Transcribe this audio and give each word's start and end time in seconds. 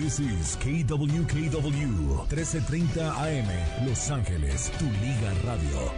This 0.00 0.18
is 0.18 0.56
KWKW 0.56 2.24
1330 2.30 3.12
AM 3.12 3.86
Los 3.86 4.10
Ángeles, 4.10 4.72
tu 4.78 4.86
liga 4.86 5.34
radio. 5.44 5.92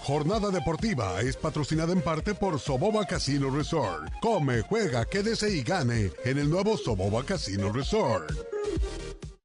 Jornada 0.00 0.50
deportiva 0.50 1.20
es 1.20 1.36
patrocinada 1.36 1.92
en 1.92 2.00
parte 2.00 2.34
por 2.34 2.58
Soboba 2.58 3.04
Casino 3.04 3.50
Resort. 3.50 4.10
Come, 4.22 4.62
juega, 4.62 5.04
quédese 5.04 5.54
y 5.54 5.62
gane 5.62 6.10
en 6.24 6.38
el 6.38 6.48
nuevo 6.48 6.78
Soboba 6.78 7.22
Casino 7.24 7.70
Resort. 7.70 8.32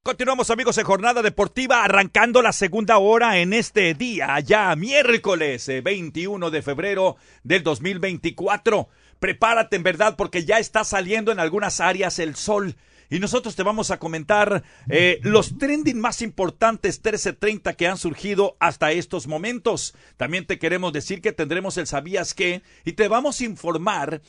Continuamos 0.02 0.50
amigos 0.50 0.77
en 0.77 0.86
jornada 0.86 1.21
deportiva 1.21 1.84
arrancando 1.84 2.41
la 2.41 2.54
segunda 2.54 2.98
hora 3.00 3.38
en 3.38 3.52
este 3.52 3.93
día, 3.93 4.39
ya 4.39 4.73
miércoles 4.77 5.70
21 5.84 6.48
eh, 6.48 6.52
de 6.52 6.61
febrero 6.61 7.18
del 7.43 7.64
2024. 7.64 8.88
Prepárate 9.20 9.76
en 9.76 9.84
verdad 9.84 10.16
porque 10.18 10.46
ya 10.46 10.60
está 10.60 10.84
saliendo 10.84 11.32
en 11.32 11.40
algunas 11.40 11.80
áreas 11.80 12.20
el 12.20 12.36
sol. 12.36 12.75
Y 13.12 13.20
nosotros 13.20 13.56
te 13.56 13.64
vamos 13.64 13.89
a 13.89 13.98
comentar 13.98 14.64
eh, 14.88 15.20
los 15.24 15.57
trending 15.57 16.00
más 16.00 16.21
importantes 16.21 16.98
1330 16.98 17.74
que 17.74 17.88
han 17.88 17.98
surgido 17.98 18.56
hasta 18.60 18.92
estos 18.92 19.26
momentos. 19.26 19.96
También 20.16 20.46
te 20.46 20.60
queremos 20.60 20.93
decir 20.93 21.20
que 21.20 21.32
tendremos 21.32 21.78
el 21.78 21.88
sabías 21.88 22.36
qué 22.36 22.62
y 22.86 22.93
te 22.93 23.07
vamos 23.07 23.42
a 23.42 23.46
informar 23.46 24.21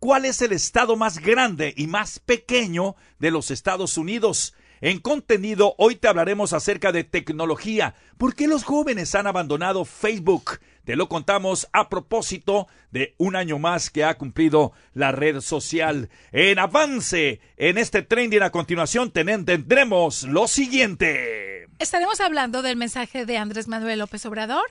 cuál 0.00 0.24
es 0.24 0.42
el 0.42 0.52
estado 0.52 0.96
más 0.96 1.20
grande 1.20 1.72
y 1.76 1.86
más 1.86 2.18
pequeño 2.18 2.96
de 3.20 3.30
los 3.30 3.52
Estados 3.52 3.96
Unidos. 3.96 4.54
En 4.82 4.98
contenido, 4.98 5.74
hoy 5.78 5.96
te 5.96 6.06
hablaremos 6.06 6.52
acerca 6.52 6.92
de 6.92 7.02
tecnología. 7.02 7.94
¿Por 8.18 8.34
qué 8.34 8.46
los 8.46 8.62
jóvenes 8.62 9.14
han 9.14 9.26
abandonado 9.26 9.86
Facebook? 9.86 10.60
Te 10.84 10.96
lo 10.96 11.08
contamos 11.08 11.66
a 11.72 11.88
propósito 11.88 12.68
de 12.90 13.14
un 13.16 13.36
año 13.36 13.58
más 13.58 13.88
que 13.88 14.04
ha 14.04 14.18
cumplido 14.18 14.72
la 14.92 15.12
red 15.12 15.40
social. 15.40 16.10
En 16.30 16.58
avance, 16.58 17.40
en 17.56 17.78
este 17.78 18.02
trending 18.02 18.42
a 18.42 18.50
continuación 18.50 19.10
tendremos 19.10 20.24
lo 20.24 20.46
siguiente. 20.46 21.68
Estaremos 21.78 22.20
hablando 22.20 22.60
del 22.60 22.76
mensaje 22.76 23.24
de 23.24 23.38
Andrés 23.38 23.68
Manuel 23.68 23.98
López 23.98 24.26
Obrador 24.26 24.66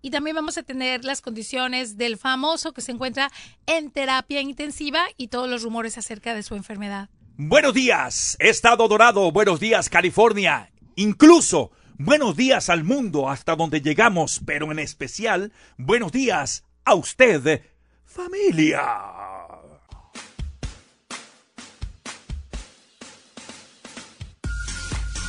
y 0.00 0.10
también 0.10 0.36
vamos 0.36 0.56
a 0.56 0.62
tener 0.62 1.04
las 1.04 1.20
condiciones 1.20 1.96
del 1.96 2.16
famoso 2.16 2.72
que 2.72 2.80
se 2.80 2.92
encuentra 2.92 3.30
en 3.66 3.90
terapia 3.90 4.40
intensiva 4.40 5.02
y 5.16 5.28
todos 5.28 5.50
los 5.50 5.64
rumores 5.64 5.98
acerca 5.98 6.32
de 6.34 6.44
su 6.44 6.54
enfermedad. 6.54 7.08
Buenos 7.40 7.72
días, 7.72 8.36
Estado 8.40 8.88
Dorado, 8.88 9.30
buenos 9.30 9.60
días, 9.60 9.88
California. 9.88 10.72
Incluso, 10.96 11.70
buenos 11.96 12.36
días 12.36 12.68
al 12.68 12.82
mundo 12.82 13.30
hasta 13.30 13.54
donde 13.54 13.80
llegamos, 13.80 14.40
pero 14.44 14.72
en 14.72 14.80
especial, 14.80 15.52
buenos 15.76 16.10
días 16.10 16.64
a 16.84 16.94
usted, 16.94 17.62
familia. 18.04 18.82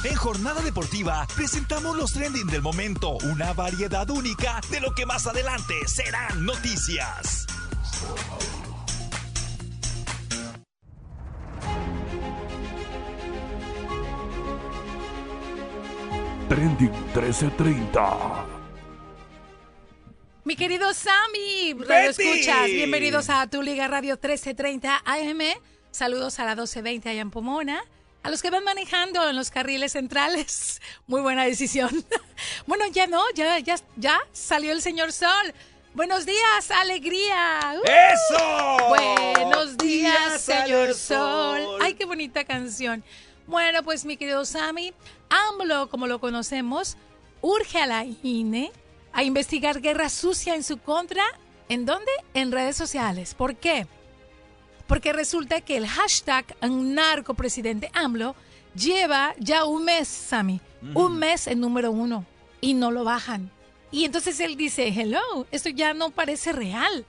En 0.03 0.15
Jornada 0.15 0.63
Deportiva 0.63 1.27
presentamos 1.35 1.95
los 1.95 2.13
trending 2.13 2.47
del 2.47 2.63
momento, 2.63 3.17
una 3.31 3.53
variedad 3.53 4.09
única 4.09 4.61
de 4.71 4.81
lo 4.81 4.95
que 4.95 5.05
más 5.05 5.27
adelante 5.27 5.75
serán 5.85 6.43
noticias. 6.43 7.45
Trending 16.49 16.91
1330. 17.13 18.45
Mi 20.45 20.55
querido 20.55 20.91
Sammy, 20.95 21.75
Radio 21.77 22.09
Escuchas, 22.09 22.65
bienvenidos 22.65 23.29
a 23.29 23.45
tu 23.45 23.61
Liga 23.61 23.87
Radio 23.87 24.15
1330 24.15 25.03
AM. 25.05 25.41
Saludos 25.91 26.39
a 26.39 26.45
la 26.45 26.55
1220 26.55 27.07
allá 27.07 27.21
en 27.21 27.29
Pomona. 27.29 27.83
A 28.23 28.31
los 28.31 28.41
que 28.41 28.49
van 28.49 28.63
manejando 28.63 29.29
en 29.29 29.35
los 29.35 29.51
carriles 29.51 29.91
centrales, 29.91 30.81
muy 31.05 31.21
buena 31.21 31.45
decisión. 31.45 31.91
bueno, 32.65 32.85
ya 32.87 33.05
no, 33.05 33.21
ya, 33.35 33.59
ya, 33.59 33.75
ya 33.95 34.19
salió 34.31 34.71
el 34.71 34.81
señor 34.81 35.11
Sol. 35.11 35.53
Buenos 35.93 36.25
días, 36.25 36.71
alegría. 36.71 37.75
¡Uh! 37.75 37.83
¡Eso! 37.85 38.77
Buenos 38.89 39.77
días, 39.77 40.41
señor 40.41 40.95
Sol. 40.95 41.77
Ay, 41.79 41.93
qué 41.93 42.05
bonita 42.05 42.43
canción. 42.43 43.03
Bueno, 43.49 43.81
pues 43.81 44.05
mi 44.05 44.15
querido 44.15 44.45
Sammy, 44.45 44.93
AMLO, 45.29 45.89
como 45.89 46.05
lo 46.05 46.19
conocemos, 46.19 46.97
urge 47.41 47.79
a 47.79 47.87
la 47.87 48.05
INE 48.05 48.71
a 49.11 49.23
investigar 49.23 49.81
guerra 49.81 50.09
sucia 50.09 50.53
en 50.53 50.63
su 50.63 50.77
contra. 50.77 51.23
¿En 51.67 51.87
dónde? 51.87 52.11
En 52.35 52.51
redes 52.51 52.77
sociales. 52.77 53.33
¿Por 53.33 53.55
qué? 53.55 53.87
Porque 54.85 55.13
resulta 55.13 55.61
que 55.61 55.77
el 55.77 55.87
hashtag 55.87 56.45
narcopresidente 56.61 57.89
AMLO 57.95 58.35
lleva 58.75 59.33
ya 59.39 59.65
un 59.65 59.83
mes, 59.83 60.07
Sammy, 60.07 60.61
un 60.93 61.17
mes 61.17 61.47
en 61.47 61.59
número 61.59 61.91
uno 61.91 62.25
y 62.61 62.75
no 62.75 62.91
lo 62.91 63.03
bajan. 63.03 63.49
Y 63.89 64.05
entonces 64.05 64.39
él 64.41 64.57
dice, 64.57 64.89
hello, 64.89 65.47
esto 65.49 65.69
ya 65.69 65.95
no 65.95 66.11
parece 66.11 66.51
real. 66.51 67.03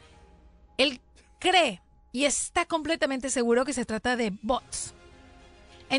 Él 0.78 1.02
cree 1.38 1.82
y 2.12 2.24
está 2.24 2.64
completamente 2.64 3.28
seguro 3.28 3.66
que 3.66 3.74
se 3.74 3.84
trata 3.84 4.16
de 4.16 4.32
bots. 4.40 4.94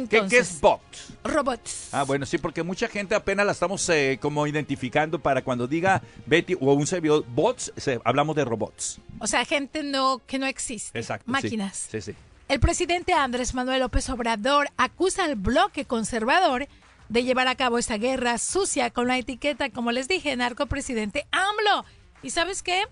¿Qué, 0.09 0.25
es 0.37 0.61
bot? 0.61 0.81
Robots. 1.23 1.89
Ah, 1.91 2.03
bueno, 2.03 2.25
sí, 2.25 2.37
porque 2.37 2.63
mucha 2.63 2.87
gente 2.87 3.13
apenas 3.13 3.45
la 3.45 3.51
estamos 3.51 3.87
eh, 3.89 4.17
como 4.21 4.47
identificando 4.47 5.19
para 5.19 5.43
cuando 5.43 5.67
diga 5.67 6.01
Betty 6.25 6.55
o 6.59 6.73
un 6.73 6.87
servidor 6.87 7.25
bots, 7.27 7.73
hablamos 8.05 8.35
de 8.37 8.45
robots. 8.45 8.99
O 9.19 9.27
sea, 9.27 9.43
gente 9.43 9.83
no 9.83 10.21
que 10.25 10.39
no 10.39 10.45
existe. 10.45 10.97
Exacto. 10.97 11.29
Máquinas. 11.29 11.87
Sí, 11.91 12.01
sí. 12.01 12.15
El 12.47 12.59
presidente 12.59 13.13
Andrés 13.13 13.53
Manuel 13.53 13.81
López 13.81 14.09
Obrador 14.09 14.69
acusa 14.77 15.25
al 15.25 15.35
bloque 15.35 15.85
conservador 15.85 16.67
de 17.09 17.23
llevar 17.23 17.49
a 17.49 17.55
cabo 17.55 17.77
esta 17.77 17.97
guerra 17.97 18.37
sucia 18.37 18.89
con 18.91 19.07
la 19.07 19.17
etiqueta, 19.17 19.69
como 19.69 19.91
les 19.91 20.07
dije, 20.07 20.35
narcopresidente 20.37 21.27
AMLO. 21.31 21.85
¿Y 22.23 22.29
sabes 22.29 22.63
qué? 22.63 22.83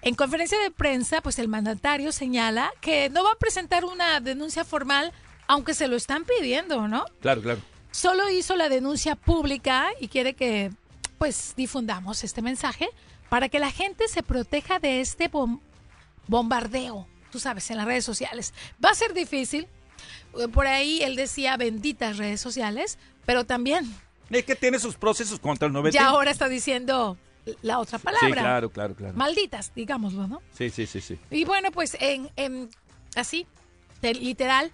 En 0.00 0.14
conferencia 0.14 0.58
de 0.58 0.70
prensa, 0.70 1.20
pues 1.20 1.38
el 1.38 1.48
mandatario 1.48 2.10
señala 2.12 2.72
que 2.80 3.10
no 3.10 3.22
va 3.22 3.32
a 3.32 3.38
presentar 3.38 3.84
una 3.84 4.20
denuncia 4.20 4.64
formal 4.64 5.12
aunque 5.52 5.74
se 5.74 5.86
lo 5.86 5.96
están 5.96 6.24
pidiendo, 6.24 6.88
¿no? 6.88 7.04
Claro, 7.20 7.42
claro. 7.42 7.60
Solo 7.90 8.30
hizo 8.30 8.56
la 8.56 8.70
denuncia 8.70 9.16
pública 9.16 9.90
y 10.00 10.08
quiere 10.08 10.32
que 10.32 10.70
pues 11.18 11.52
difundamos 11.54 12.24
este 12.24 12.40
mensaje 12.40 12.88
para 13.28 13.50
que 13.50 13.58
la 13.58 13.70
gente 13.70 14.08
se 14.08 14.22
proteja 14.22 14.78
de 14.78 15.02
este 15.02 15.30
bombardeo, 16.26 17.06
tú 17.30 17.38
sabes, 17.38 17.70
en 17.70 17.76
las 17.76 17.84
redes 17.84 18.02
sociales. 18.02 18.54
Va 18.82 18.88
a 18.88 18.94
ser 18.94 19.12
difícil. 19.12 19.68
Eh, 20.38 20.48
por 20.48 20.66
ahí 20.66 21.02
él 21.02 21.16
decía 21.16 21.58
benditas 21.58 22.16
redes 22.16 22.40
sociales, 22.40 22.96
pero 23.26 23.44
también... 23.44 23.94
Es 24.30 24.46
que 24.46 24.54
tiene 24.54 24.78
sus 24.78 24.94
procesos 24.94 25.38
contra 25.38 25.66
el 25.66 25.74
90. 25.74 25.98
Ya 25.98 26.08
ahora 26.08 26.30
está 26.30 26.48
diciendo 26.48 27.18
la 27.60 27.78
otra 27.78 27.98
palabra. 27.98 28.26
Sí, 28.26 28.32
claro, 28.32 28.70
claro, 28.70 28.94
claro. 28.94 29.14
Malditas, 29.18 29.70
digámoslo, 29.74 30.26
¿no? 30.28 30.40
Sí, 30.56 30.70
sí, 30.70 30.86
sí, 30.86 31.02
sí. 31.02 31.18
Y 31.30 31.44
bueno, 31.44 31.70
pues 31.72 31.94
en, 32.00 32.30
en 32.36 32.70
así, 33.16 33.46
literal, 34.00 34.72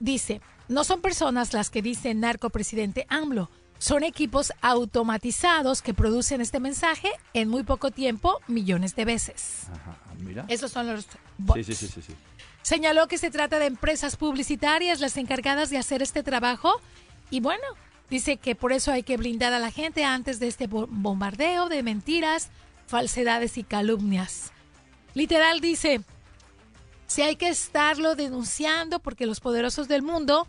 Dice, 0.00 0.40
no 0.68 0.84
son 0.84 1.00
personas 1.00 1.52
las 1.52 1.70
que 1.70 1.82
dicen 1.82 2.20
narcopresidente 2.20 3.06
AMLO, 3.08 3.50
son 3.78 4.02
equipos 4.02 4.52
automatizados 4.62 5.82
que 5.82 5.94
producen 5.94 6.40
este 6.40 6.60
mensaje 6.60 7.10
en 7.34 7.48
muy 7.48 7.64
poco 7.64 7.90
tiempo 7.90 8.40
millones 8.46 8.96
de 8.96 9.04
veces. 9.04 9.64
Ajá, 9.72 9.98
mira. 10.18 10.46
Esos 10.48 10.72
son 10.72 10.86
los 10.86 11.06
bots. 11.38 11.66
Sí, 11.66 11.74
sí, 11.74 11.86
sí, 11.88 12.02
sí, 12.02 12.14
Señaló 12.62 13.08
que 13.08 13.18
se 13.18 13.30
trata 13.30 13.58
de 13.58 13.66
empresas 13.66 14.16
publicitarias 14.16 15.00
las 15.00 15.18
encargadas 15.18 15.68
de 15.68 15.76
hacer 15.76 16.00
este 16.00 16.22
trabajo 16.22 16.80
y 17.30 17.40
bueno, 17.40 17.62
dice 18.08 18.38
que 18.38 18.54
por 18.54 18.72
eso 18.72 18.90
hay 18.90 19.02
que 19.02 19.18
blindar 19.18 19.52
a 19.52 19.58
la 19.58 19.70
gente 19.70 20.04
antes 20.04 20.40
de 20.40 20.48
este 20.48 20.66
bombardeo 20.66 21.68
de 21.68 21.82
mentiras, 21.82 22.48
falsedades 22.86 23.58
y 23.58 23.64
calumnias. 23.64 24.50
Literal 25.12 25.60
dice, 25.60 26.00
si 27.06 27.22
hay 27.22 27.36
que 27.36 27.48
estarlo 27.48 28.14
denunciando 28.14 29.00
porque 29.00 29.26
los 29.26 29.40
poderosos 29.40 29.88
del 29.88 30.02
mundo, 30.02 30.46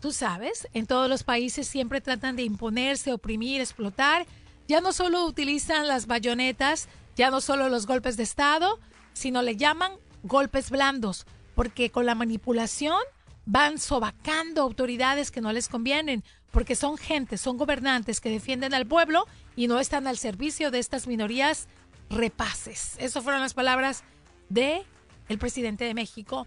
tú 0.00 0.12
sabes, 0.12 0.68
en 0.74 0.86
todos 0.86 1.08
los 1.08 1.24
países 1.24 1.66
siempre 1.66 2.00
tratan 2.00 2.36
de 2.36 2.42
imponerse, 2.42 3.12
oprimir, 3.12 3.60
explotar. 3.60 4.26
Ya 4.68 4.80
no 4.80 4.92
solo 4.92 5.24
utilizan 5.24 5.88
las 5.88 6.06
bayonetas, 6.06 6.88
ya 7.16 7.30
no 7.30 7.40
solo 7.40 7.68
los 7.68 7.86
golpes 7.86 8.16
de 8.16 8.22
Estado, 8.24 8.78
sino 9.12 9.42
le 9.42 9.56
llaman 9.56 9.92
golpes 10.22 10.70
blandos, 10.70 11.26
porque 11.54 11.90
con 11.90 12.04
la 12.04 12.14
manipulación 12.14 12.98
van 13.46 13.78
sobacando 13.78 14.60
autoridades 14.60 15.30
que 15.30 15.40
no 15.40 15.52
les 15.52 15.68
convienen, 15.68 16.24
porque 16.50 16.74
son 16.74 16.98
gente, 16.98 17.38
son 17.38 17.56
gobernantes 17.56 18.20
que 18.20 18.28
defienden 18.28 18.74
al 18.74 18.86
pueblo 18.86 19.26
y 19.54 19.68
no 19.68 19.78
están 19.78 20.06
al 20.06 20.18
servicio 20.18 20.70
de 20.70 20.80
estas 20.80 21.06
minorías 21.06 21.68
repases. 22.10 22.96
Esas 22.98 23.22
fueron 23.22 23.40
las 23.40 23.54
palabras 23.54 24.04
de 24.48 24.84
el 25.28 25.38
presidente 25.38 25.84
de 25.84 25.94
México. 25.94 26.46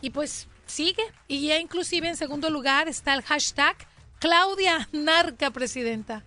Y 0.00 0.10
pues 0.10 0.48
sigue. 0.66 1.02
Y 1.28 1.46
ya 1.48 1.58
inclusive 1.58 2.08
en 2.08 2.16
segundo 2.16 2.50
lugar 2.50 2.88
está 2.88 3.14
el 3.14 3.22
hashtag 3.22 3.76
Claudia 4.18 4.88
Narca 4.92 5.50
Presidenta. 5.50 6.24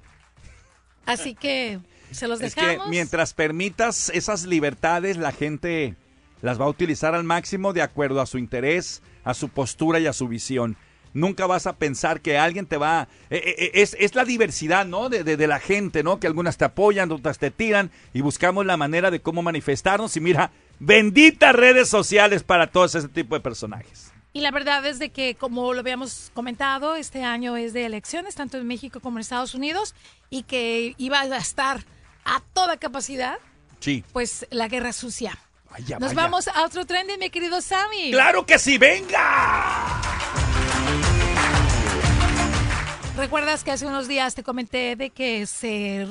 Así 1.05 1.35
que 1.35 1.79
se 2.11 2.27
los 2.27 2.39
dejamos. 2.39 2.71
Es 2.71 2.79
que 2.83 2.89
mientras 2.89 3.33
permitas 3.33 4.09
esas 4.09 4.45
libertades, 4.45 5.17
la 5.17 5.31
gente 5.31 5.95
las 6.41 6.59
va 6.59 6.65
a 6.65 6.69
utilizar 6.69 7.15
al 7.15 7.23
máximo 7.23 7.73
de 7.73 7.81
acuerdo 7.81 8.21
a 8.21 8.25
su 8.25 8.37
interés, 8.37 9.01
a 9.23 9.33
su 9.33 9.49
postura 9.49 9.99
y 9.99 10.07
a 10.07 10.13
su 10.13 10.27
visión. 10.27 10.77
Nunca 11.13 11.45
vas 11.45 11.67
a 11.67 11.75
pensar 11.77 12.21
que 12.21 12.37
alguien 12.39 12.65
te 12.65 12.77
va... 12.77 13.07
eh, 13.29 13.37
eh, 13.45 13.55
eh, 13.59 13.71
es, 13.75 13.95
es 13.99 14.15
la 14.15 14.25
diversidad, 14.25 14.85
¿no? 14.85 15.09
De, 15.09 15.23
de- 15.23 15.37
de 15.37 15.47
la 15.47 15.59
gente, 15.59 16.01
¿no? 16.03 16.19
Que 16.19 16.25
algunas 16.27 16.57
te 16.57 16.65
apoyan, 16.65 17.11
otras 17.11 17.37
te 17.37 17.51
tiran 17.51 17.91
y 18.13 18.21
buscamos 18.21 18.65
la 18.65 18.77
manera 18.77 19.11
de 19.11 19.21
cómo 19.21 19.43
manifestarnos. 19.43 20.17
Y 20.17 20.21
mira, 20.21 20.51
benditas 20.79 21.53
redes 21.55 21.89
sociales 21.89 22.43
para 22.43 22.67
todos 22.67 22.95
ese 22.95 23.07
tipo 23.07 23.35
de 23.35 23.41
personajes. 23.41 24.11
Y 24.35 24.41
la 24.41 24.49
verdad 24.51 24.83
es 24.85 24.97
de 24.99 25.09
que, 25.11 25.35
como 25.35 25.73
lo 25.73 25.79
habíamos 25.81 26.31
comentado, 26.33 26.95
este 26.95 27.23
año 27.23 27.55
es 27.55 27.71
de 27.73 27.85
elecciones, 27.85 28.33
tanto 28.35 28.57
en 28.57 28.65
México 28.65 28.99
como 28.99 29.17
en 29.17 29.21
Estados 29.21 29.53
Unidos, 29.53 29.93
y 30.31 30.43
que 30.43 30.95
iba 30.97 31.21
a 31.21 31.37
estar 31.37 31.83
a 32.25 32.41
toda 32.53 32.77
capacidad, 32.77 33.37
Sí. 33.79 34.03
pues, 34.11 34.47
la 34.49 34.67
guerra 34.67 34.91
sucia. 34.93 35.37
Vaya, 35.69 35.99
Nos 35.99 36.13
vaya. 36.15 36.23
vamos 36.27 36.47
a 36.47 36.63
otro 36.65 36.85
trending, 36.85 37.19
mi 37.19 37.29
querido 37.29 37.61
Sammy. 37.61 38.11
¡Claro 38.11 38.45
que 38.45 38.57
sí! 38.57 38.77
¡Venga! 38.77 40.01
¿Recuerdas 43.17 43.63
que 43.63 43.71
hace 43.71 43.85
unos 43.85 44.07
días 44.07 44.33
te 44.35 44.43
comenté 44.43 44.95
de 44.95 45.11
que 45.11 45.45
se 45.45 46.07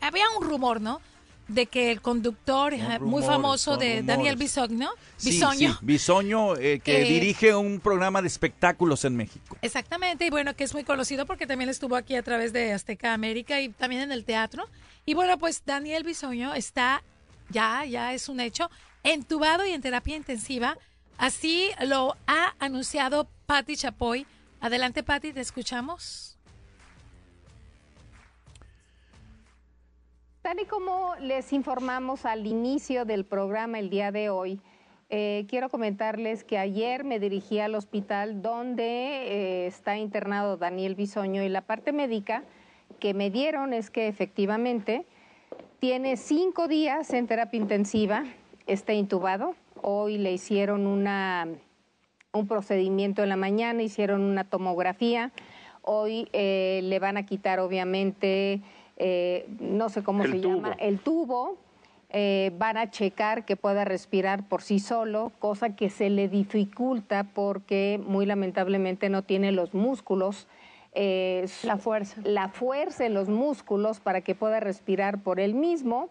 había 0.00 0.24
un 0.38 0.44
rumor, 0.48 0.80
¿no? 0.80 1.00
De 1.48 1.66
que 1.66 1.92
el 1.92 2.00
conductor 2.02 2.74
eh, 2.74 2.98
muy 2.98 3.22
famoso 3.22 3.76
de 3.76 4.02
Daniel. 4.02 4.36
Bisoño, 4.36 4.90
Sí, 5.16 5.40
sí, 5.40 5.68
Bisoño, 5.80 6.56
eh, 6.56 6.80
que 6.80 7.02
Eh, 7.02 7.04
dirige 7.04 7.54
un 7.54 7.78
programa 7.78 8.20
de 8.20 8.26
espectáculos 8.26 9.04
en 9.04 9.16
México. 9.16 9.56
Exactamente, 9.62 10.26
y 10.26 10.30
bueno, 10.30 10.54
que 10.56 10.64
es 10.64 10.74
muy 10.74 10.82
conocido 10.82 11.24
porque 11.24 11.46
también 11.46 11.70
estuvo 11.70 11.94
aquí 11.94 12.16
a 12.16 12.22
través 12.22 12.52
de 12.52 12.72
Azteca 12.72 13.14
América 13.14 13.60
y 13.60 13.68
también 13.68 14.02
en 14.02 14.10
el 14.10 14.24
teatro. 14.24 14.68
Y 15.04 15.14
bueno, 15.14 15.38
pues 15.38 15.62
Daniel 15.64 16.02
Bisoño 16.02 16.52
está, 16.54 17.04
ya, 17.50 17.84
ya 17.84 18.12
es 18.12 18.28
un 18.28 18.40
hecho, 18.40 18.68
entubado 19.04 19.64
y 19.64 19.70
en 19.70 19.80
terapia 19.80 20.16
intensiva. 20.16 20.76
Así 21.16 21.70
lo 21.86 22.16
ha 22.26 22.54
anunciado 22.58 23.28
Patti 23.46 23.76
Chapoy. 23.76 24.26
Adelante, 24.60 25.04
Patti, 25.04 25.32
te 25.32 25.40
escuchamos. 25.40 26.35
Tal 30.46 30.60
y 30.60 30.64
como 30.66 31.16
les 31.20 31.52
informamos 31.52 32.24
al 32.24 32.46
inicio 32.46 33.04
del 33.04 33.24
programa 33.24 33.80
el 33.80 33.90
día 33.90 34.12
de 34.12 34.30
hoy, 34.30 34.60
eh, 35.10 35.44
quiero 35.48 35.68
comentarles 35.68 36.44
que 36.44 36.56
ayer 36.56 37.02
me 37.02 37.18
dirigí 37.18 37.58
al 37.58 37.74
hospital 37.74 38.42
donde 38.42 38.84
eh, 38.84 39.66
está 39.66 39.96
internado 39.96 40.56
Daniel 40.56 40.94
Bisoño 40.94 41.42
y 41.42 41.48
la 41.48 41.62
parte 41.62 41.90
médica 41.90 42.44
que 43.00 43.12
me 43.12 43.28
dieron 43.28 43.72
es 43.72 43.90
que 43.90 44.06
efectivamente 44.06 45.04
tiene 45.80 46.16
cinco 46.16 46.68
días 46.68 47.12
en 47.12 47.26
terapia 47.26 47.58
intensiva, 47.58 48.22
está 48.68 48.92
intubado. 48.92 49.56
Hoy 49.82 50.16
le 50.16 50.30
hicieron 50.32 50.86
una, 50.86 51.48
un 52.30 52.46
procedimiento 52.46 53.24
en 53.24 53.30
la 53.30 53.36
mañana, 53.36 53.82
hicieron 53.82 54.20
una 54.20 54.44
tomografía. 54.44 55.32
Hoy 55.82 56.28
eh, 56.32 56.82
le 56.84 57.00
van 57.00 57.16
a 57.16 57.26
quitar, 57.26 57.58
obviamente, 57.58 58.62
eh, 58.96 59.46
no 59.60 59.88
sé 59.88 60.02
cómo 60.02 60.24
se 60.24 60.40
llama, 60.40 60.76
el 60.78 60.98
tubo. 60.98 61.56
Eh, 62.10 62.52
van 62.56 62.76
a 62.76 62.88
checar 62.90 63.44
que 63.44 63.56
pueda 63.56 63.84
respirar 63.84 64.48
por 64.48 64.62
sí 64.62 64.78
solo, 64.78 65.32
cosa 65.40 65.74
que 65.74 65.90
se 65.90 66.08
le 66.08 66.28
dificulta 66.28 67.24
porque 67.34 68.00
muy 68.06 68.26
lamentablemente 68.26 69.08
no 69.10 69.22
tiene 69.22 69.50
los 69.52 69.74
músculos. 69.74 70.46
eh, 70.92 71.46
La 71.64 71.76
fuerza. 71.76 72.20
la 72.24 72.48
fuerza 72.48 73.04
en 73.04 73.12
los 73.12 73.28
músculos 73.28 74.00
para 74.00 74.20
que 74.20 74.34
pueda 74.36 74.60
respirar 74.60 75.20
por 75.22 75.40
él 75.40 75.54
mismo, 75.54 76.08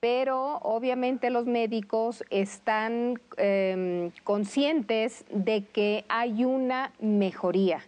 pero 0.00 0.58
obviamente 0.58 1.30
los 1.30 1.46
médicos 1.46 2.24
están 2.30 3.20
eh, 3.36 4.10
conscientes 4.24 5.24
de 5.32 5.64
que 5.64 6.04
hay 6.08 6.44
una 6.44 6.92
mejoría 7.00 7.80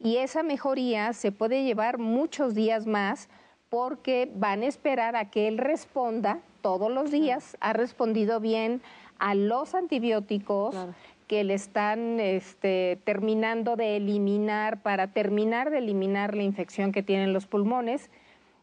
y 0.00 0.16
esa 0.16 0.42
mejoría 0.42 1.12
se 1.12 1.30
puede 1.30 1.62
llevar 1.62 1.98
muchos 1.98 2.54
días 2.54 2.86
más 2.86 3.28
porque 3.68 4.30
van 4.34 4.62
a 4.62 4.66
esperar 4.66 5.16
a 5.16 5.30
que 5.30 5.48
él 5.48 5.58
responda 5.58 6.40
todos 6.62 6.90
los 6.90 7.10
días, 7.10 7.56
ha 7.60 7.72
respondido 7.72 8.40
bien 8.40 8.80
a 9.18 9.34
los 9.34 9.74
antibióticos 9.74 10.74
Claro. 10.74 10.94
que 11.26 11.42
le 11.44 11.54
están 11.54 12.20
este, 12.20 12.98
terminando 13.04 13.76
de 13.76 13.96
eliminar 13.96 14.82
para 14.82 15.08
terminar 15.08 15.70
de 15.70 15.78
eliminar 15.78 16.36
la 16.36 16.42
infección 16.44 16.92
que 16.92 17.02
tienen 17.02 17.32
los 17.32 17.46
pulmones 17.46 18.10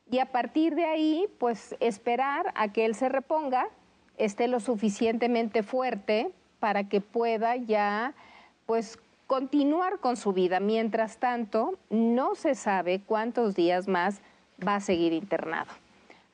y 0.09 0.19
a 0.19 0.27
partir 0.27 0.75
de 0.75 0.85
ahí, 0.85 1.27
pues 1.39 1.75
esperar 1.79 2.51
a 2.55 2.71
que 2.71 2.85
él 2.85 2.93
se 2.93 3.09
reponga, 3.09 3.67
esté 4.17 4.47
lo 4.47 4.59
suficientemente 4.59 5.63
fuerte 5.63 6.31
para 6.59 6.87
que 6.87 7.01
pueda 7.01 7.55
ya, 7.55 8.13
pues 8.65 8.99
continuar 9.27 9.99
con 9.99 10.15
su 10.15 10.31
vida. 10.33 10.59
Mientras 10.59 11.17
tanto, 11.17 11.79
no 11.89 12.35
se 12.35 12.53
sabe 12.53 13.01
cuántos 13.03 13.55
días 13.55 13.87
más 13.87 14.21
va 14.65 14.75
a 14.75 14.79
seguir 14.79 15.13
internado. 15.13 15.71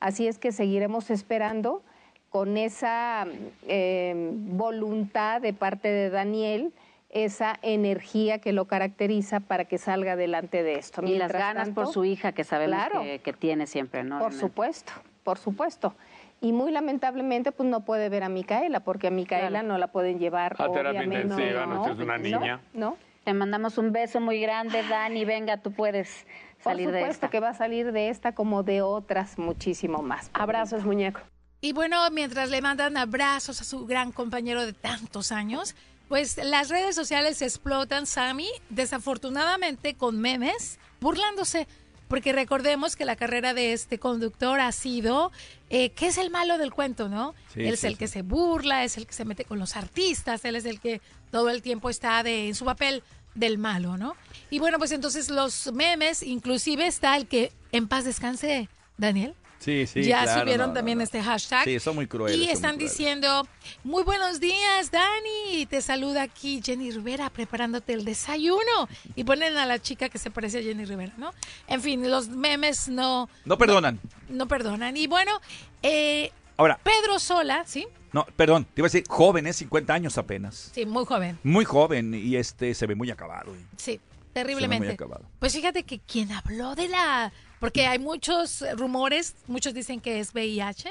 Así 0.00 0.26
es 0.26 0.38
que 0.38 0.52
seguiremos 0.52 1.10
esperando 1.10 1.82
con 2.30 2.56
esa 2.56 3.26
eh, 3.66 4.30
voluntad 4.32 5.40
de 5.40 5.52
parte 5.52 5.88
de 5.88 6.10
Daniel, 6.10 6.72
esa 7.10 7.58
energía 7.62 8.38
que 8.38 8.52
lo 8.52 8.66
caracteriza 8.66 9.40
para 9.40 9.64
que 9.64 9.78
salga 9.78 10.12
adelante 10.12 10.62
de 10.62 10.74
esto. 10.76 11.02
Y 11.04 11.16
las 11.18 11.32
ganas 11.32 11.70
por 11.70 11.88
su 11.88 12.04
hija 12.04 12.32
que 12.32 12.44
sabemos 12.44 12.76
Claro. 12.76 13.02
que, 13.02 13.18
que 13.18 13.32
tiene 13.32 13.66
siempre, 13.66 14.04
¿no? 14.04 14.20
por 14.20 14.32
supuesto, 14.32 14.92
por 15.24 15.38
supuesto. 15.38 15.94
Y 16.40 16.52
muy 16.52 16.70
lamentablemente, 16.70 17.52
pues 17.52 17.68
no 17.68 17.80
puede 17.84 18.08
ver 18.08 18.22
a 18.22 18.28
Micaela, 18.28 18.80
porque 18.80 19.08
a 19.08 19.10
Micaela 19.10 19.48
Claro. 19.48 19.68
no 19.68 19.76
la 19.78 19.88
pueden 19.88 20.18
llevar. 20.20 20.54
A 20.58 20.70
terapia 20.70 21.00
obviamente, 21.00 21.22
intensiva, 21.32 21.66
no, 21.66 21.86
es 21.86 21.98
una 21.98 22.16
niña. 22.16 22.60
No, 22.72 22.96
Te 23.24 23.34
mandamos 23.34 23.76
un 23.76 23.92
beso 23.92 24.20
muy 24.20 24.40
grande, 24.40 24.82
Dani. 24.88 25.24
Venga, 25.26 25.58
tú 25.58 25.72
puedes 25.72 26.26
salir 26.62 26.90
de 26.90 27.00
supuesto 27.00 27.26
esta. 27.26 27.30
que 27.30 27.40
va 27.40 27.50
a 27.50 27.54
salir 27.54 27.92
de 27.92 28.08
esta 28.08 28.34
como 28.34 28.62
de 28.62 28.82
otras 28.82 29.38
muchísimo 29.38 30.02
más. 30.02 30.30
Abrazos, 30.32 30.84
muñeco. 30.84 31.20
Y 31.60 31.72
bueno, 31.72 32.10
mientras 32.10 32.50
le 32.50 32.62
mandan 32.62 32.96
abrazos 32.96 33.60
a 33.60 33.64
su 33.64 33.86
gran 33.86 34.12
compañero 34.12 34.64
de 34.64 34.72
tantos 34.72 35.30
años, 35.30 35.74
pues 36.08 36.38
las 36.38 36.70
redes 36.70 36.94
sociales 36.94 37.42
explotan, 37.42 38.06
Sammy, 38.06 38.48
desafortunadamente 38.70 39.94
con 39.94 40.18
memes, 40.20 40.78
burlándose. 41.00 41.68
Porque 42.08 42.32
recordemos 42.32 42.96
que 42.96 43.04
la 43.04 43.14
carrera 43.14 43.54
de 43.54 43.72
este 43.72 44.00
conductor 44.00 44.58
ha 44.58 44.72
sido, 44.72 45.30
eh, 45.68 45.90
que 45.90 46.08
es 46.08 46.18
el 46.18 46.30
malo 46.30 46.58
del 46.58 46.72
cuento, 46.72 47.08
¿no? 47.08 47.36
Sí, 47.54 47.60
él 47.60 47.74
es 47.74 47.80
sí, 47.80 47.86
el 47.86 47.92
sí. 47.92 47.98
que 48.00 48.08
se 48.08 48.22
burla, 48.22 48.82
es 48.82 48.96
el 48.96 49.06
que 49.06 49.12
se 49.12 49.24
mete 49.24 49.44
con 49.44 49.60
los 49.60 49.76
artistas, 49.76 50.44
él 50.44 50.56
es 50.56 50.64
el 50.64 50.80
que 50.80 51.00
todo 51.30 51.50
el 51.50 51.62
tiempo 51.62 51.88
está 51.88 52.24
de, 52.24 52.48
en 52.48 52.56
su 52.56 52.64
papel 52.64 53.04
del 53.34 53.58
malo, 53.58 53.96
¿no? 53.96 54.16
Y 54.50 54.58
bueno, 54.58 54.78
pues 54.78 54.92
entonces 54.92 55.30
los 55.30 55.72
memes, 55.72 56.22
inclusive 56.22 56.86
está 56.86 57.16
el 57.16 57.26
que 57.26 57.52
en 57.72 57.88
paz 57.88 58.04
descanse, 58.04 58.68
Daniel. 58.96 59.34
Sí, 59.60 59.86
sí. 59.86 60.02
ya 60.04 60.22
claro, 60.22 60.40
subieron 60.40 60.68
no, 60.68 60.74
también 60.74 60.96
no. 60.98 61.04
este 61.04 61.22
hashtag. 61.22 61.64
Sí, 61.64 61.78
son 61.80 61.94
muy 61.94 62.06
crueles. 62.06 62.38
Y 62.38 62.44
muy 62.44 62.50
están 62.50 62.78
diciendo, 62.78 63.46
muy 63.84 64.02
buenos 64.04 64.40
días, 64.40 64.90
Dani. 64.90 65.66
Te 65.66 65.82
saluda 65.82 66.22
aquí 66.22 66.62
Jenny 66.64 66.90
Rivera 66.90 67.28
preparándote 67.28 67.92
el 67.92 68.06
desayuno. 68.06 68.88
Y 69.16 69.24
ponen 69.24 69.58
a 69.58 69.66
la 69.66 69.78
chica 69.78 70.08
que 70.08 70.16
se 70.16 70.30
parece 70.30 70.60
a 70.60 70.62
Jenny 70.62 70.86
Rivera, 70.86 71.12
¿no? 71.18 71.34
En 71.68 71.82
fin, 71.82 72.10
los 72.10 72.28
memes 72.28 72.88
no, 72.88 73.28
No 73.44 73.58
perdonan. 73.58 74.00
no 74.30 74.48
perdonan. 74.48 74.96
Y 74.96 75.06
bueno, 75.06 75.38
eh, 75.82 76.32
Ahora, 76.56 76.78
Pedro 76.82 77.18
Sola, 77.18 77.64
¿sí? 77.66 77.86
No, 78.12 78.26
perdón, 78.36 78.64
te 78.64 78.80
iba 78.80 78.86
a 78.86 78.90
decir, 78.90 79.04
joven, 79.08 79.46
es 79.46 79.56
50 79.56 79.94
años 79.94 80.18
apenas. 80.18 80.70
Sí, 80.74 80.84
muy 80.86 81.04
joven. 81.04 81.38
Muy 81.42 81.64
joven 81.64 82.14
y 82.14 82.36
este 82.36 82.74
se 82.74 82.86
ve 82.86 82.94
muy 82.94 83.10
acabado. 83.10 83.54
¿eh? 83.54 83.64
Sí, 83.76 83.92
muy 83.92 84.32
terriblemente. 84.32 84.92
acabado. 84.92 85.24
Pues 85.38 85.52
fíjate 85.52 85.84
que 85.84 86.00
quien 86.00 86.32
habló 86.32 86.74
de 86.74 86.88
la... 86.88 87.32
Porque 87.60 87.86
hay 87.86 87.98
muchos 87.98 88.64
rumores, 88.76 89.34
muchos 89.46 89.74
dicen 89.74 90.00
que 90.00 90.18
es 90.18 90.32
VIH. 90.34 90.88
Sí, 90.88 90.90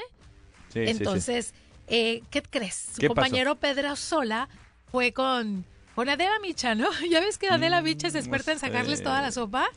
sí. 0.72 0.90
Entonces, 0.90 1.54
eh, 1.88 2.22
¿qué 2.30 2.42
crees? 2.42 2.90
Su 2.94 3.00
¿Qué 3.00 3.08
pasó? 3.08 3.16
compañero 3.16 3.56
Pedro 3.56 3.96
Sola 3.96 4.48
fue 4.90 5.12
con, 5.12 5.64
con 5.94 6.08
Adela 6.08 6.38
Micha, 6.40 6.74
¿no? 6.74 6.88
Ya 7.10 7.20
ves 7.20 7.38
que 7.38 7.48
Adela 7.48 7.82
Micha 7.82 8.08
es 8.08 8.14
experta 8.14 8.52
en 8.52 8.58
sacarles 8.60 9.02
toda 9.02 9.20
la 9.20 9.32
sopa. 9.32 9.68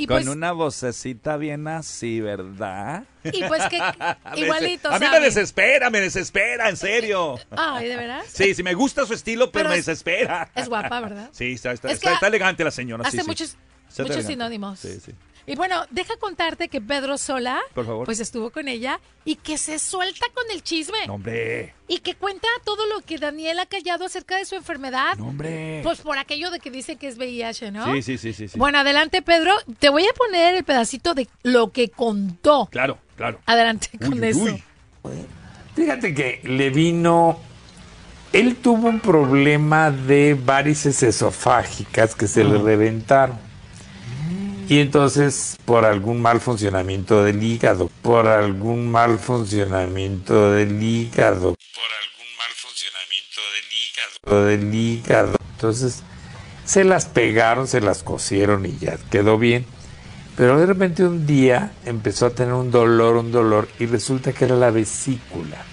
Y 0.00 0.06
Con 0.06 0.16
pues, 0.16 0.28
una 0.28 0.52
vocecita 0.52 1.36
bien 1.36 1.68
así, 1.68 2.20
¿verdad? 2.22 3.04
y 3.22 3.44
pues 3.44 3.62
que 3.68 3.76
igualito, 4.36 4.90
A 4.90 4.98
mí 4.98 5.06
me 5.10 5.20
desespera, 5.20 5.90
me 5.90 6.00
desespera, 6.00 6.70
en 6.70 6.76
serio. 6.78 7.36
Ay, 7.50 7.88
¿de 7.88 7.96
veras? 7.96 8.24
Sí, 8.32 8.54
sí, 8.54 8.62
me 8.62 8.72
gusta 8.72 9.04
su 9.04 9.12
estilo, 9.12 9.50
pero, 9.50 9.64
Pero 9.64 9.68
me 9.68 9.78
es- 9.78 9.84
desespera. 9.84 10.50
Es 10.54 10.70
guapa, 10.70 11.00
¿verdad? 11.00 11.28
Sí, 11.32 11.52
está, 11.52 11.72
está, 11.72 11.88
Es 11.90 12.02
está- 12.02 12.26
elegante 12.26 12.64
la 12.64 12.70
señora. 12.70 13.06
Hace 13.06 13.20
sí, 13.20 13.26
muchos, 13.26 13.56
muchos 13.98 14.24
sinónimos. 14.24 14.80
Sí, 14.80 14.98
sí. 15.04 15.12
Y 15.46 15.56
bueno, 15.56 15.84
deja 15.90 16.16
contarte 16.18 16.68
que 16.68 16.80
Pedro 16.80 17.18
Sola, 17.18 17.60
Por 17.74 17.86
favor. 17.86 18.06
pues 18.06 18.20
estuvo 18.20 18.50
con 18.50 18.68
ella 18.68 19.00
y 19.24 19.36
que 19.36 19.58
se 19.58 19.78
suelta 19.78 20.26
con 20.34 20.44
el 20.52 20.62
chisme. 20.62 20.98
No, 21.06 21.14
hombre. 21.14 21.74
Y 21.88 21.98
que 21.98 22.14
cuenta 22.14 22.46
todo 22.64 22.86
lo 22.86 23.00
que 23.00 23.18
Daniel 23.18 23.58
ha 23.58 23.66
callado 23.66 24.04
acerca 24.04 24.36
de 24.36 24.44
su 24.44 24.54
enfermedad. 24.54 25.16
No, 25.18 25.28
hombre. 25.28 25.80
Pues 25.82 26.00
por 26.00 26.18
aquello 26.18 26.50
de 26.50 26.60
que 26.60 26.70
dice 26.70 26.96
que 26.96 27.08
es 27.08 27.16
VIH, 27.18 27.72
¿no? 27.72 27.92
Sí, 27.92 28.02
sí, 28.02 28.18
sí, 28.18 28.32
sí. 28.32 28.48
sí. 28.48 28.58
Bueno, 28.58 28.78
adelante, 28.78 29.22
Pedro. 29.22 29.54
Te 29.78 29.88
voy 29.88 30.04
a 30.04 30.12
poner 30.12 30.54
el 30.54 30.64
pedacito 30.64 31.14
de 31.14 31.28
lo 31.42 31.70
que 31.72 31.88
contó. 31.88 32.68
Claro, 32.70 32.98
claro. 33.16 33.38
Adelante 33.46 33.90
con 33.98 34.14
uy, 34.20 34.28
eso. 34.28 34.40
uy. 34.42 34.62
Fíjate 35.74 36.14
que 36.14 36.40
le 36.44 36.70
vino 36.70 37.40
él 38.32 38.56
tuvo 38.56 38.88
un 38.88 39.00
problema 39.00 39.90
de 39.90 40.34
varices 40.34 41.02
esofágicas 41.02 42.14
que 42.14 42.28
se 42.28 42.44
le 42.44 42.58
reventaron. 42.58 43.49
Y 44.70 44.78
entonces, 44.78 45.58
por 45.64 45.84
algún 45.84 46.22
mal 46.22 46.40
funcionamiento 46.40 47.24
del 47.24 47.42
hígado, 47.42 47.90
por 48.02 48.28
algún 48.28 48.88
mal 48.88 49.18
funcionamiento 49.18 50.52
del 50.52 50.80
hígado, 50.80 51.56
por 51.56 51.90
algún 52.04 52.36
mal 52.38 52.52
funcionamiento 52.54 53.40
del 53.50 54.38
hígado, 54.38 54.46
del 54.46 54.72
hígado. 54.72 55.36
Entonces, 55.54 56.04
se 56.64 56.84
las 56.84 57.06
pegaron, 57.06 57.66
se 57.66 57.80
las 57.80 58.04
cosieron 58.04 58.64
y 58.64 58.78
ya 58.78 58.96
quedó 59.10 59.38
bien. 59.38 59.66
Pero 60.36 60.56
de 60.56 60.66
repente 60.66 61.04
un 61.04 61.26
día 61.26 61.72
empezó 61.84 62.26
a 62.26 62.30
tener 62.30 62.54
un 62.54 62.70
dolor, 62.70 63.16
un 63.16 63.32
dolor, 63.32 63.66
y 63.80 63.86
resulta 63.86 64.32
que 64.32 64.44
era 64.44 64.54
la 64.54 64.70
vesícula. 64.70 65.64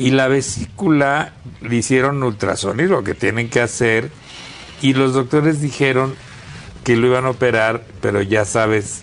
Y 0.00 0.10
la 0.10 0.26
vesícula 0.26 1.34
le 1.60 1.76
hicieron 1.76 2.24
ultrasonido, 2.24 2.96
lo 2.96 3.04
que 3.04 3.14
tienen 3.14 3.48
que 3.48 3.60
hacer, 3.60 4.10
y 4.82 4.94
los 4.94 5.12
doctores 5.12 5.60
dijeron 5.60 6.16
que 6.84 6.96
lo 6.96 7.06
iban 7.08 7.26
a 7.26 7.30
operar, 7.30 7.82
pero 8.00 8.22
ya 8.22 8.44
sabes, 8.44 9.02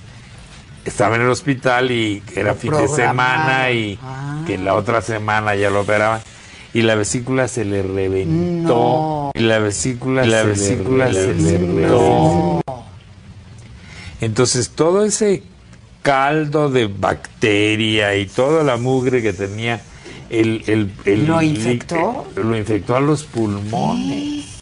estaba 0.85 1.15
en 1.15 1.23
el 1.23 1.29
hospital 1.29 1.91
y 1.91 2.21
era 2.35 2.49
Lo 2.53 2.55
fin 2.55 2.71
de 2.71 2.87
semana 2.87 3.71
y 3.71 3.97
Ah. 4.01 4.43
que 4.47 4.57
la 4.57 4.73
otra 4.75 5.01
semana 5.01 5.55
ya 5.55 5.69
lo 5.69 5.81
operaban. 5.81 6.21
Y 6.73 6.81
la 6.81 6.95
vesícula 6.95 7.47
se 7.47 7.63
le 7.63 7.83
reventó. 7.83 9.31
Y 9.33 9.39
la 9.39 9.59
vesícula, 9.59 10.25
la 10.25 10.39
se 10.39 10.43
le 10.43 10.49
vesícula 10.49 11.13
se 11.13 11.33
le 11.33 11.57
reventó. 11.57 12.61
Entonces 14.21 14.69
todo 14.71 15.03
ese 15.05 15.43
caldo 16.01 16.69
de 16.69 16.87
bacteria 16.87 18.15
y 18.15 18.25
toda 18.27 18.63
la 18.63 18.77
mugre 18.77 19.21
que 19.21 19.33
tenía 19.33 19.81
el, 20.29 20.63
el, 20.67 20.91
el- 21.05 21.25
¿Lo 21.27 21.41
infectó? 21.41 22.25
el- 22.35 22.43
lo 22.49 22.57
infectó 22.57 22.95
a 22.95 22.99
los 22.99 23.23
pulmones. 23.23 24.54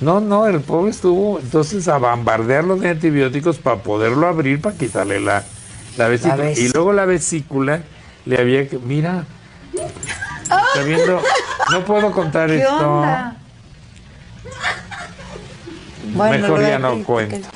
No, 0.00 0.20
no, 0.20 0.46
el 0.46 0.60
pobre 0.60 0.90
estuvo 0.92 1.40
entonces 1.40 1.88
a 1.88 1.98
bombardearlo 1.98 2.76
de 2.76 2.90
antibióticos 2.90 3.58
para 3.58 3.78
poderlo 3.82 4.28
abrir, 4.28 4.60
para 4.60 4.76
quitarle 4.76 5.18
la, 5.20 5.44
la 5.96 6.08
vesícula. 6.08 6.36
La 6.36 6.42
ves- 6.44 6.58
y 6.58 6.68
luego 6.68 6.92
la 6.92 7.04
vesícula 7.04 7.82
le 8.24 8.40
había 8.40 8.68
que. 8.68 8.78
Mira, 8.78 9.24
está 10.42 10.82
viendo. 10.84 11.20
No 11.72 11.84
puedo 11.84 12.12
contar 12.12 12.48
¿Qué 12.48 12.58
esto. 12.58 12.76
onda? 12.90 13.36
Mejor 16.14 16.60
ya 16.62 16.78
no 16.78 17.02
cuento. 17.04 17.48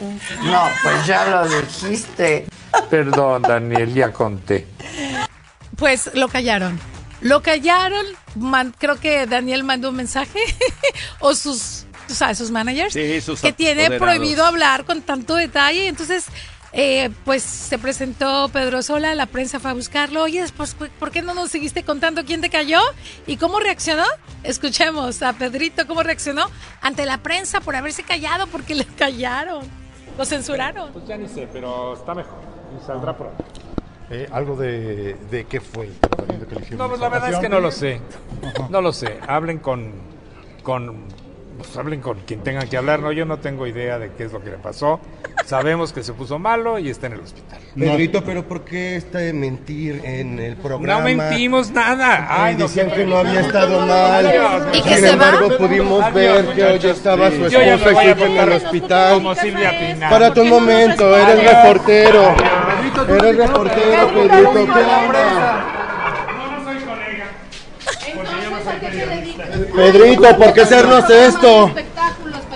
No, 0.45 0.63
pues 0.83 1.07
ya 1.07 1.27
lo 1.27 1.49
dijiste. 1.49 2.47
Perdón, 2.91 3.43
Daniel, 3.43 3.93
ya 3.95 4.13
conté. 4.13 4.67
Pues 5.77 6.11
lo 6.15 6.29
callaron. 6.29 6.79
Lo 7.21 7.41
callaron. 7.43 8.05
man- 8.35 8.75
creo 8.79 8.99
que 8.99 9.27
Daniel 9.27 9.65
mandó 9.65 9.91
un 9.91 9.97
mensaje. 9.97 10.39
o 11.21 11.35
sus, 11.35 11.82
tú 12.13 12.19
sabes, 12.19 12.37
sus 12.37 12.51
managers. 12.51 12.93
Sí, 12.93 13.21
sus 13.23 13.41
que 13.41 13.53
tiene 13.53 13.91
prohibido 13.93 14.45
hablar 14.45 14.85
con 14.85 15.01
tanto 15.01 15.35
detalle. 15.35 15.89
Entonces, 15.89 16.27
eh, 16.75 17.09
pues 17.25 17.43
se 17.43 17.79
presentó 17.79 18.51
Pedro 18.53 18.83
Sola, 18.83 19.15
la 19.15 19.25
prensa 19.25 19.61
fue 19.61 19.71
a 19.71 19.75
buscarlo. 19.75 20.23
Oye, 20.23 20.45
pues, 20.55 20.75
¿por 20.75 21.11
qué 21.11 21.23
no 21.23 21.33
nos 21.33 21.51
seguiste 21.51 21.85
contando 21.85 22.25
quién 22.27 22.43
te 22.43 22.51
cayó 22.51 22.81
y 23.27 23.39
cómo 23.39 23.61
reaccionó? 23.61 24.05
Escuchemos 24.43 25.23
a 25.23 25.33
Pedrito 25.33 25.87
cómo 25.87 26.03
reaccionó 26.03 26.51
ante 26.83 27.07
la 27.07 27.19
prensa 27.19 27.61
por 27.61 27.77
haberse 27.77 28.03
callado 28.03 28.47
porque 28.47 28.75
le 28.75 28.85
callaron. 28.85 29.67
Lo 30.19 30.27
censuraron. 30.27 30.93
Pues 30.93 31.07
ya 31.07 31.17
ni 31.17 31.29
sé, 31.29 31.49
pero 31.51 31.95
está 31.95 32.15
mejor 32.15 32.41
y 32.79 32.87
saldrá 32.87 33.17
pronto. 33.17 33.43
Eh, 34.11 34.29
algo 34.31 34.55
de, 34.57 35.15
de 35.31 35.47
qué 35.47 35.63
fue 35.63 35.87
el 35.87 35.95
tratamiento 35.95 36.47
que 36.47 36.55
le 36.57 36.61
hicieron. 36.61 36.79
No, 36.79 36.89
pues 36.91 37.01
la 37.01 37.09
verdad 37.09 37.33
es 37.33 37.39
que 37.39 37.49
no 37.49 37.61
lo 37.61 37.71
sé. 37.71 38.03
No 38.69 38.83
lo 38.83 38.93
sé. 38.93 39.19
Hablen 39.27 39.59
con, 39.61 39.95
con 40.63 41.07
pues 41.63 41.77
hablen 41.77 42.01
con 42.01 42.21
quien 42.21 42.41
tengan 42.41 42.69
que 42.69 42.77
hablar. 42.77 43.01
No, 43.01 43.13
yo 43.13 43.25
no 43.25 43.39
tengo 43.39 43.67
idea 43.67 43.99
de 43.99 44.11
qué 44.13 44.25
es 44.25 44.33
lo 44.33 44.43
que 44.43 44.51
le 44.51 44.59
pasó. 44.59 45.01
Sabemos 45.45 45.93
que 45.93 46.03
se 46.03 46.13
puso 46.13 46.39
malo 46.39 46.79
y 46.79 46.91
está 46.91 47.07
en 47.07 47.15
el 47.15 47.21
hospital. 47.21 47.61
Pedrito, 47.79 48.23
pero 48.25 48.47
¿por 48.47 48.65
qué 48.65 48.97
esta 48.97 49.19
de 49.19 49.33
mentir 49.33 50.01
en 50.05 50.39
el 50.39 50.57
programa? 50.57 51.01
No 51.01 51.05
mentimos 51.05 51.71
nada. 51.71 52.27
Ay, 52.29 52.53
Ay, 52.53 52.55
no 52.57 52.67
decían 52.67 52.91
que 52.91 53.05
no 53.05 53.19
había 53.19 53.41
estado 53.41 53.81
mal. 53.87 54.27
Adiós. 54.27 54.63
¿Y 54.73 54.83
que 54.83 54.89
Sin 54.91 54.99
se 54.99 55.17
va? 55.17 55.29
embargo, 55.29 55.57
pudimos 55.59 56.03
Adiós, 56.03 56.15
ver 56.15 56.55
que 56.55 56.65
hoy 56.65 56.91
estaba 56.91 57.29
su 57.31 57.47
esposa 57.47 57.59
voy 57.59 57.67
y 57.67 57.71
a 57.71 57.79
su 57.79 57.91
hija 57.91 58.27
en 58.27 58.37
el 58.39 58.53
hospital. 58.53 59.15
Como 59.15 59.35
Silvia 59.35 59.71
Pinal. 59.79 60.11
Párate 60.11 60.41
un 60.41 60.49
momento, 60.49 61.17
eres 61.17 61.45
reportero. 61.45 62.35
Eres 63.09 63.37
reportero, 63.37 64.09
Pedrito. 64.09 64.53
¿Qué 64.53 64.61
onda? 64.61 65.82
Pedrito, 69.75 70.37
¿por 70.37 70.53
qué 70.53 70.63
hacernos 70.63 71.09
esto? 71.11 71.71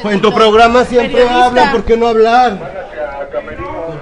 En 0.05 0.21
tu 0.21 0.33
programa 0.33 0.85
siempre 0.85 1.23
Periodista. 1.23 1.47
hablan, 1.47 1.73
¿por 1.73 1.85
qué 1.85 1.97
no 1.97 2.09
hablar? 2.09 2.87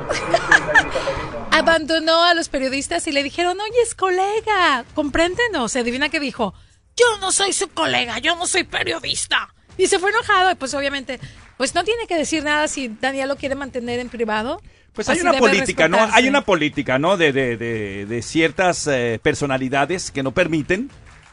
abandonó 1.51 2.25
a 2.25 2.35
los 2.35 2.49
periodistas 2.49 3.07
y 3.07 3.13
le 3.13 3.23
dijeron, 3.23 3.59
oye, 3.61 3.83
es 3.83 3.95
colega, 3.95 4.85
compréndenos. 4.95 5.73
Se 5.73 5.81
adivina 5.81 6.09
que 6.09 6.21
dijo, 6.21 6.55
yo 6.97 7.19
no 7.21 7.33
soy 7.33 7.53
su 7.53 7.69
colega, 7.69 8.19
yo 8.19 8.37
no 8.37 8.47
soy 8.47 8.65
periodista. 8.65 9.55
Y 9.79 9.87
se 9.87 9.99
fue 9.99 10.11
enojado, 10.11 10.51
y 10.53 10.55
pues 10.57 10.75
obviamente, 10.75 11.19
pues 11.57 11.75
no 11.75 11.85
tiene 11.85 12.07
que 12.07 12.17
decir 12.17 12.45
nada 12.45 12.69
si 12.69 12.89
Daniel 13.01 13.29
lo 13.29 13.37
quiere 13.37 13.55
mantener 13.55 14.01
en 14.01 14.09
privado. 14.09 14.61
Pues 14.93 15.09
hay 15.09 15.21
una 15.21 15.33
política, 15.33 15.89
¿no? 15.89 15.99
Hay 16.13 16.29
una 16.29 16.45
política, 16.45 16.99
¿no? 16.99 17.17
De, 17.17 17.33
de, 17.33 17.57
de, 17.57 18.07
de 18.07 18.23
ciertas 18.23 18.87
eh, 18.87 19.19
personalidades 19.23 20.13
que 20.13 20.23
no 20.23 20.33
permiten, 20.33 20.91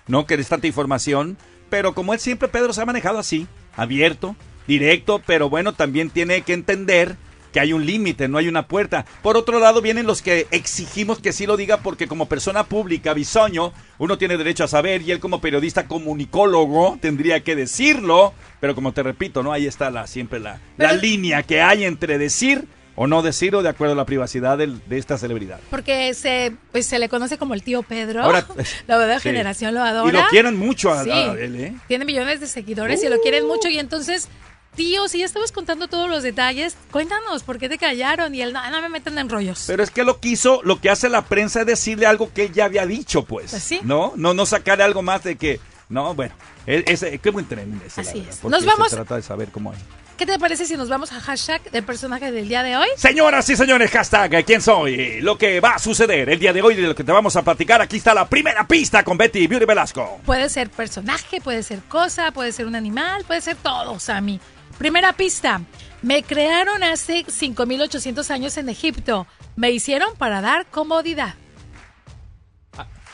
¿no? 0.08 0.25
Que 0.25 0.38
des 0.38 0.48
tanta 0.48 0.66
información. 0.66 1.38
Pero 1.72 1.96
como 1.96 2.13
él 2.13 2.20
siempre, 2.20 2.50
Pedro, 2.50 2.74
se 2.74 2.82
ha 2.82 2.86
manejado 2.86 3.18
así, 3.18 3.48
abierto, 3.78 4.36
directo, 4.68 5.22
pero 5.25 5.50
bueno, 5.50 5.72
también 5.72 6.10
tiene 6.10 6.42
que 6.42 6.51
entender 6.51 7.16
que 7.54 7.62
hay 7.62 7.72
un 7.72 7.86
límite, 7.86 8.28
no 8.28 8.38
hay 8.38 8.50
una 8.50 8.68
puerta. 8.68 9.06
Por 9.22 9.38
otro 9.38 9.58
lado, 9.58 9.82
vienen 9.82 10.06
los 10.06 10.22
que 10.22 10.48
exigimos 10.51 11.20
que 11.20 11.32
sí 11.32 11.46
lo 11.46 11.56
diga 11.56 11.78
porque 11.78 12.08
como 12.08 12.28
persona 12.28 12.66
pública, 12.66 13.13
bisoño, 13.13 13.72
uno 14.00 14.18
tiene 14.18 14.36
derecho 14.36 14.66
a 14.66 14.68
saber 14.68 15.01
y 15.01 15.12
él 15.12 15.22
como 15.22 15.40
periodista 15.40 15.88
comunicólogo 15.88 16.98
tendría 17.00 17.42
que 17.42 17.56
decirlo. 17.56 18.34
Pero 18.60 18.75
como 18.75 18.92
te 18.92 19.01
repito, 19.01 19.42
¿no? 19.42 19.54
Ahí 19.54 19.66
está 19.66 19.90
la, 19.92 20.08
siempre 20.08 20.42
la, 20.42 20.60
la 20.75 20.92
línea 20.92 21.42
que 21.44 21.62
hay 21.62 21.86
entre 21.86 22.18
decir 22.18 22.68
o 23.03 23.08
no 23.08 23.24
decirlo 23.24 23.63
de 23.63 23.70
acuerdo 23.70 23.93
a 23.93 23.96
la 23.98 24.05
privacidad 24.05 24.60
del- 24.60 24.79
de 24.88 25.00
esta 25.00 25.17
celebridad. 25.17 25.60
Porque 25.72 26.13
se, 26.13 26.53
pues, 26.72 26.86
se 26.86 27.00
le 27.00 27.10
conoce 27.10 27.39
como 27.39 27.55
el 27.55 27.63
tío 27.63 27.81
Pedro. 27.81 28.22
Ahora- 28.24 28.46
la 28.88 29.20
Sí. 29.20 29.24
generación 29.24 29.74
lo 29.74 29.81
adora. 29.81 30.08
Y 30.08 30.22
lo 30.22 30.27
quieren 30.29 30.55
mucho 30.55 30.91
a, 30.91 31.03
Sí. 31.03 31.10
a 31.10 31.31
él, 31.34 31.55
¿eh? 31.55 31.74
Tiene 31.88 32.05
millones 32.05 32.39
de 32.41 32.46
seguidores 32.46 33.03
y 33.03 33.10
lo 33.10 33.20
quieren 33.22 33.48
mucho. 33.48 33.70
Y 33.70 33.79
entonces, 33.79 34.27
tío, 34.75 35.08
si 35.08 35.17
ya 35.17 35.25
estabas 35.25 35.51
contando 35.51 35.88
todos 35.88 36.10
los 36.12 36.22
detalles, 36.22 36.75
cuéntanos 36.91 37.41
por 37.41 37.58
qué 37.58 37.70
te 37.70 37.79
callaron. 37.79 38.36
Y 38.36 38.43
él, 38.43 38.53
no, 38.53 38.70
no 38.70 38.81
me 38.84 38.89
metan 38.89 39.17
en 39.17 39.29
rollos. 39.29 39.63
Pero 39.65 39.81
es 39.81 39.89
que 39.89 40.03
lo 40.03 40.20
que 40.20 40.29
hizo, 40.29 40.62
lo 40.63 40.79
que 40.79 40.91
hace 40.91 41.10
la 41.10 41.24
prensa 41.24 41.62
es 41.62 41.65
decirle 41.65 42.05
algo 42.05 42.31
que 42.31 42.46
él 42.46 42.53
ya 42.53 42.65
había 42.65 42.86
dicho, 42.86 43.25
pues. 43.25 43.50
Pues 43.50 43.63
sí. 43.63 43.79
¿No? 43.84 44.13
No, 44.15 44.36
no 44.36 44.46
sacarle 44.46 44.84
algo 44.84 45.01
más 45.01 45.24
de 45.24 45.38
que. 45.38 45.60
No, 45.89 46.13
bueno. 46.13 46.36
Es, 46.67 47.01
es- 47.01 47.20
qué 47.20 47.31
buen 47.31 47.48
tren 47.48 47.81
ese, 47.84 48.03
la 48.03 48.10
Así 48.10 48.20
verdad, 48.20 48.34
es. 48.38 48.43
Nos 48.43 48.63
vamos- 48.63 48.89
Se 48.91 48.96
trata 48.96 49.15
de 49.15 49.24
saber 49.24 49.50
cómo 49.50 49.74
es. 49.74 49.79
¿Qué 50.22 50.28
te 50.28 50.38
parece 50.38 50.68
si 50.68 50.78
nos 50.78 50.88
vamos 50.88 51.12
a 51.12 51.20
hashtag 51.20 51.63
del 51.72 51.84
personaje 51.84 52.32
del 52.32 52.48
día 52.48 52.62
de 52.62 52.78
hoy? 52.78 52.88
Señoras 52.96 53.50
y 53.50 53.56
señores, 53.56 53.90
hashtag 53.90 54.46
¿Quién 54.46 54.62
soy? 54.62 55.20
Lo 55.20 55.36
que 55.36 55.60
va 55.60 55.72
a 55.72 55.80
suceder 55.80 56.30
el 56.30 56.38
día 56.38 56.54
de 56.54 56.62
hoy 56.62 56.75
de 56.75 56.84
lo 56.84 56.94
que 56.94 57.04
te 57.04 57.12
vamos 57.12 57.36
a 57.36 57.42
platicar. 57.42 57.82
Aquí 57.82 57.98
está 57.98 58.13
la 58.13 58.30
primera 58.30 58.68
pista 58.68 59.04
con 59.04 59.18
Betty 59.18 59.48
Beauty 59.48 59.66
Velasco. 59.66 60.22
Puede 60.24 60.48
ser 60.50 60.70
personaje, 60.70 61.42
puede 61.42 61.63
ser 61.63 61.80
cosa, 61.90 62.30
puede 62.34 62.51
ser 62.51 62.68
un 62.68 62.75
animal, 62.75 63.24
puede 63.25 63.42
ser 63.42 63.56
todo, 63.56 64.00
Sammy. 64.00 64.40
Primera 64.78 65.12
pista. 65.13 65.60
Me 66.04 66.22
crearon 66.22 66.84
hace 66.84 67.25
5800 67.28 68.30
años 68.30 68.58
en 68.58 68.70
Egipto. 68.70 69.25
Me 69.56 69.72
hicieron 69.72 70.16
para 70.18 70.40
dar 70.40 70.68
comodidad. 70.68 71.34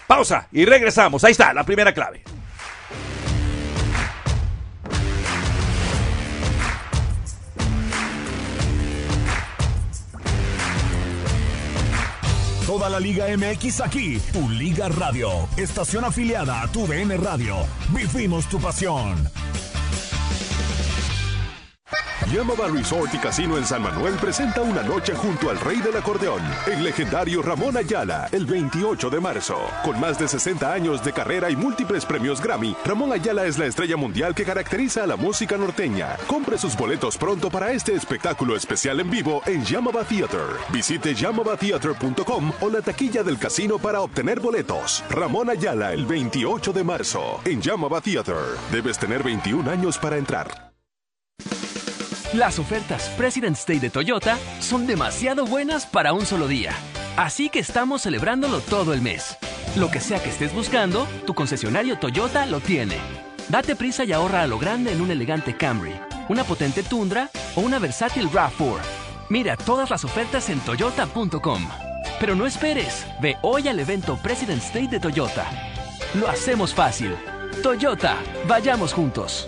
Pausa 0.07 0.49
y 0.51 0.65
regresamos. 0.65 1.23
Ahí 1.23 1.31
está, 1.31 1.53
la 1.53 1.63
primera 1.63 1.93
clave. 1.93 2.25
Toda 12.67 12.89
la 12.89 12.99
Liga 12.99 13.27
MX 13.37 13.79
aquí, 13.79 14.19
tu 14.33 14.49
Liga 14.49 14.89
Radio, 14.89 15.29
estación 15.55 16.03
afiliada 16.03 16.63
a 16.63 16.67
tu 16.67 16.85
DN 16.85 17.15
Radio. 17.15 17.55
Vivimos 17.93 18.45
tu 18.49 18.59
pasión. 18.59 19.15
Yamaba 22.33 22.67
Resort 22.67 23.13
y 23.13 23.17
Casino 23.19 23.57
en 23.57 23.65
San 23.65 23.81
Manuel 23.81 24.15
presenta 24.15 24.61
una 24.61 24.83
noche 24.83 25.13
junto 25.15 25.49
al 25.49 25.57
rey 25.61 25.77
del 25.77 25.95
acordeón, 25.95 26.41
el 26.69 26.83
legendario 26.83 27.41
Ramón 27.41 27.77
Ayala, 27.77 28.27
el 28.33 28.45
28 28.45 29.09
de 29.09 29.19
marzo. 29.21 29.57
Con 29.83 29.97
más 29.97 30.19
de 30.19 30.27
60 30.27 30.73
años 30.73 31.03
de 31.05 31.13
carrera 31.13 31.49
y 31.49 31.55
múltiples 31.55 32.05
premios 32.05 32.41
Grammy, 32.41 32.75
Ramón 32.83 33.13
Ayala 33.13 33.45
es 33.45 33.57
la 33.57 33.65
estrella 33.65 33.95
mundial 33.95 34.35
que 34.35 34.43
caracteriza 34.43 35.03
a 35.03 35.07
la 35.07 35.15
música 35.15 35.57
norteña. 35.57 36.17
Compre 36.27 36.57
sus 36.57 36.75
boletos 36.75 37.17
pronto 37.17 37.49
para 37.49 37.71
este 37.71 37.93
espectáculo 37.93 38.57
especial 38.57 38.99
en 38.99 39.09
vivo 39.09 39.41
en 39.45 39.63
Yamaba 39.63 40.03
Theater. 40.03 40.47
Visite 40.69 41.15
yamabatheater.com 41.15 42.51
o 42.59 42.69
la 42.69 42.81
taquilla 42.81 43.23
del 43.23 43.39
casino 43.39 43.79
para 43.79 44.01
obtener 44.01 44.41
boletos. 44.41 45.01
Ramón 45.09 45.49
Ayala, 45.49 45.93
el 45.93 46.05
28 46.05 46.73
de 46.73 46.83
marzo, 46.83 47.39
en 47.45 47.61
Yamaba 47.61 48.01
Theater. 48.01 48.57
Debes 48.69 48.99
tener 48.99 49.23
21 49.23 49.71
años 49.71 49.97
para 49.97 50.17
entrar. 50.17 50.66
Las 52.37 52.59
ofertas 52.59 53.09
President's 53.17 53.65
Day 53.65 53.79
de 53.79 53.89
Toyota 53.89 54.37
son 54.59 54.85
demasiado 54.85 55.47
buenas 55.47 55.87
para 55.87 56.13
un 56.13 56.23
solo 56.23 56.47
día. 56.47 56.71
Así 57.15 57.49
que 57.49 57.57
estamos 57.57 58.03
celebrándolo 58.03 58.59
todo 58.59 58.93
el 58.93 59.01
mes. 59.01 59.35
Lo 59.75 59.89
que 59.89 59.99
sea 59.99 60.21
que 60.21 60.29
estés 60.29 60.53
buscando, 60.53 61.07
tu 61.25 61.33
concesionario 61.33 61.97
Toyota 61.97 62.45
lo 62.45 62.59
tiene. 62.59 62.97
Date 63.49 63.75
prisa 63.75 64.03
y 64.03 64.13
ahorra 64.13 64.43
a 64.43 64.47
lo 64.47 64.59
grande 64.59 64.91
en 64.91 65.01
un 65.01 65.09
elegante 65.09 65.57
Camry, 65.57 65.99
una 66.29 66.43
potente 66.43 66.83
Tundra 66.83 67.31
o 67.55 67.61
una 67.61 67.79
versátil 67.79 68.29
RAV4. 68.29 68.81
Mira 69.29 69.57
todas 69.57 69.89
las 69.89 70.03
ofertas 70.03 70.51
en 70.51 70.59
toyota.com. 70.59 71.67
Pero 72.19 72.35
no 72.35 72.45
esperes, 72.45 73.07
ve 73.19 73.37
hoy 73.41 73.67
al 73.67 73.79
evento 73.79 74.15
President's 74.21 74.71
Day 74.71 74.85
de 74.85 74.99
Toyota. 74.99 75.47
Lo 76.13 76.27
hacemos 76.27 76.71
fácil. 76.71 77.15
Toyota, 77.63 78.15
vayamos 78.47 78.93
juntos. 78.93 79.47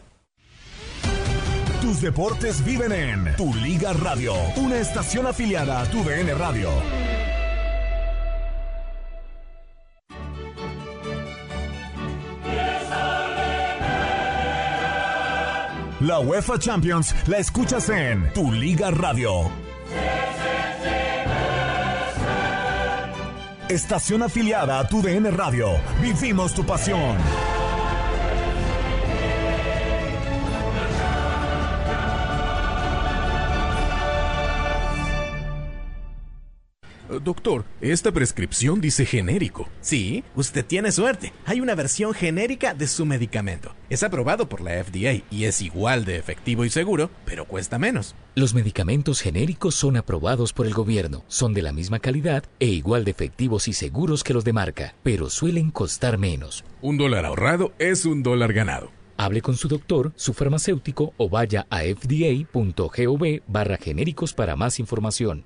Tus 1.81 1.99
deportes 1.99 2.63
viven 2.63 2.91
en 2.91 3.35
Tu 3.35 3.51
Liga 3.55 3.91
Radio, 3.93 4.35
una 4.57 4.77
estación 4.77 5.25
afiliada 5.25 5.81
a 5.81 5.85
Tu 5.85 6.03
DN 6.03 6.31
Radio. 6.35 6.69
La 16.01 16.19
UEFA 16.19 16.59
Champions 16.59 17.15
la 17.25 17.39
escuchas 17.39 17.89
en 17.89 18.31
Tu 18.33 18.51
Liga 18.51 18.91
Radio. 18.91 19.49
Estación 23.69 24.21
afiliada 24.21 24.79
a 24.79 24.87
Tu 24.87 25.01
DN 25.01 25.31
Radio. 25.31 25.71
Vivimos 25.99 26.53
tu 26.53 26.63
pasión. 26.63 27.17
Doctor, 37.23 37.65
esta 37.81 38.11
prescripción 38.11 38.81
dice 38.81 39.05
genérico. 39.05 39.69
Sí, 39.81 40.23
usted 40.35 40.65
tiene 40.65 40.91
suerte. 40.91 41.33
Hay 41.45 41.61
una 41.61 41.75
versión 41.75 42.15
genérica 42.15 42.73
de 42.73 42.87
su 42.87 43.05
medicamento. 43.05 43.75
Es 43.91 44.01
aprobado 44.01 44.49
por 44.49 44.61
la 44.61 44.83
FDA 44.83 45.23
y 45.29 45.43
es 45.43 45.61
igual 45.61 46.03
de 46.03 46.17
efectivo 46.17 46.65
y 46.65 46.71
seguro, 46.71 47.11
pero 47.23 47.45
cuesta 47.45 47.77
menos. 47.77 48.15
Los 48.33 48.55
medicamentos 48.55 49.21
genéricos 49.21 49.75
son 49.75 49.97
aprobados 49.97 50.51
por 50.51 50.65
el 50.65 50.73
gobierno, 50.73 51.23
son 51.27 51.53
de 51.53 51.61
la 51.61 51.71
misma 51.71 51.99
calidad 51.99 52.43
e 52.59 52.67
igual 52.67 53.05
de 53.05 53.11
efectivos 53.11 53.67
y 53.67 53.73
seguros 53.73 54.23
que 54.23 54.33
los 54.33 54.43
de 54.43 54.53
marca, 54.53 54.95
pero 55.03 55.29
suelen 55.29 55.69
costar 55.69 56.17
menos. 56.17 56.63
Un 56.81 56.97
dólar 56.97 57.25
ahorrado 57.25 57.71
es 57.77 58.05
un 58.05 58.23
dólar 58.23 58.51
ganado. 58.51 58.89
Hable 59.17 59.43
con 59.43 59.55
su 59.55 59.67
doctor, 59.67 60.11
su 60.15 60.33
farmacéutico 60.33 61.13
o 61.17 61.29
vaya 61.29 61.67
a 61.69 61.81
fda.gov 61.83 63.41
barra 63.47 63.77
genéricos 63.77 64.33
para 64.33 64.55
más 64.55 64.79
información. 64.79 65.45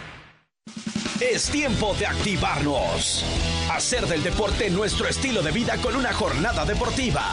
Es 1.21 1.49
tiempo 1.51 1.93
de 1.99 2.07
activarnos. 2.07 3.23
Hacer 3.71 4.07
del 4.07 4.23
deporte 4.23 4.71
nuestro 4.71 5.07
estilo 5.07 5.43
de 5.43 5.51
vida 5.51 5.77
con 5.77 5.95
una 5.95 6.11
jornada 6.13 6.65
deportiva. 6.65 7.23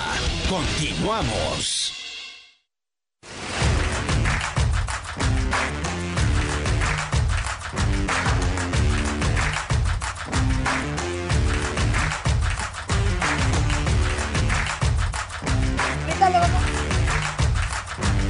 Continuamos. 0.49 1.95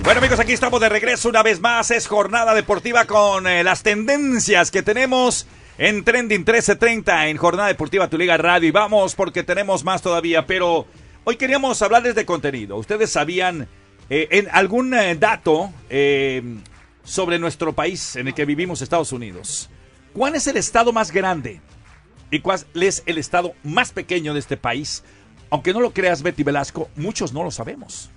Bueno 0.08 0.20
amigos, 0.20 0.40
aquí 0.40 0.54
estamos 0.54 0.80
de 0.80 0.88
regreso 0.88 1.28
una 1.28 1.42
vez 1.42 1.60
más. 1.60 1.90
Es 1.90 2.06
jornada 2.06 2.54
deportiva 2.54 3.04
con 3.04 3.46
eh, 3.46 3.62
las 3.62 3.82
tendencias 3.82 4.70
que 4.70 4.82
tenemos 4.82 5.46
en 5.76 6.02
Trending 6.02 6.38
1330 6.38 7.28
en 7.28 7.36
Jornada 7.36 7.68
Deportiva 7.68 8.08
Tu 8.08 8.16
Liga 8.16 8.38
Radio. 8.38 8.66
Y 8.66 8.70
vamos 8.70 9.14
porque 9.14 9.42
tenemos 9.42 9.84
más 9.84 10.00
todavía, 10.00 10.46
pero 10.46 10.86
hoy 11.24 11.36
queríamos 11.36 11.82
hablarles 11.82 12.14
de 12.14 12.24
contenido. 12.24 12.76
Ustedes 12.76 13.10
sabían 13.10 13.68
eh, 14.08 14.28
en 14.30 14.48
algún 14.50 14.94
eh, 14.94 15.14
dato 15.14 15.74
sobre 17.04 17.38
nuestro 17.38 17.74
país 17.74 18.16
en 18.16 18.28
el 18.28 18.34
que 18.34 18.46
vivimos, 18.46 18.80
Estados 18.80 19.12
Unidos. 19.12 19.68
¿Cuál 20.14 20.36
es 20.36 20.46
el 20.46 20.56
estado 20.56 20.90
más 20.90 21.12
grande? 21.12 21.60
¿Y 22.30 22.40
cuál 22.40 22.64
es 22.80 23.02
el 23.04 23.18
estado 23.18 23.52
más 23.62 23.92
pequeño 23.92 24.32
de 24.32 24.40
este 24.40 24.56
país? 24.56 25.04
Aunque 25.50 25.74
no 25.74 25.80
lo 25.80 25.92
creas, 25.92 26.22
Betty 26.22 26.44
Velasco, 26.44 26.88
muchos 26.96 27.34
no 27.34 27.44
lo 27.44 27.50
sabemos. 27.50 28.10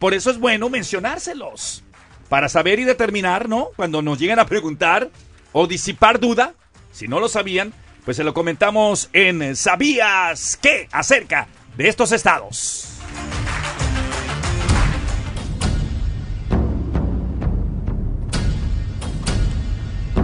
Por 0.00 0.14
eso 0.14 0.30
es 0.30 0.38
bueno 0.38 0.70
mencionárselos. 0.70 1.84
Para 2.30 2.48
saber 2.48 2.78
y 2.78 2.84
determinar, 2.84 3.50
¿no? 3.50 3.68
Cuando 3.76 4.00
nos 4.00 4.18
lleguen 4.18 4.38
a 4.38 4.46
preguntar 4.46 5.10
o 5.52 5.66
disipar 5.66 6.18
duda, 6.18 6.54
si 6.90 7.06
no 7.06 7.20
lo 7.20 7.28
sabían, 7.28 7.74
pues 8.06 8.16
se 8.16 8.24
lo 8.24 8.32
comentamos 8.32 9.10
en 9.12 9.54
¿Sabías 9.54 10.56
qué? 10.56 10.88
acerca 10.90 11.48
de 11.76 11.88
estos 11.88 12.12
estados. 12.12 12.96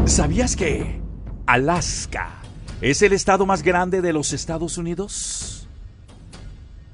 ¿Sabías 0.06 0.56
que 0.56 1.02
Alaska 1.44 2.30
es 2.80 3.02
el 3.02 3.12
estado 3.12 3.44
más 3.44 3.62
grande 3.62 4.00
de 4.00 4.14
los 4.14 4.32
Estados 4.32 4.78
Unidos? 4.78 5.68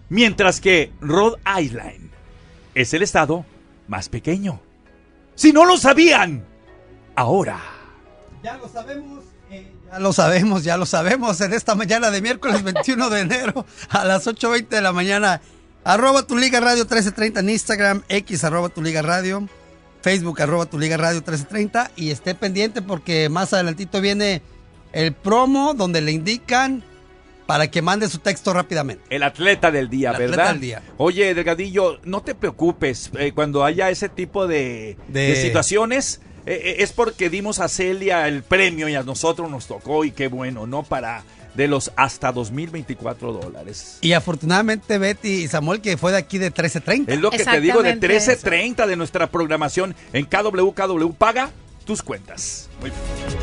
Mientras 0.09 0.61
que 0.61 0.90
Rhode 1.01 1.38
Island 1.61 2.12
es 2.75 2.95
el 2.95 3.03
estado 3.03 3.45
más 3.89 4.09
pequeño. 4.09 4.61
Si 5.35 5.53
no 5.53 5.65
lo 5.65 5.77
sabían, 5.77 6.45
ahora 7.17 7.61
Ya 8.43 8.57
lo 8.57 8.69
sabemos. 8.69 9.25
Ya 9.91 9.99
lo 9.99 10.13
sabemos, 10.15 10.65
ya 10.65 10.77
lo 10.79 10.87
sabemos. 10.87 11.41
En 11.43 11.53
esta 11.53 11.75
mañana 11.75 12.11
de 12.11 12.23
miércoles 12.23 12.63
21 12.65 13.11
de 13.11 13.21
enero 13.21 13.67
a 13.91 14.05
las 14.05 14.27
8.20 14.27 14.69
de 14.69 14.81
la 14.81 14.93
mañana. 14.93 15.41
Arroba 15.85 16.27
tu 16.27 16.37
Liga 16.37 16.61
Radio 16.61 16.85
1330 16.85 17.41
en 17.41 17.51
Instagram, 17.51 18.03
X 18.09 18.45
arroba 18.45 18.69
tu 18.69 18.83
Liga 18.83 19.03
Radio, 19.03 19.49
Facebook 20.01 20.41
arroba 20.41 20.67
tu 20.67 20.79
Liga 20.79 20.97
Radio 20.97 21.17
1330 21.17 21.91
y 21.97 22.11
esté 22.11 22.37
pendiente 22.37 22.83
porque 22.83 23.29
más 23.29 23.53
adelantito 23.53 24.01
viene 24.01 24.43
el 24.93 25.13
promo 25.13 25.75
donde 25.75 26.01
le 26.01 26.13
indican 26.13 26.85
para 27.53 27.71
que 27.71 27.83
mande 27.83 28.09
su 28.09 28.19
texto 28.19 28.55
rápidamente. 28.55 29.05
El 29.11 29.23
atleta 29.23 29.71
del 29.71 29.91
día, 29.91 30.09
El 30.09 30.15
atleta 30.15 30.31
¿verdad? 30.37 30.51
del 30.53 30.61
día. 30.62 30.83
Oye, 30.97 31.35
Delgadillo, 31.35 32.01
no 32.03 32.23
te 32.23 32.35
preocupes. 32.35 33.11
eh, 33.19 33.33
cuando 33.35 33.62
haya 33.62 33.91
ese 33.91 34.09
tipo 34.09 34.47
de, 34.47 34.97
De- 35.09 35.21
de 35.29 35.37
situaciones, 35.43 36.23
eh, 36.47 36.59
eh, 36.65 36.77
es 36.79 36.93
porque 36.93 37.29
dimos 37.29 37.59
a 37.61 37.69
Celia 37.69 38.27
el 38.27 38.43
premio 38.43 38.88
y 38.88 38.95
a 38.95 39.03
nosotros 39.03 39.51
nos 39.51 39.67
tocó. 39.67 40.03
Y 40.07 40.12
qué 40.12 40.29
bueno, 40.29 40.67
¿no? 40.67 40.83
Para 40.83 41.25
de 41.55 41.69
los 41.69 41.93
hasta 41.97 42.33
2024 42.33 43.35
dólares. 43.35 43.99
Y 44.01 44.15
afortunadamente 44.15 44.97
Betty 44.97 45.29
y 45.45 45.49
Samuel 45.49 45.83
que 45.83 45.99
fue 45.99 46.11
de 46.12 46.17
aquí 46.17 46.38
de 46.38 46.47
1330. 46.47 47.12
Es 47.12 47.21
lo 47.21 47.31
que 47.31 47.45
te 47.45 47.61
digo 47.61 47.83
de 47.83 48.01
13.30 48.01 48.87
de 48.87 48.97
nuestra 48.97 49.27
programación 49.31 49.95
en 50.15 50.25
KW. 50.25 50.71
KW 50.73 51.11
paga 51.12 51.51
tus 51.85 52.01
cuentas. 52.01 52.71
Muy 52.81 52.88
bien. 52.88 53.41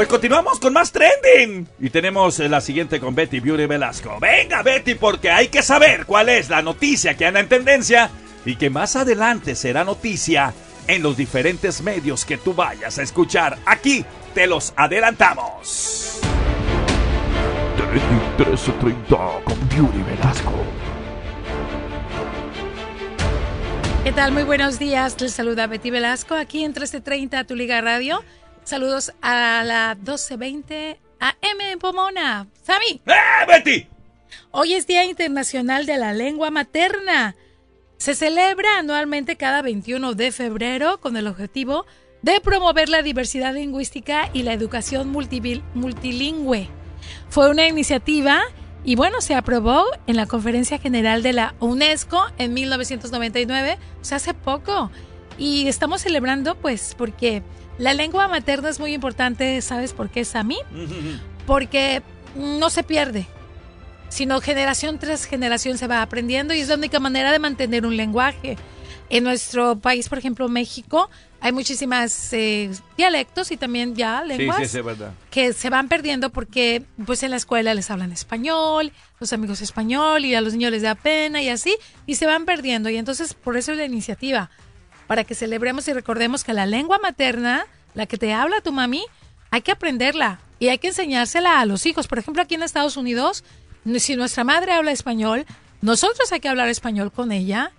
Pues 0.00 0.08
continuamos 0.08 0.58
con 0.58 0.72
más 0.72 0.92
trending. 0.92 1.68
Y 1.78 1.90
tenemos 1.90 2.40
eh, 2.40 2.48
la 2.48 2.62
siguiente 2.62 2.98
con 2.98 3.14
Betty 3.14 3.38
Beauty 3.38 3.66
Velasco. 3.66 4.16
Venga, 4.18 4.62
Betty, 4.62 4.94
porque 4.94 5.30
hay 5.30 5.48
que 5.48 5.60
saber 5.60 6.06
cuál 6.06 6.30
es 6.30 6.48
la 6.48 6.62
noticia 6.62 7.18
que 7.18 7.26
anda 7.26 7.38
en 7.38 7.50
tendencia 7.50 8.10
y 8.46 8.56
que 8.56 8.70
más 8.70 8.96
adelante 8.96 9.54
será 9.54 9.84
noticia 9.84 10.54
en 10.86 11.02
los 11.02 11.18
diferentes 11.18 11.82
medios 11.82 12.24
que 12.24 12.38
tú 12.38 12.54
vayas 12.54 12.96
a 12.96 13.02
escuchar. 13.02 13.58
Aquí 13.66 14.02
te 14.32 14.46
los 14.46 14.72
adelantamos. 14.74 16.20
Trending 17.76 18.36
1330 18.38 19.16
con 19.44 19.68
Beauty 19.68 20.02
Velasco. 20.02 20.54
¿Qué 24.02 24.12
tal? 24.12 24.32
Muy 24.32 24.44
buenos 24.44 24.78
días. 24.78 25.20
Les 25.20 25.34
saluda 25.34 25.66
Betty 25.66 25.90
Velasco 25.90 26.34
aquí 26.36 26.60
en 26.64 26.70
1330 26.70 27.44
Tu 27.44 27.54
Liga 27.54 27.82
Radio. 27.82 28.24
Saludos 28.70 29.12
a 29.20 29.64
la 29.64 29.96
1220 29.96 31.00
AM 31.18 31.60
en 31.72 31.78
Pomona. 31.80 32.46
¡Sami! 32.62 33.02
¡Eh, 33.04 33.46
Betty! 33.48 33.88
Hoy 34.52 34.74
es 34.74 34.86
Día 34.86 35.04
Internacional 35.04 35.86
de 35.86 35.96
la 35.96 36.12
Lengua 36.12 36.52
Materna. 36.52 37.34
Se 37.96 38.14
celebra 38.14 38.78
anualmente 38.78 39.34
cada 39.34 39.60
21 39.62 40.14
de 40.14 40.30
febrero 40.30 41.00
con 41.00 41.16
el 41.16 41.26
objetivo 41.26 41.84
de 42.22 42.40
promover 42.40 42.88
la 42.88 43.02
diversidad 43.02 43.54
lingüística 43.54 44.30
y 44.32 44.44
la 44.44 44.52
educación 44.52 45.10
multilingüe. 45.10 46.68
Fue 47.28 47.50
una 47.50 47.66
iniciativa 47.66 48.40
y 48.84 48.94
bueno, 48.94 49.20
se 49.20 49.34
aprobó 49.34 49.84
en 50.06 50.14
la 50.14 50.26
Conferencia 50.26 50.78
General 50.78 51.24
de 51.24 51.32
la 51.32 51.56
UNESCO 51.58 52.24
en 52.38 52.54
1999, 52.54 53.78
o 54.00 54.04
sea, 54.04 54.18
hace 54.18 54.32
poco. 54.32 54.92
Y 55.38 55.66
estamos 55.66 56.02
celebrando 56.02 56.54
pues 56.54 56.94
porque 56.96 57.42
la 57.80 57.94
lengua 57.94 58.28
materna 58.28 58.68
es 58.68 58.78
muy 58.78 58.92
importante, 58.92 59.60
¿sabes 59.62 59.92
por 59.94 60.10
qué, 60.10 60.24
Sami? 60.24 60.58
Porque 61.46 62.02
no 62.36 62.68
se 62.70 62.82
pierde, 62.82 63.26
sino 64.10 64.40
generación 64.40 64.98
tras 64.98 65.24
generación 65.24 65.78
se 65.78 65.86
va 65.86 66.02
aprendiendo 66.02 66.52
y 66.54 66.60
es 66.60 66.68
la 66.68 66.74
única 66.74 67.00
manera 67.00 67.32
de 67.32 67.38
mantener 67.38 67.86
un 67.86 67.96
lenguaje. 67.96 68.56
En 69.08 69.24
nuestro 69.24 69.76
país, 69.76 70.08
por 70.08 70.18
ejemplo, 70.18 70.48
México, 70.48 71.10
hay 71.40 71.50
muchísimas 71.52 72.32
eh, 72.32 72.70
dialectos 72.96 73.50
y 73.50 73.56
también 73.56 73.96
ya 73.96 74.22
lenguas 74.22 74.58
Sí, 74.58 74.64
sí, 74.66 74.70
sí, 74.70 74.78
es 74.78 74.84
verdad. 74.84 75.12
que 75.30 75.52
se 75.52 75.68
van 75.70 75.88
perdiendo 75.88 76.30
porque 76.30 76.84
pues 77.06 77.22
en 77.24 77.30
la 77.32 77.36
escuela 77.38 77.74
les 77.74 77.90
hablan 77.90 78.12
español, 78.12 78.92
los 79.18 79.32
amigos 79.32 79.62
español 79.62 80.24
y 80.26 80.36
a 80.36 80.40
los 80.40 80.52
niños 80.52 80.70
les 80.70 80.82
da 80.82 80.94
pena 80.94 81.42
y 81.42 81.48
así, 81.48 81.74
y 82.06 82.14
se 82.16 82.26
van 82.26 82.44
perdiendo. 82.44 82.88
Y 82.90 82.98
entonces 82.98 83.34
por 83.34 83.56
eso 83.56 83.72
es 83.72 83.78
la 83.78 83.84
iniciativa, 83.86 84.50
para 85.10 85.24
que 85.24 85.34
celebremos 85.34 85.88
y 85.88 85.92
recordemos 85.92 86.44
que 86.44 86.52
la 86.52 86.66
lengua 86.66 87.00
materna, 87.02 87.66
la 87.94 88.06
que 88.06 88.16
te 88.16 88.32
habla 88.32 88.60
tu 88.60 88.70
mami, 88.70 89.02
hay 89.50 89.60
que 89.60 89.72
aprenderla 89.72 90.38
y 90.60 90.68
hay 90.68 90.78
que 90.78 90.86
enseñársela 90.86 91.58
a 91.58 91.66
los 91.66 91.84
hijos. 91.84 92.06
Por 92.06 92.20
ejemplo, 92.20 92.40
aquí 92.40 92.54
en 92.54 92.62
Estados 92.62 92.96
Unidos, 92.96 93.42
si 93.98 94.14
nuestra 94.14 94.44
madre 94.44 94.70
habla 94.70 94.92
español, 94.92 95.46
nosotros 95.82 96.30
hay 96.30 96.38
que 96.38 96.48
hablar 96.48 96.68
español 96.68 97.10
con 97.10 97.32
ella 97.32 97.72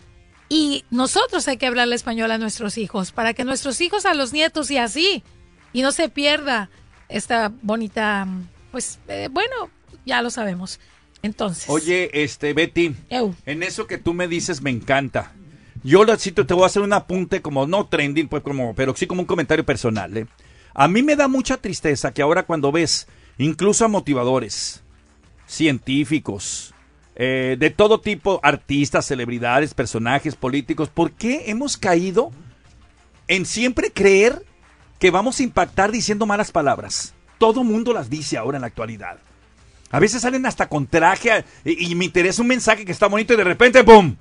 y 0.50 0.84
nosotros 0.90 1.48
hay 1.48 1.56
que 1.56 1.68
hablarle 1.68 1.96
español 1.96 2.32
a 2.32 2.38
nuestros 2.38 2.78
hijos 2.78 3.14
para 3.14 3.34
que 3.34 3.46
nuestros 3.46 3.80
hijos 3.80 4.06
a 4.06 4.14
los 4.14 4.34
nietos 4.34 4.70
y 4.70 4.78
así 4.78 5.24
y 5.72 5.84
no 5.84 5.94
se 5.94 6.10
pierda 6.10 6.70
esta 7.08 7.50
bonita, 7.62 8.28
pues 8.74 9.00
eh, 9.08 9.30
bueno, 9.32 9.70
ya 10.06 10.22
lo 10.22 10.32
sabemos. 10.32 10.82
Entonces, 11.22 11.70
Oye, 11.70 12.10
este, 12.26 12.52
Betty, 12.52 12.94
Eu. 13.10 13.34
en 13.46 13.64
eso 13.64 13.88
que 13.88 13.98
tú 13.98 14.14
me 14.14 14.28
dices 14.28 14.62
me 14.62 14.70
encanta. 14.70 15.32
Yo 15.84 16.06
te 16.06 16.54
voy 16.54 16.64
a 16.64 16.68
hacer 16.68 16.84
un 16.84 16.94
apunte 16.94 17.42
como 17.42 17.66
no 17.66 17.88
trending, 17.88 18.28
pues 18.28 18.44
como, 18.44 18.76
pero 18.76 18.96
sí 18.96 19.08
como 19.08 19.22
un 19.22 19.28
comentario 19.28 19.66
personal. 19.66 20.16
¿eh? 20.16 20.28
A 20.74 20.88
mí 20.88 21.02
me 21.02 21.16
da 21.16 21.28
mucha 21.28 21.58
tristeza 21.58 22.14
que 22.14 22.22
ahora 22.22 22.44
cuando 22.44 22.72
ves 22.72 23.08
incluso 23.38 23.84
a 23.84 23.88
motivadores, 23.88 24.84
científicos, 25.48 26.76
eh, 27.16 27.56
de 27.60 27.72
todo 27.72 28.00
tipo, 28.00 28.40
artistas, 28.44 29.08
celebridades, 29.08 29.74
personajes 29.74 30.36
políticos, 30.36 30.90
¿por 30.90 31.12
qué 31.12 31.46
hemos 31.48 31.78
caído 31.78 32.32
en 33.28 33.46
siempre 33.46 33.92
creer 33.92 34.46
que 35.00 35.10
vamos 35.10 35.40
a 35.40 35.44
impactar 35.44 35.92
diciendo 35.92 36.28
malas 36.28 36.52
palabras? 36.52 37.16
Todo 37.40 37.64
mundo 37.64 37.92
las 37.92 38.08
dice 38.08 38.38
ahora 38.38 38.58
en 38.58 38.62
la 38.62 38.68
actualidad. 38.68 39.18
A 39.90 40.00
veces 40.00 40.22
salen 40.22 40.46
hasta 40.46 40.70
con 40.70 40.86
traje 40.86 41.44
y, 41.66 41.92
y 41.92 41.96
me 41.96 42.06
interesa 42.06 42.44
un 42.44 42.48
mensaje 42.48 42.86
que 42.86 42.92
está 42.92 43.08
bonito 43.08 43.34
y 43.34 43.38
de 43.38 43.44
repente 43.44 43.84
¡pum! 43.84 44.16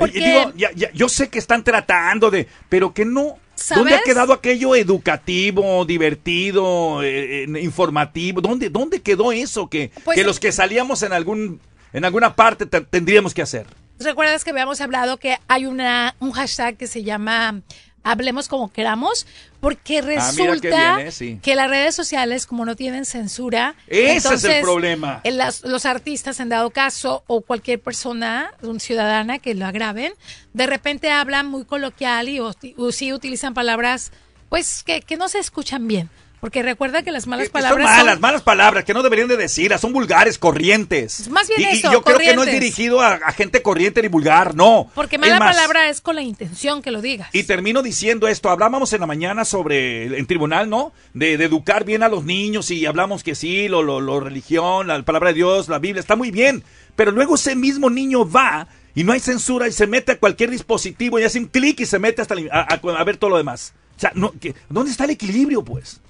Porque- 0.00 0.18
Y 0.18 0.24
digo, 0.24 0.52
ya- 0.56 0.70
ya- 0.74 0.90
yo 0.92 1.08
sé 1.08 1.28
que 1.28 1.38
están 1.38 1.62
tratando 1.62 2.30
de, 2.30 2.48
pero 2.68 2.92
que 2.92 3.04
no. 3.04 3.36
¿Dónde 3.74 3.94
ha 3.94 4.00
quedado 4.00 4.32
aquello 4.32 4.74
educativo, 4.74 5.84
divertido, 5.84 7.02
eh, 7.02 7.44
eh, 7.44 7.60
informativo? 7.60 8.40
¿Dónde, 8.40 8.70
¿Dónde 8.70 9.02
quedó 9.02 9.32
eso 9.32 9.68
que, 9.68 9.90
Pues- 10.04 10.16
que 10.16 10.24
los 10.24 10.40
que 10.40 10.50
salíamos 10.50 11.02
en 11.02 11.12
algún 11.12 11.60
en 11.92 12.04
alguna 12.04 12.34
parte 12.36 12.66
te- 12.66 12.80
tendríamos 12.80 13.34
que 13.34 13.42
hacer? 13.42 13.66
¿recuerdas 14.02 14.44
que 14.44 14.50
habíamos 14.50 14.80
hablado 14.80 15.18
que 15.18 15.36
hay 15.46 15.66
una 15.66 16.14
un 16.20 16.32
hashtag 16.32 16.78
que 16.78 16.86
se 16.86 17.02
llama 17.02 17.60
Hablemos 18.02 18.48
como 18.48 18.72
queramos? 18.72 19.26
Porque 19.60 19.98
Ah, 19.98 20.02
resulta 20.02 21.00
¿eh? 21.02 21.12
Sí. 21.12 21.38
que 21.42 21.54
las 21.54 21.68
redes 21.68 21.94
sociales, 21.94 22.46
como 22.46 22.64
no 22.64 22.74
tienen 22.74 23.04
censura, 23.04 23.74
Ese 23.86 24.34
es 24.34 24.44
el 24.44 24.62
problema. 24.62 25.20
en 25.24 25.36
las- 25.36 25.62
los 25.64 25.84
artistas, 25.84 26.40
en 26.40 26.48
dado 26.48 26.70
caso, 26.70 27.22
o 27.26 27.42
cualquier 27.42 27.78
persona, 27.80 28.52
un 28.62 28.80
ciudadana 28.80 29.38
que 29.38 29.54
lo 29.54 29.66
agraven, 29.66 30.14
de 30.54 30.66
repente 30.66 31.10
hablan 31.10 31.46
muy 31.46 31.64
coloquial 31.66 32.28
y 32.30 32.40
o, 32.40 32.54
o 32.78 32.92
sí 32.92 33.12
utilizan 33.12 33.52
palabras, 33.52 34.12
pues, 34.48 34.82
que, 34.82 35.02
que 35.02 35.16
no 35.18 35.28
se 35.28 35.38
escuchan 35.38 35.86
bien. 35.86 36.08
Porque 36.40 36.62
recuerda 36.62 37.02
que 37.02 37.10
las 37.12 37.26
malas 37.26 37.46
Que 37.48 37.52
palabras 37.52 37.86
son 37.86 37.96
malas, 37.96 38.14
son- 38.14 38.20
malas 38.22 38.42
palabras 38.42 38.84
que 38.84 38.94
no 38.94 39.02
deberían 39.02 39.28
de 39.28 39.36
decirlas, 39.36 39.80
son 39.80 39.92
vulgares, 39.92 40.38
corrientes. 40.38 41.28
Más 41.28 41.48
bien 41.48 41.60
y, 41.60 41.64
y 41.64 41.66
eso, 41.78 41.92
yo 41.92 42.02
creo 42.02 42.18
que 42.18 42.34
no 42.34 42.42
es 42.44 42.52
dirigido 42.52 43.00
a, 43.02 43.14
a 43.14 43.32
gente 43.32 43.60
corriente 43.62 44.00
ni 44.02 44.08
vulgar, 44.08 44.54
no. 44.54 44.90
Porque 44.94 45.16
Es 45.16 45.20
mala 45.20 45.38
más, 45.38 45.54
palabra 45.54 45.88
es 45.88 46.00
con 46.00 46.16
la 46.16 46.22
intención 46.22 46.80
que 46.82 46.90
lo 46.90 47.02
digas. 47.02 47.28
Y 47.32 47.42
termino 47.42 47.82
diciendo 47.82 48.26
esto, 48.28 48.48
hablábamos 48.50 48.92
en 48.94 49.00
la 49.00 49.06
mañana 49.06 49.44
sobre, 49.44 50.18
en 50.18 50.26
tribunal, 50.26 50.70
¿no? 50.70 50.92
De, 51.14 51.36
de 51.36 51.44
educar 51.44 51.84
bien 51.84 52.02
a 52.02 52.08
los 52.08 52.24
niños 52.24 52.70
y 52.70 52.86
hablamos 52.86 53.22
que 53.22 53.34
sí, 53.34 53.68
lo, 53.68 53.82
lo, 53.82 54.00
lo 54.00 54.20
religión, 54.20 54.86
la 54.86 55.02
palabra 55.02 55.28
de 55.28 55.34
Dios, 55.34 55.68
la 55.68 55.78
Biblia, 55.78 56.00
está 56.00 56.16
muy 56.16 56.30
bien. 56.30 56.64
Pero 56.96 57.10
luego 57.10 57.34
ese 57.34 57.54
mismo 57.54 57.90
niño 57.90 58.28
va 58.30 58.66
y 58.94 59.04
no 59.04 59.12
hay 59.12 59.20
censura 59.20 59.68
y 59.68 59.72
se 59.72 59.86
mete 59.86 60.12
a 60.12 60.18
cualquier 60.18 60.50
dispositivo 60.50 61.18
y 61.18 61.24
hace 61.24 61.38
un 61.38 61.46
clic 61.46 61.80
y 61.80 61.86
se 61.86 61.98
mete 61.98 62.22
hasta 62.22 62.34
a, 62.50 62.60
a- 62.74 62.80
a 62.98 63.04
ver 63.04 63.16
todo 63.18 63.30
lo 63.30 63.36
demás. 63.36 63.72
O 63.96 64.00
sea, 64.00 64.12
no, 64.14 64.32
que- 64.40 64.54
¿dónde 64.70 64.90
está 64.90 65.04
el 65.04 65.10
equilibrio, 65.10 65.62
pues? 65.62 66.00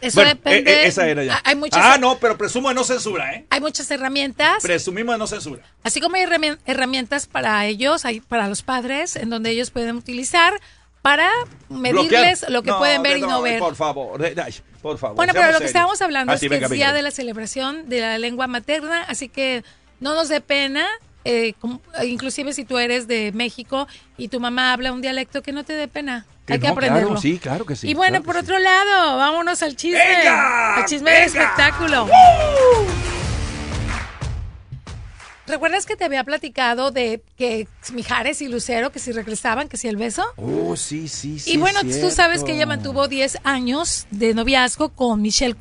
Eso 0.00 0.16
Bueno, 0.16 0.30
depende. 0.30 0.70
eh, 0.70 0.84
eh, 0.84 0.86
esa 0.86 1.08
era 1.08 1.24
ya. 1.24 1.40
Hay 1.44 1.54
muchas, 1.56 1.80
Ah, 1.82 1.96
no, 1.98 2.18
pero 2.18 2.36
presumo 2.36 2.68
de 2.68 2.74
no 2.74 2.84
censura, 2.84 3.32
¿eh? 3.34 3.46
hay 3.50 3.60
muchas 3.60 3.90
herramientas. 3.90 4.62
Presumimos 4.62 5.14
de 5.14 5.18
no 5.18 5.26
censura. 5.26 5.62
Así 5.82 6.00
como 6.00 6.16
hay 6.16 6.22
herrami- 6.24 6.58
herramientas 6.66 7.26
para 7.26 7.64
ellos, 7.66 8.04
hay 8.04 8.20
para 8.20 8.48
los 8.48 8.62
padres, 8.62 9.16
en 9.16 9.30
donde 9.30 9.50
ellos 9.50 9.70
pueden 9.70 9.96
utilizar 9.96 10.60
para 11.00 11.30
medirles 11.68 12.40
Bloquear. 12.40 12.50
lo 12.50 12.62
que 12.62 12.70
No, 12.70 12.78
pueden 12.78 13.02
ver 13.02 13.18
y 13.18 13.20
no, 13.22 13.42
ver. 13.42 13.58
Por 13.58 13.76
favor, 13.76 14.24
eh, 14.24 14.34
por 14.82 14.98
favor. 14.98 15.16
Bueno, 15.16 15.32
pero 15.34 15.52
lo 15.52 15.58
que 15.58 15.66
estábamos 15.66 16.00
hablando 16.02 16.32
Ah, 16.32 16.34
es 16.34 16.40
sí, 16.40 16.46
que 16.46 16.50
venga, 16.54 16.66
es 16.66 16.70
venga, 16.70 16.76
día 16.78 16.86
venga. 16.88 16.96
de 16.96 17.02
la 17.02 17.10
celebración 17.10 17.88
de 17.88 18.00
la 18.00 18.18
lengua 18.18 18.46
materna, 18.46 19.02
así 19.04 19.28
que 19.28 19.64
no 20.00 20.14
nos 20.14 20.28
dé 20.28 20.40
pena. 20.40 20.86
Eh, 21.24 21.54
inclusive 22.04 22.52
si 22.52 22.64
tú 22.64 22.78
eres 22.78 23.06
de 23.06 23.32
México 23.32 23.86
y 24.16 24.28
tu 24.28 24.40
mamá 24.40 24.72
habla 24.72 24.92
un 24.92 25.00
dialecto 25.00 25.42
que 25.42 25.52
no 25.52 25.64
te 25.64 25.72
dé 25.72 25.88
pena, 25.88 26.26
Que 26.46 26.54
hay 26.54 26.58
que 26.60 26.68
aprenderlo. 26.68 27.08
claro, 27.08 27.20
sí, 27.20 27.38
claro 27.38 27.64
que 27.66 27.76
sí, 27.76 27.88
Y 27.88 27.94
bueno, 27.94 28.22
claro 28.22 28.24
por 28.24 28.34
sí. 28.36 28.40
otro 28.42 28.58
lado, 28.58 29.16
vámonos 29.16 29.62
al 29.62 29.76
chisme, 29.76 29.98
¡Venga! 29.98 30.76
al 30.76 30.84
chisme 30.86 31.10
del 31.10 31.22
espectáculo. 31.24 32.06
¿recuerdas 35.46 35.84
que 35.86 35.96
te 35.96 36.04
había 36.04 36.24
platicado 36.24 36.90
de 36.90 37.22
que 37.36 37.68
Mijares 37.92 38.40
y 38.42 38.48
Lucero, 38.48 38.90
que 38.92 38.98
si 38.98 39.12
regresaban, 39.12 39.68
que 39.68 39.76
si 39.76 39.88
el 39.88 39.96
beso? 39.96 40.24
Oh, 40.36 40.74
sí, 40.76 41.08
sí, 41.08 41.38
sí. 41.38 41.52
y 41.52 41.56
bueno, 41.58 41.80
tú 41.82 42.10
sabes 42.10 42.44
que 42.44 42.54
ella 42.54 42.66
mantuvo 42.66 43.08
10 43.08 43.38
años 43.44 44.06
de 44.10 44.34
noviazgo 44.34 44.90
con 44.90 45.20
Michelle 45.22 45.54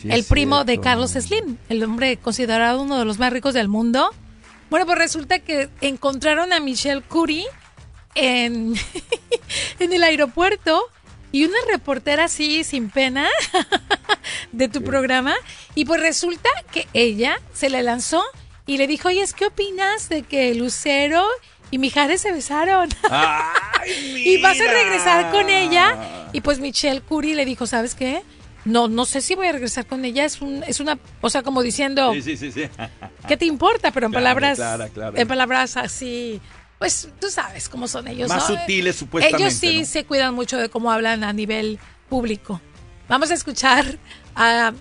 Sí, 0.00 0.10
el 0.10 0.24
primo 0.24 0.64
de. 0.64 0.80
Carlos 0.80 1.12
Slim, 1.12 1.56
el 1.68 1.82
hombre 1.82 2.18
considerado 2.18 2.82
uno 2.82 2.98
de 2.98 3.04
los 3.04 3.18
más 3.18 3.32
ricos 3.32 3.54
del 3.54 3.68
mundo. 3.68 4.10
Bueno, 4.70 4.86
pues 4.86 4.98
resulta 4.98 5.38
que 5.38 5.68
encontraron 5.80 6.52
a 6.52 6.60
Michelle 6.60 7.02
Curry 7.02 7.46
en, 8.14 8.74
en 9.78 9.92
el 9.92 10.02
aeropuerto 10.02 10.90
y 11.34 11.44
una 11.44 11.58
reportera 11.68 12.26
así 12.26 12.62
sin 12.62 12.90
pena 12.90 13.28
de 14.52 14.68
tu 14.68 14.84
programa 14.84 15.34
y 15.74 15.84
pues 15.84 16.00
resulta 16.00 16.48
que 16.70 16.86
ella 16.94 17.40
se 17.52 17.70
le 17.70 17.82
lanzó 17.82 18.22
y 18.66 18.78
le 18.78 18.86
dijo, 18.86 19.08
oye, 19.08 19.24
¿qué 19.36 19.46
opinas 19.46 20.08
de 20.08 20.22
que 20.22 20.54
Lucero 20.54 21.26
y 21.72 21.78
Mijares 21.78 22.20
se 22.20 22.30
besaron? 22.30 22.88
y 24.16 24.40
vas 24.40 24.60
a 24.60 24.72
regresar 24.72 25.32
con 25.32 25.50
ella 25.50 26.28
y 26.32 26.40
pues 26.40 26.60
Michelle 26.60 27.02
Curry 27.02 27.34
le 27.34 27.44
dijo, 27.44 27.66
¿sabes 27.66 27.96
qué? 27.96 28.22
No, 28.64 28.88
no 28.88 29.04
sé 29.04 29.20
si 29.20 29.34
voy 29.34 29.46
a 29.48 29.52
regresar 29.52 29.86
con 29.86 30.04
ella. 30.04 30.24
Es, 30.24 30.40
un, 30.40 30.62
es 30.66 30.80
una, 30.80 30.98
o 31.20 31.28
sea, 31.30 31.42
como 31.42 31.62
diciendo, 31.62 32.12
Sí, 32.14 32.22
sí, 32.22 32.36
sí, 32.36 32.50
sí. 32.52 32.62
¿qué 33.28 33.36
te 33.36 33.44
importa? 33.44 33.90
Pero 33.90 34.06
en 34.06 34.12
Claro, 34.12 34.24
palabras, 34.24 34.56
claro, 34.56 34.88
claro. 34.92 35.16
en 35.18 35.28
palabras 35.28 35.76
así, 35.76 36.40
pues 36.78 37.08
tú 37.20 37.28
sabes 37.28 37.68
cómo 37.68 37.88
son 37.88 38.08
ellos, 38.08 38.28
Más 38.28 38.48
¿no? 38.48 38.56
sutiles, 38.58 38.96
supuestamente, 38.96 39.42
Ellos 39.44 39.54
sí 39.58 39.80
¿no? 39.80 39.84
se 39.86 40.04
cuidan 40.04 40.34
mucho 40.34 40.56
de 40.58 40.68
cómo 40.70 40.90
hablan 40.90 41.24
a 41.24 41.32
nivel 41.32 41.78
público. 42.08 42.60
Vamos 43.08 43.30
a 43.30 43.34
escuchar 43.34 43.84
a, 44.34 44.72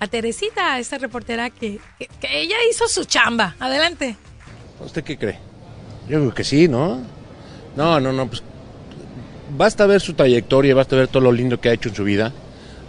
a 0.00 0.06
Teresita, 0.06 0.72
a 0.74 0.78
esta 0.78 0.96
reportera 0.96 1.50
que, 1.50 1.78
que, 1.98 2.08
que 2.20 2.40
ella 2.40 2.56
hizo 2.70 2.88
su 2.88 3.04
chamba. 3.04 3.54
Adelante. 3.60 4.16
¿Usted 4.80 5.04
qué 5.04 5.18
cree? 5.18 5.38
Yo 6.08 6.20
creo 6.20 6.34
que 6.34 6.44
sí, 6.44 6.68
¿no? 6.68 7.02
No, 7.76 8.00
no, 8.00 8.12
no, 8.12 8.26
pues 8.28 8.42
basta 9.56 9.84
ver 9.86 10.00
su 10.00 10.14
trayectoria, 10.14 10.74
basta 10.74 10.96
ver 10.96 11.08
todo 11.08 11.22
lo 11.22 11.32
lindo 11.32 11.60
que 11.60 11.68
ha 11.68 11.72
hecho 11.74 11.90
en 11.90 11.94
su 11.94 12.04
vida 12.04 12.32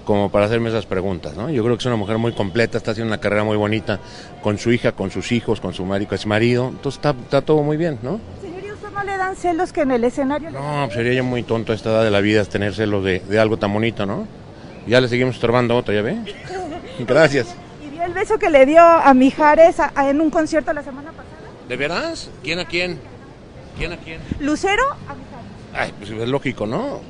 como 0.07 0.31
para 0.31 0.45
hacerme 0.45 0.69
esas 0.69 0.85
preguntas, 0.85 1.35
¿no? 1.35 1.49
Yo 1.49 1.61
creo 1.65 1.75
que 1.75 1.81
es 1.81 1.85
una 1.85 1.97
mujer 1.97 2.17
muy 2.17 2.31
completa, 2.31 2.77
está 2.77 2.91
haciendo 2.91 3.09
una 3.13 3.19
carrera 3.19 3.43
muy 3.43 3.57
bonita 3.57 3.99
con 4.41 4.57
su 4.57 4.71
hija, 4.71 4.93
con 4.93 5.11
sus 5.11 5.33
hijos, 5.33 5.59
con 5.59 5.73
su 5.73 5.83
marido, 5.83 6.07
con 6.07 6.17
su 6.17 6.29
marido, 6.29 6.69
entonces 6.69 6.97
está, 6.97 7.09
está 7.21 7.41
todo 7.41 7.61
muy 7.61 7.75
bien, 7.75 7.99
¿no? 8.01 8.21
Señor, 8.41 8.63
¿y 8.63 8.71
usted 8.71 8.87
no 8.95 9.03
le 9.03 9.17
dan 9.17 9.35
celos 9.35 9.73
que 9.73 9.81
en 9.81 9.91
el 9.91 10.05
escenario... 10.05 10.49
No, 10.49 10.83
pues 10.85 10.93
sería 10.93 11.11
yo 11.13 11.25
muy 11.25 11.43
tonto 11.43 11.73
a 11.73 11.75
esta 11.75 11.89
edad 11.89 12.03
de 12.05 12.11
la 12.11 12.21
vida 12.21 12.45
tener 12.45 12.73
celos 12.73 13.03
de, 13.03 13.19
de 13.19 13.37
algo 13.37 13.57
tan 13.57 13.73
bonito, 13.73 14.05
¿no? 14.05 14.25
Ya 14.87 15.01
le 15.01 15.09
seguimos 15.09 15.35
estorbando 15.35 15.73
a 15.73 15.77
otro, 15.77 15.93
¿ya 15.93 16.01
ve? 16.01 16.17
Gracias. 16.99 17.53
¿Y 17.85 17.89
vio 17.89 18.03
el 18.05 18.13
beso 18.13 18.39
que 18.39 18.49
le 18.49 18.65
dio 18.65 18.79
a 18.81 19.13
Mijares 19.13 19.81
a- 19.81 19.91
a- 19.93 20.09
en 20.09 20.21
un 20.21 20.29
concierto 20.29 20.71
la 20.71 20.83
semana 20.83 21.09
pasada? 21.11 21.25
¿De 21.67 21.75
veras? 21.75 22.29
¿Quién 22.43 22.59
a 22.59 22.65
quién? 22.65 22.97
¿Quién 23.77 23.91
a 23.91 23.97
quién? 23.97 24.21
Lucero 24.39 24.83
a 25.09 25.13
Mijares. 25.13 25.47
Ay, 25.73 25.93
pues 25.99 26.09
es 26.11 26.29
lógico, 26.29 26.65
¿no? 26.65 27.01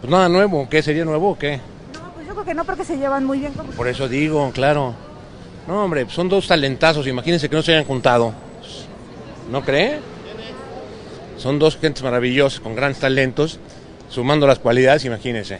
Pues 0.00 0.10
nada 0.10 0.30
nuevo, 0.30 0.66
¿qué? 0.70 0.80
¿Sería 0.82 1.04
nuevo 1.04 1.32
o 1.32 1.38
qué? 1.38 1.60
Yo 2.30 2.34
creo 2.34 2.46
que 2.46 2.54
no 2.54 2.64
porque 2.64 2.84
se 2.84 2.96
llevan 2.96 3.24
muy 3.24 3.40
bien 3.40 3.52
como... 3.54 3.72
Por 3.72 3.88
eso 3.88 4.06
digo, 4.08 4.52
claro. 4.52 4.94
No, 5.66 5.82
hombre, 5.84 6.06
son 6.10 6.28
dos 6.28 6.46
talentazos, 6.46 7.08
imagínense 7.08 7.48
que 7.48 7.56
no 7.56 7.62
se 7.62 7.72
hayan 7.72 7.84
juntado. 7.84 8.32
¿No 9.50 9.62
cree? 9.62 9.98
Son 11.38 11.58
dos 11.58 11.76
gentes 11.76 12.04
maravillosas 12.04 12.60
con 12.60 12.76
grandes 12.76 13.00
talentos, 13.00 13.58
sumando 14.08 14.46
las 14.46 14.60
cualidades, 14.60 15.04
imagínense. 15.06 15.58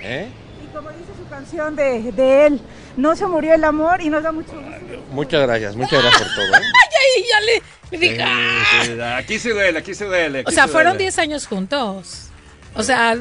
¿Eh? 0.00 0.28
Y 0.62 0.72
como 0.72 0.90
dice 0.90 1.10
su 1.20 1.28
canción 1.28 1.74
de, 1.74 2.12
de 2.12 2.46
él, 2.46 2.60
no 2.96 3.16
se 3.16 3.26
murió 3.26 3.54
el 3.54 3.64
amor 3.64 4.00
y 4.00 4.08
nos 4.08 4.22
da 4.22 4.30
mucho 4.30 4.52
gusto. 4.52 5.02
Muchas 5.10 5.42
gracias, 5.42 5.74
muchas 5.74 6.00
gracias 6.02 6.22
por 6.22 6.34
todo. 6.36 6.54
¿eh? 6.54 6.60
Ay, 7.16 7.24
ya 7.28 7.40
le, 7.40 7.62
le 7.90 7.98
dije, 7.98 8.22
"Ah". 8.22 8.62
Sí, 8.84 8.92
sí, 8.92 9.00
aquí 9.00 9.38
se 9.40 9.50
duele, 9.50 9.78
aquí 9.80 9.92
se 9.92 10.04
duele. 10.04 10.44
O 10.46 10.52
sea, 10.52 10.66
se 10.66 10.70
fueron 10.70 10.92
duele. 10.92 11.02
10 11.06 11.18
años 11.18 11.48
juntos. 11.48 12.28
O 12.76 12.84
sea, 12.84 13.18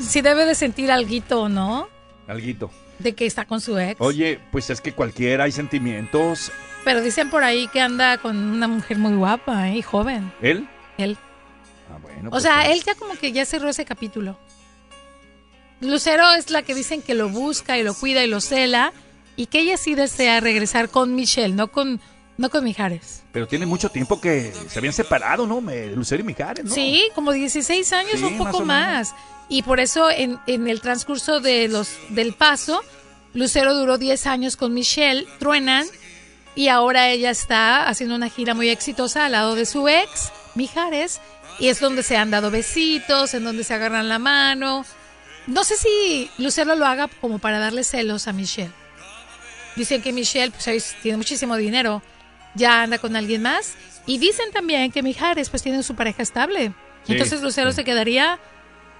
si 0.00 0.20
debe 0.20 0.44
de 0.46 0.54
sentir 0.54 0.92
alguito, 0.92 1.48
¿no? 1.48 1.88
Alguito. 2.26 2.70
De 2.98 3.14
que 3.14 3.26
está 3.26 3.44
con 3.44 3.60
su 3.60 3.78
ex. 3.78 4.00
Oye, 4.00 4.40
pues 4.50 4.70
es 4.70 4.80
que 4.80 4.92
cualquiera 4.92 5.44
hay 5.44 5.52
sentimientos. 5.52 6.50
Pero 6.84 7.02
dicen 7.02 7.30
por 7.30 7.44
ahí 7.44 7.68
que 7.68 7.80
anda 7.80 8.18
con 8.18 8.36
una 8.36 8.68
mujer 8.68 8.98
muy 8.98 9.14
guapa 9.14 9.68
¿eh? 9.68 9.78
y 9.78 9.82
joven. 9.82 10.32
¿Él? 10.40 10.68
Él. 10.98 11.16
Ah, 11.92 11.98
bueno. 12.00 12.28
O 12.28 12.30
pues, 12.30 12.42
sea, 12.42 12.70
él 12.70 12.82
ya 12.84 12.94
como 12.94 13.14
que 13.14 13.32
ya 13.32 13.44
cerró 13.44 13.68
ese 13.68 13.84
capítulo. 13.84 14.38
Lucero 15.80 16.32
es 16.32 16.50
la 16.50 16.62
que 16.62 16.74
dicen 16.74 17.02
que 17.02 17.14
lo 17.14 17.28
busca 17.28 17.76
y 17.78 17.82
lo 17.82 17.94
cuida 17.94 18.24
y 18.24 18.28
lo 18.28 18.40
cela 18.40 18.92
y 19.36 19.46
que 19.46 19.60
ella 19.60 19.76
sí 19.76 19.94
desea 19.94 20.40
regresar 20.40 20.88
con 20.88 21.14
Michelle, 21.14 21.54
no 21.54 21.68
con 21.68 22.00
no 22.38 22.50
con 22.50 22.64
Mijares. 22.64 23.24
Pero 23.32 23.46
tiene 23.46 23.66
mucho 23.66 23.88
tiempo 23.90 24.20
que 24.20 24.52
se 24.68 24.78
habían 24.78 24.92
separado, 24.92 25.46
¿no? 25.46 25.60
Lucero 25.94 26.22
y 26.22 26.24
Mijares, 26.24 26.64
¿no? 26.64 26.74
Sí, 26.74 27.08
como 27.14 27.32
16 27.32 27.92
años, 27.92 28.12
Sí, 28.16 28.24
un 28.24 28.38
más 28.38 28.46
poco 28.46 28.58
o 28.62 28.66
más. 28.66 29.14
Y 29.48 29.62
por 29.62 29.80
eso 29.80 30.10
en, 30.10 30.38
en 30.46 30.68
el 30.68 30.80
transcurso 30.80 31.40
de 31.40 31.68
los 31.68 31.96
del 32.10 32.32
paso, 32.32 32.82
Lucero 33.32 33.74
duró 33.74 33.98
10 33.98 34.26
años 34.26 34.56
con 34.56 34.74
Michelle, 34.74 35.26
truenan, 35.38 35.86
y 36.56 36.68
ahora 36.68 37.10
ella 37.10 37.30
está 37.30 37.86
haciendo 37.86 38.16
una 38.16 38.30
gira 38.30 38.54
muy 38.54 38.70
exitosa 38.70 39.26
al 39.26 39.32
lado 39.32 39.54
de 39.54 39.66
su 39.66 39.88
ex, 39.88 40.32
Mijares, 40.54 41.20
y 41.58 41.68
es 41.68 41.80
donde 41.80 42.02
se 42.02 42.16
han 42.16 42.30
dado 42.30 42.50
besitos, 42.50 43.34
en 43.34 43.44
donde 43.44 43.62
se 43.62 43.74
agarran 43.74 44.08
la 44.08 44.18
mano. 44.18 44.84
No 45.46 45.64
sé 45.64 45.76
si 45.76 46.30
Lucero 46.38 46.74
lo 46.74 46.86
haga 46.86 47.08
como 47.20 47.38
para 47.38 47.58
darle 47.58 47.84
celos 47.84 48.26
a 48.26 48.32
Michelle. 48.32 48.72
Dicen 49.76 50.00
que 50.00 50.12
Michelle 50.12 50.50
pues, 50.50 50.96
tiene 51.02 51.18
muchísimo 51.18 51.56
dinero, 51.56 52.02
ya 52.54 52.82
anda 52.82 52.98
con 52.98 53.14
alguien 53.14 53.42
más. 53.42 53.74
Y 54.06 54.18
dicen 54.18 54.50
también 54.50 54.90
que 54.90 55.02
Mijares 55.02 55.50
pues 55.50 55.62
tiene 55.62 55.82
su 55.82 55.94
pareja 55.94 56.22
estable. 56.22 56.72
Sí, 57.04 57.12
Entonces 57.12 57.42
Lucero 57.42 57.72
se 57.72 57.84
quedaría 57.84 58.40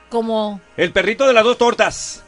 como... 0.08 0.60
El 0.76 0.92
perrito 0.92 1.26
de 1.26 1.32
las 1.32 1.44
dos 1.44 1.58
tortas. 1.58 2.22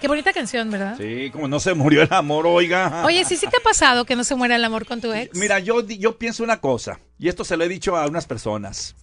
Qué 0.00 0.08
bonita 0.08 0.34
canción, 0.34 0.70
¿verdad? 0.70 0.96
Sí, 0.98 1.30
como 1.30 1.48
no 1.48 1.58
se 1.60 1.72
murió 1.72 2.02
el 2.02 2.12
amor, 2.12 2.46
oiga. 2.46 3.04
Oye, 3.06 3.24
¿sí, 3.24 3.36
sí 3.36 3.46
te 3.46 3.56
ha 3.56 3.62
pasado 3.62 4.04
que 4.04 4.16
no 4.16 4.22
se 4.22 4.34
muera 4.34 4.56
el 4.56 4.64
amor 4.64 4.84
con 4.84 5.00
tu 5.00 5.10
ex? 5.12 5.34
Mira, 5.34 5.60
yo, 5.60 5.80
yo 5.80 6.18
pienso 6.18 6.44
una 6.44 6.60
cosa, 6.60 7.00
y 7.18 7.28
esto 7.28 7.42
se 7.42 7.56
lo 7.56 7.64
he 7.64 7.68
dicho 7.68 7.96
a 7.96 8.06
unas 8.06 8.26
personas. 8.26 8.96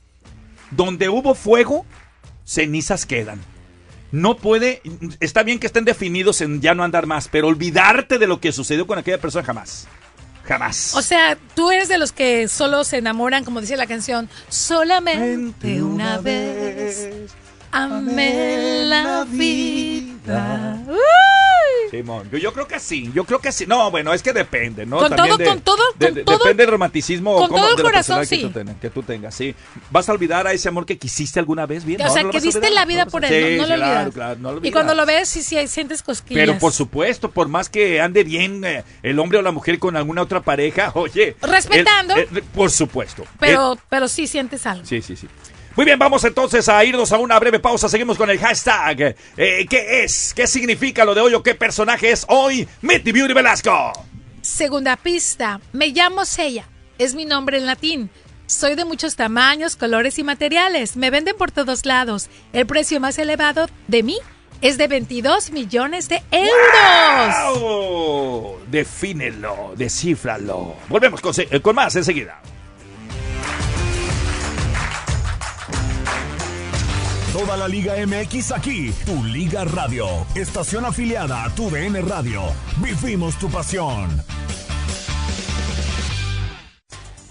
Donde 0.69 1.09
hubo 1.09 1.33
fuego, 1.33 1.87
cenizas 2.45 3.07
quedan. 3.07 3.41
No 4.11 4.37
puede, 4.37 4.83
está 5.19 5.41
bien 5.41 5.57
que 5.57 5.67
estén 5.67 5.85
definidos 5.85 6.41
en 6.41 6.61
ya 6.61 6.75
no 6.75 6.83
andar 6.83 7.07
más, 7.07 7.29
pero 7.29 7.47
olvidarte 7.47 8.19
de 8.19 8.27
lo 8.27 8.39
que 8.39 8.51
sucedió 8.51 8.85
con 8.85 8.99
aquella 8.99 9.19
persona 9.19 9.43
jamás. 9.43 9.87
Jamás. 10.43 10.93
O 10.95 11.01
sea, 11.01 11.37
tú 11.55 11.71
eres 11.71 11.87
de 11.87 11.97
los 11.97 12.11
que 12.11 12.47
solo 12.47 12.83
se 12.83 12.97
enamoran, 12.97 13.43
como 13.43 13.61
dice 13.61 13.77
la 13.77 13.87
canción, 13.87 14.29
solamente 14.49 15.81
una 15.81 16.19
vez. 16.19 17.31
Amé 17.71 18.83
la 18.85 19.25
vida. 19.29 20.77
Uy. 20.87 20.97
Simón, 21.89 22.29
yo, 22.31 22.37
yo 22.37 22.53
creo 22.53 22.67
que 22.67 22.79
sí, 22.79 23.11
yo 23.13 23.25
creo 23.25 23.39
que 23.39 23.51
sí. 23.51 23.65
No, 23.67 23.91
bueno, 23.91 24.13
es 24.13 24.23
que 24.23 24.31
depende, 24.31 24.85
¿no? 24.85 24.97
Con 24.99 25.09
También 25.13 25.37
todo, 25.37 25.45
con 25.49 25.61
todo, 25.61 25.83
de- 25.99 26.05
con 26.07 26.15
de- 26.15 26.23
todo- 26.23 26.37
Depende 26.37 26.63
del 26.63 26.71
romanticismo 26.71 27.35
con 27.35 27.47
cómo- 27.49 27.59
todo 27.59 27.69
el 27.71 27.75
de 27.75 27.83
la 27.83 27.89
corazón, 27.89 28.25
sí. 28.25 28.37
que, 28.37 28.43
tú 28.47 28.49
ten- 28.51 28.75
que 28.75 28.89
tú 28.89 29.03
tengas, 29.03 29.35
sí. 29.35 29.53
¿Vas 29.89 30.07
a 30.07 30.13
olvidar 30.13 30.47
a 30.47 30.53
ese 30.53 30.69
amor 30.69 30.85
que 30.85 30.97
quisiste 30.97 31.39
alguna 31.39 31.65
vez? 31.65 31.83
Bien, 31.83 31.99
O 32.01 32.05
no, 32.05 32.13
sea, 32.13 32.23
no 32.23 32.29
que 32.31 32.39
diste 32.39 32.69
la 32.71 32.85
vida 32.85 33.03
no 33.05 33.11
por 33.11 33.25
él, 33.25 33.57
no, 33.57 33.63
Sí, 33.65 33.69
no 33.69 33.75
lo 33.75 33.75
claro, 33.75 33.99
olvidas. 33.99 34.13
claro, 34.13 34.35
no 34.39 34.49
lo 34.51 34.55
y 34.55 34.57
olvidas. 34.59 34.73
cuando 34.73 34.95
lo 34.95 35.05
ves, 35.05 35.27
sí, 35.27 35.43
sí, 35.43 35.67
sientes 35.67 36.01
cosquillas. 36.01 36.45
Pero 36.45 36.57
por 36.59 36.71
supuesto, 36.71 37.29
por 37.29 37.49
más 37.49 37.67
que 37.67 37.99
ande 37.99 38.23
bien 38.23 38.63
eh, 38.63 38.85
el 39.03 39.19
hombre 39.19 39.39
o 39.39 39.41
la 39.41 39.51
mujer 39.51 39.77
con 39.77 39.97
alguna 39.97 40.21
otra 40.21 40.39
pareja, 40.41 40.91
oye. 40.95 41.35
Respetando. 41.41 42.15
el- 42.15 42.27
el- 42.37 42.43
por 42.43 42.71
supuesto. 42.71 43.25
Pero, 43.37 43.77
pero 43.89 44.07
sí 44.07 44.27
sientes 44.27 44.65
algo. 44.65 44.83
Eh, 44.83 44.87
sí, 44.87 45.01
sí, 45.01 45.17
sí. 45.17 45.27
Muy 45.75 45.85
bien, 45.85 45.97
vamos 45.97 46.23
entonces 46.25 46.67
a 46.67 46.83
irnos 46.83 47.13
a 47.13 47.17
una 47.17 47.39
breve 47.39 47.59
pausa. 47.59 47.87
Seguimos 47.87 48.17
con 48.17 48.29
el 48.29 48.37
hashtag. 48.39 49.15
Eh, 49.37 49.65
¿Qué 49.69 50.03
es? 50.03 50.33
¿Qué 50.33 50.45
significa 50.45 51.05
lo 51.05 51.15
de 51.15 51.21
hoy 51.21 51.33
o 51.33 51.41
qué 51.41 51.55
personaje 51.55 52.11
es 52.11 52.25
hoy? 52.27 52.67
Mitty 52.81 53.13
Beauty 53.13 53.33
Velasco. 53.33 53.93
Segunda 54.41 54.97
pista. 54.97 55.61
Me 55.71 55.87
llamo 55.87 56.25
Sella. 56.25 56.65
Es 56.97 57.15
mi 57.15 57.23
nombre 57.23 57.57
en 57.57 57.65
latín. 57.65 58.09
Soy 58.47 58.75
de 58.75 58.83
muchos 58.83 59.15
tamaños, 59.15 59.77
colores 59.77 60.19
y 60.19 60.23
materiales. 60.23 60.97
Me 60.97 61.09
venden 61.09 61.37
por 61.37 61.51
todos 61.51 61.85
lados. 61.85 62.27
El 62.51 62.65
precio 62.65 62.99
más 62.99 63.17
elevado 63.17 63.67
de 63.87 64.03
mí 64.03 64.17
es 64.59 64.77
de 64.77 64.89
22 64.89 65.51
millones 65.51 66.09
de 66.09 66.21
euros. 66.31 67.61
¡Wow! 67.61 68.57
Defínelo, 68.67 69.73
descífralo. 69.77 70.75
Volvemos 70.89 71.21
con, 71.21 71.33
con 71.61 71.75
más 71.75 71.95
enseguida. 71.95 72.41
Toda 77.33 77.55
la 77.55 77.65
Liga 77.65 77.93
MX 78.05 78.51
aquí, 78.51 78.91
tu 79.05 79.23
Liga 79.23 79.63
Radio, 79.63 80.05
estación 80.35 80.83
afiliada 80.83 81.45
a 81.45 81.49
tu 81.55 81.69
DN 81.69 82.01
Radio. 82.01 82.41
Vivimos 82.83 83.39
tu 83.39 83.49
pasión. 83.49 84.21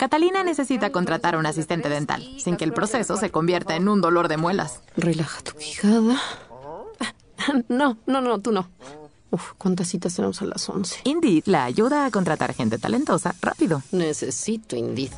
Catalina 0.00 0.42
necesita 0.42 0.90
contratar 0.92 1.34
a 1.34 1.38
un 1.38 1.44
asistente 1.44 1.90
dental, 1.90 2.26
sin 2.38 2.56
que 2.56 2.64
el 2.64 2.72
proceso 2.72 3.18
se 3.18 3.30
convierta 3.30 3.76
en 3.76 3.86
un 3.86 4.00
dolor 4.00 4.28
de 4.28 4.38
muelas. 4.38 4.80
Relaja 4.96 5.42
tu 5.42 5.52
quijada. 5.52 6.18
No, 7.68 7.98
no, 8.06 8.20
no, 8.22 8.38
tú 8.38 8.50
no. 8.50 8.70
Uf, 9.30 9.52
¿cuántas 9.58 9.88
citas 9.88 10.14
tenemos 10.14 10.40
a 10.40 10.46
las 10.46 10.68
11? 10.68 11.00
Indeed 11.04 11.44
la 11.46 11.64
ayuda 11.64 12.06
a 12.06 12.10
contratar 12.10 12.54
gente 12.54 12.78
talentosa 12.78 13.34
rápido. 13.42 13.82
Necesito 13.92 14.74
Indeed. 14.74 15.12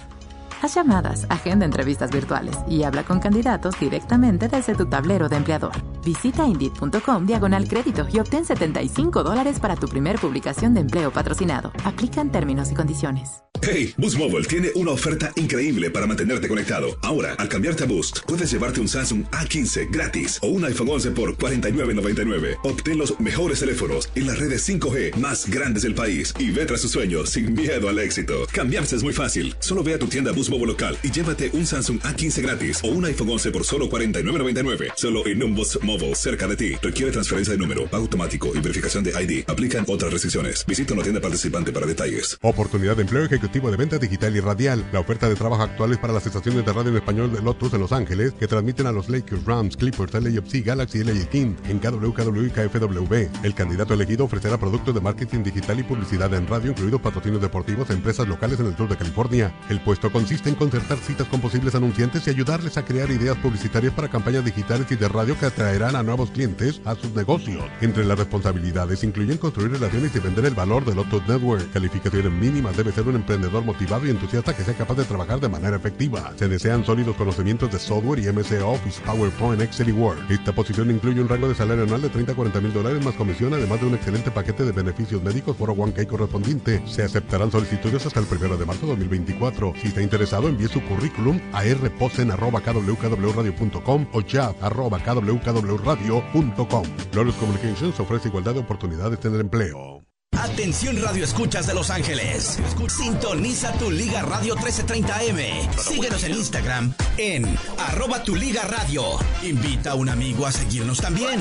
Haz 0.62 0.77
llamadas, 0.77 1.27
agenda 1.29 1.66
entrevistas 1.66 2.12
virtuales 2.12 2.57
y 2.68 2.85
habla 2.85 3.03
con 3.03 3.18
candidatos 3.18 3.75
directamente 3.81 4.46
desde 4.46 4.77
tu 4.77 4.87
tablero 4.87 5.29
de 5.29 5.35
empleador. 5.35 5.72
Visita 6.05 6.46
Indeed.com 6.46 7.27
diagonal 7.27 7.66
crédito 7.66 8.07
y 8.12 8.20
obtén 8.20 8.44
75 8.44 9.25
dólares 9.25 9.59
para 9.59 9.75
tu 9.75 9.88
primer 9.88 10.20
publicación 10.20 10.72
de 10.75 10.81
empleo 10.83 11.11
patrocinado. 11.11 11.72
Aplican 11.85 12.31
términos 12.31 12.70
y 12.70 12.77
condiciones. 12.77 13.42
Hey, 13.64 13.94
Boost 13.96 14.18
Mobile 14.18 14.44
tiene 14.46 14.70
una 14.75 14.90
oferta 14.90 15.33
increíble 15.37 15.88
para 15.88 16.05
mantenerte 16.05 16.48
conectado. 16.48 16.98
Ahora, 17.03 17.35
al 17.38 17.48
cambiarte 17.48 17.85
a 17.85 17.87
Boost, 17.87 18.20
puedes 18.27 18.51
llevarte 18.51 18.81
un 18.81 18.88
Samsung 18.88 19.25
A15 19.31 19.88
gratis 19.88 20.40
o 20.42 20.48
un 20.48 20.64
iPhone 20.64 20.88
11 20.88 21.12
por 21.12 21.37
$49.99. 21.37 22.57
Obtén 22.64 22.98
los 22.98 23.18
mejores 23.20 23.61
teléfonos 23.61 24.11
y 24.16 24.22
las 24.22 24.40
redes 24.40 24.68
5G 24.68 25.14
más 25.16 25.48
grandes 25.48 25.85
del 25.85 25.94
país 25.94 26.35
y 26.40 26.51
ve 26.51 26.66
tras 26.66 26.81
sus 26.81 26.90
sueños 26.90 27.31
sin 27.31 27.55
miedo 27.55 27.88
al 27.88 28.01
éxito. 28.01 28.48
Cambiarse 28.53 28.96
es 28.96 29.05
muy 29.05 29.12
fácil. 29.12 29.55
Solo 29.61 29.85
ve 29.85 29.94
a 29.94 29.98
tu 29.98 30.09
tienda 30.09 30.33
Boost 30.33 30.52
Mobile 30.53 30.67
local 30.67 30.99
y 31.03 31.11
llévate 31.11 31.51
un 31.55 31.67
Samsung 31.67 31.99
A15 32.03 32.43
gratis 32.43 32.81
o 32.85 32.88
un 32.88 33.05
iPhone 33.07 33.31
11 33.31 33.51
por 33.51 33.65
solo 33.65 33.88
$49.99. 33.88 34.93
Solo 34.97 35.27
en 35.27 35.55
Boost 35.55 35.83
Mobile 35.83 36.15
cerca 36.15 36.47
de 36.47 36.57
ti. 36.57 36.73
Requiere 36.83 37.11
transferencia 37.11 37.53
de 37.53 37.59
número, 37.59 37.87
pago 37.87 38.03
automático 38.03 38.49
y 38.55 38.61
verificación 38.61 39.03
de 39.03 39.11
ID. 39.11 39.45
Aplican 39.49 39.85
otras 39.88 40.12
restricciones. 40.12 40.65
Visita 40.67 40.93
una 40.93 41.03
tienda 41.03 41.21
participante 41.21 41.73
para 41.73 41.87
detalles. 41.87 42.38
Oportunidad 42.43 42.97
de 42.97 43.03
empleo 43.03 43.25
ejecutivo 43.25 43.71
de 43.71 43.77
venta 43.79 43.99
digital 43.99 44.37
y 44.37 44.41
radial. 44.41 44.85
La 44.93 45.01
oferta 45.01 45.29
de 45.29 45.35
trabajo 45.35 45.62
actual 45.62 45.93
es 45.93 45.99
para 45.99 46.12
las 46.12 46.27
estaciones 46.27 46.67
de 46.67 46.73
radio 46.73 46.91
en 46.91 46.97
español 46.97 47.33
de 47.33 47.41
Lotus 47.41 47.73
en 47.73 47.81
Los 47.81 47.93
Ángeles, 47.93 48.35
que 48.38 48.47
transmiten 48.47 48.87
a 48.87 48.93
los 48.93 49.09
Lakers, 49.09 49.45
Rams, 49.45 49.77
Clippers, 49.77 50.12
LAFC, 50.12 50.65
Galaxy 50.65 50.99
y 50.99 51.05
LA 51.05 51.25
King 51.31 51.55
en 51.69 51.79
KWKW 51.79 52.47
y 52.47 52.51
KFWB. 52.51 53.45
El 53.45 53.55
candidato 53.55 53.95
elegido 53.95 54.27
ofrecerá 54.27 54.59
productos 54.59 54.95
de 54.95 55.01
marketing 55.01 55.43
digital 55.43 55.81
y 55.81 55.83
publicidad 55.83 56.33
en 56.35 56.47
radio, 56.47 56.73
incluidos 56.73 57.01
patrocinios 57.01 57.41
deportivos 57.41 57.88
a 57.88 57.95
empresas 57.95 58.29
locales 58.29 58.61
en 58.61 58.67
el 58.67 58.77
sur 58.77 58.88
de 58.88 58.97
California. 58.97 59.55
El 59.71 59.81
puesto 59.81 60.12
consiste 60.12 60.41
en 60.48 60.55
concertar 60.55 60.98
citas 60.98 61.28
con 61.28 61.40
posibles 61.40 61.74
anunciantes 61.74 62.26
y 62.26 62.31
ayudarles 62.31 62.76
a 62.76 62.85
crear 62.85 63.11
ideas 63.11 63.37
publicitarias 63.38 63.92
para 63.92 64.09
campañas 64.09 64.44
digitales 64.44 64.87
y 64.90 64.96
de 64.96 65.09
radio 65.09 65.38
que 65.38 65.46
atraerán 65.46 65.96
a 65.96 66.02
nuevos 66.02 66.31
clientes 66.31 66.81
a 66.85 66.94
sus 66.94 67.12
negocios. 67.12 67.64
Entre 67.81 68.05
las 68.05 68.18
responsabilidades 68.18 69.05
incluyen 69.05 69.38
construir 69.38 69.72
relaciones 69.72 70.14
y 70.14 70.18
vender 70.18 70.46
el 70.46 70.55
valor 70.55 70.85
de 70.85 70.94
Lotus 70.94 71.26
Network. 71.28 71.70
Calificaciones 71.72 72.33
mínimas 72.33 72.76
debe 72.76 72.92
ser 72.92 73.07
un 73.07 73.16
emprendedor 73.16 73.64
motivado 73.64 74.07
y 74.07 74.11
entusiasta 74.11 74.57
que 74.57 74.64
sea 74.64 74.74
capaz 74.74 74.96
de 74.96 75.05
trabajar 75.05 75.40
de 75.40 75.48
manera 75.48 75.76
efectiva. 75.76 76.33
Se 76.37 76.48
desean 76.48 76.85
sólidos 76.85 77.16
conocimientos 77.16 77.70
de 77.70 77.78
software 77.78 78.20
y 78.20 78.33
MS 78.33 78.52
Office, 78.62 79.00
PowerPoint, 79.05 79.62
Excel 79.62 79.90
y 79.90 79.92
Word. 79.92 80.18
Esta 80.31 80.52
posición 80.52 80.90
incluye 80.90 81.20
un 81.20 81.28
rango 81.28 81.48
de 81.48 81.55
salario 81.55 81.85
anual 81.85 82.02
de 82.02 82.09
30 82.09 82.33
a 82.33 82.35
40 82.35 82.61
mil 82.61 82.72
dólares 82.72 83.05
más 83.05 83.14
comisión, 83.14 83.55
además 83.55 83.81
de 83.81 83.87
un 83.87 83.94
excelente 83.94 84.31
paquete 84.31 84.64
de 84.64 84.72
beneficios 84.72 85.22
médicos 85.22 85.57
por 85.57 85.70
1K 85.70 86.07
correspondiente. 86.07 86.83
Se 86.87 87.02
aceptarán 87.02 87.50
solicitudes 87.50 88.07
hasta 88.07 88.20
el 88.20 88.26
1 88.26 88.57
de 88.57 88.66
marzo 88.66 88.87
de 88.87 88.92
2024. 88.92 89.74
Si 89.81 89.88
está 89.88 90.02
interesado, 90.02 90.22
envíe 90.49 90.69
su 90.69 90.81
currículum 90.83 91.41
a 91.53 91.65
rposen.kwkwradio.com 91.65 94.07
o 94.13 94.23
chat.kwkwradio.com. 94.23 96.85
Lawrence 97.13 97.39
Communications 97.39 98.01
ofrece 98.01 98.29
igualdad 98.29 98.55
de 98.55 98.61
oportunidades 98.61 99.23
en 99.25 99.35
el 99.35 99.41
empleo. 99.41 100.03
Atención 100.43 101.01
Radio 101.01 101.25
Escuchas 101.25 101.67
de 101.67 101.75
Los 101.75 101.91
Ángeles. 101.91 102.59
Sintoniza 102.89 103.73
tu 103.75 103.91
Liga 103.91 104.23
Radio 104.23 104.57
1330M. 104.57 105.73
Síguenos 105.77 106.25
en 106.25 106.33
Instagram 106.33 106.95
en 107.17 107.59
arroba 107.79 108.23
tu 108.25 108.35
Liga 108.35 108.63
Radio. 108.65 109.05
Invita 109.43 109.93
a 109.93 109.95
un 109.95 110.09
amigo 110.09 110.47
a 110.47 110.53
seguirnos 110.53 110.99
también. 110.99 111.41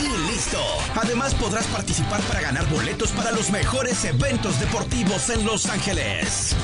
Y 0.00 0.32
listo. 0.32 0.60
Además 1.00 1.34
podrás 1.34 1.66
participar 1.68 2.20
para 2.22 2.40
ganar 2.40 2.68
boletos 2.68 3.12
para 3.12 3.30
los 3.30 3.50
mejores 3.50 4.04
eventos 4.04 4.58
deportivos 4.58 5.30
en 5.30 5.46
Los 5.46 5.66
Ángeles. 5.66 6.56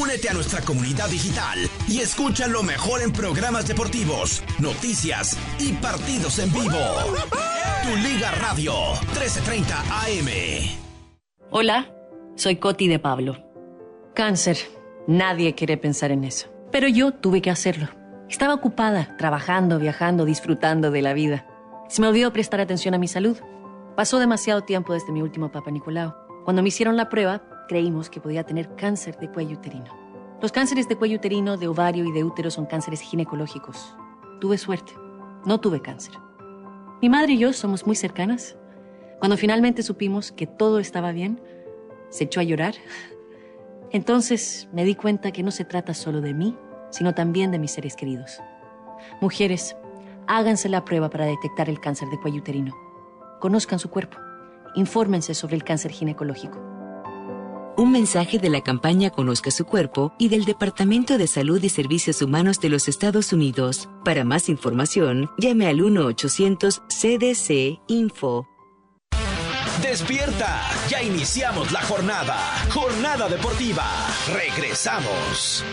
Únete 0.00 0.30
a 0.30 0.32
nuestra 0.32 0.62
comunidad 0.62 1.10
digital 1.10 1.58
y 1.86 1.98
escucha 2.00 2.46
lo 2.48 2.62
mejor 2.62 3.02
en 3.02 3.12
programas 3.12 3.68
deportivos, 3.68 4.42
noticias 4.58 5.36
y 5.58 5.74
partidos 5.74 6.38
en 6.38 6.50
vivo. 6.50 6.78
Tu 7.82 7.96
Liga 7.96 8.30
Radio 8.40 8.72
1330 9.12 9.80
AM. 9.80 10.28
Hola, 11.50 11.92
soy 12.36 12.56
Coti 12.56 12.88
de 12.88 12.98
Pablo. 12.98 13.36
Cáncer. 14.14 14.56
Nadie 15.06 15.54
quiere 15.54 15.76
pensar 15.76 16.10
en 16.10 16.24
eso. 16.24 16.48
Pero 16.70 16.88
yo 16.88 17.12
tuve 17.12 17.42
que 17.42 17.50
hacerlo. 17.50 17.88
Estaba 18.30 18.54
ocupada, 18.54 19.14
trabajando, 19.18 19.78
viajando, 19.78 20.24
disfrutando 20.24 20.90
de 20.90 21.02
la 21.02 21.12
vida. 21.12 21.46
Se 21.90 22.00
me 22.00 22.08
olvidó 22.08 22.32
prestar 22.32 22.62
atención 22.62 22.94
a 22.94 22.98
mi 22.98 23.08
salud. 23.08 23.36
Pasó 23.94 24.18
demasiado 24.18 24.62
tiempo 24.62 24.94
desde 24.94 25.12
mi 25.12 25.20
último 25.20 25.52
Papa 25.52 25.70
Nicolau. 25.70 26.14
Cuando 26.44 26.62
me 26.62 26.68
hicieron 26.68 26.96
la 26.96 27.10
prueba, 27.10 27.42
creímos 27.68 28.10
que 28.10 28.20
podía 28.20 28.44
tener 28.44 28.74
cáncer 28.76 29.16
de 29.18 29.30
cuello 29.30 29.56
uterino. 29.56 29.86
Los 30.40 30.50
cánceres 30.50 30.88
de 30.88 30.96
cuello 30.96 31.16
uterino, 31.16 31.56
de 31.56 31.68
ovario 31.68 32.04
y 32.04 32.12
de 32.12 32.24
útero 32.24 32.50
son 32.50 32.66
cánceres 32.66 33.00
ginecológicos. 33.00 33.94
Tuve 34.40 34.58
suerte. 34.58 34.92
No 35.44 35.60
tuve 35.60 35.80
cáncer. 35.80 36.14
Mi 37.00 37.08
madre 37.08 37.34
y 37.34 37.38
yo 37.38 37.52
somos 37.52 37.86
muy 37.86 37.96
cercanas. 37.96 38.56
Cuando 39.20 39.36
finalmente 39.36 39.82
supimos 39.82 40.32
que 40.32 40.46
todo 40.48 40.80
estaba 40.80 41.12
bien, 41.12 41.40
se 42.10 42.24
echó 42.24 42.40
a 42.40 42.42
llorar. 42.42 42.74
Entonces 43.92 44.68
me 44.72 44.84
di 44.84 44.94
cuenta 44.94 45.30
que 45.30 45.42
no 45.42 45.50
se 45.50 45.64
trata 45.64 45.94
solo 45.94 46.20
de 46.20 46.34
mí, 46.34 46.56
sino 46.90 47.14
también 47.14 47.50
de 47.52 47.58
mis 47.58 47.70
seres 47.70 47.94
queridos. 47.94 48.40
Mujeres, 49.20 49.76
háganse 50.26 50.68
la 50.68 50.84
prueba 50.84 51.08
para 51.08 51.26
detectar 51.26 51.68
el 51.68 51.80
cáncer 51.80 52.08
de 52.08 52.18
cuello 52.20 52.38
uterino. 52.38 52.74
Conozcan 53.40 53.78
su 53.78 53.90
cuerpo. 53.90 54.18
Infórmense 54.74 55.34
sobre 55.34 55.56
el 55.56 55.64
cáncer 55.64 55.92
ginecológico. 55.92 56.71
Un 57.76 57.90
mensaje 57.90 58.38
de 58.38 58.50
la 58.50 58.60
campaña 58.60 59.10
Conozca 59.10 59.50
su 59.50 59.64
cuerpo 59.64 60.14
y 60.18 60.28
del 60.28 60.44
Departamento 60.44 61.18
de 61.18 61.26
Salud 61.26 61.60
y 61.62 61.68
Servicios 61.68 62.22
Humanos 62.22 62.60
de 62.60 62.68
los 62.68 62.86
Estados 62.88 63.32
Unidos. 63.32 63.88
Para 64.04 64.22
más 64.24 64.48
información, 64.48 65.28
llame 65.38 65.66
al 65.66 65.78
1-800-CDC-INFO. 65.78 68.46
Despierta, 69.82 70.60
ya 70.88 71.02
iniciamos 71.02 71.72
la 71.72 71.82
jornada. 71.82 72.36
Jornada 72.70 73.28
deportiva. 73.28 73.84
Regresamos. 74.32 75.64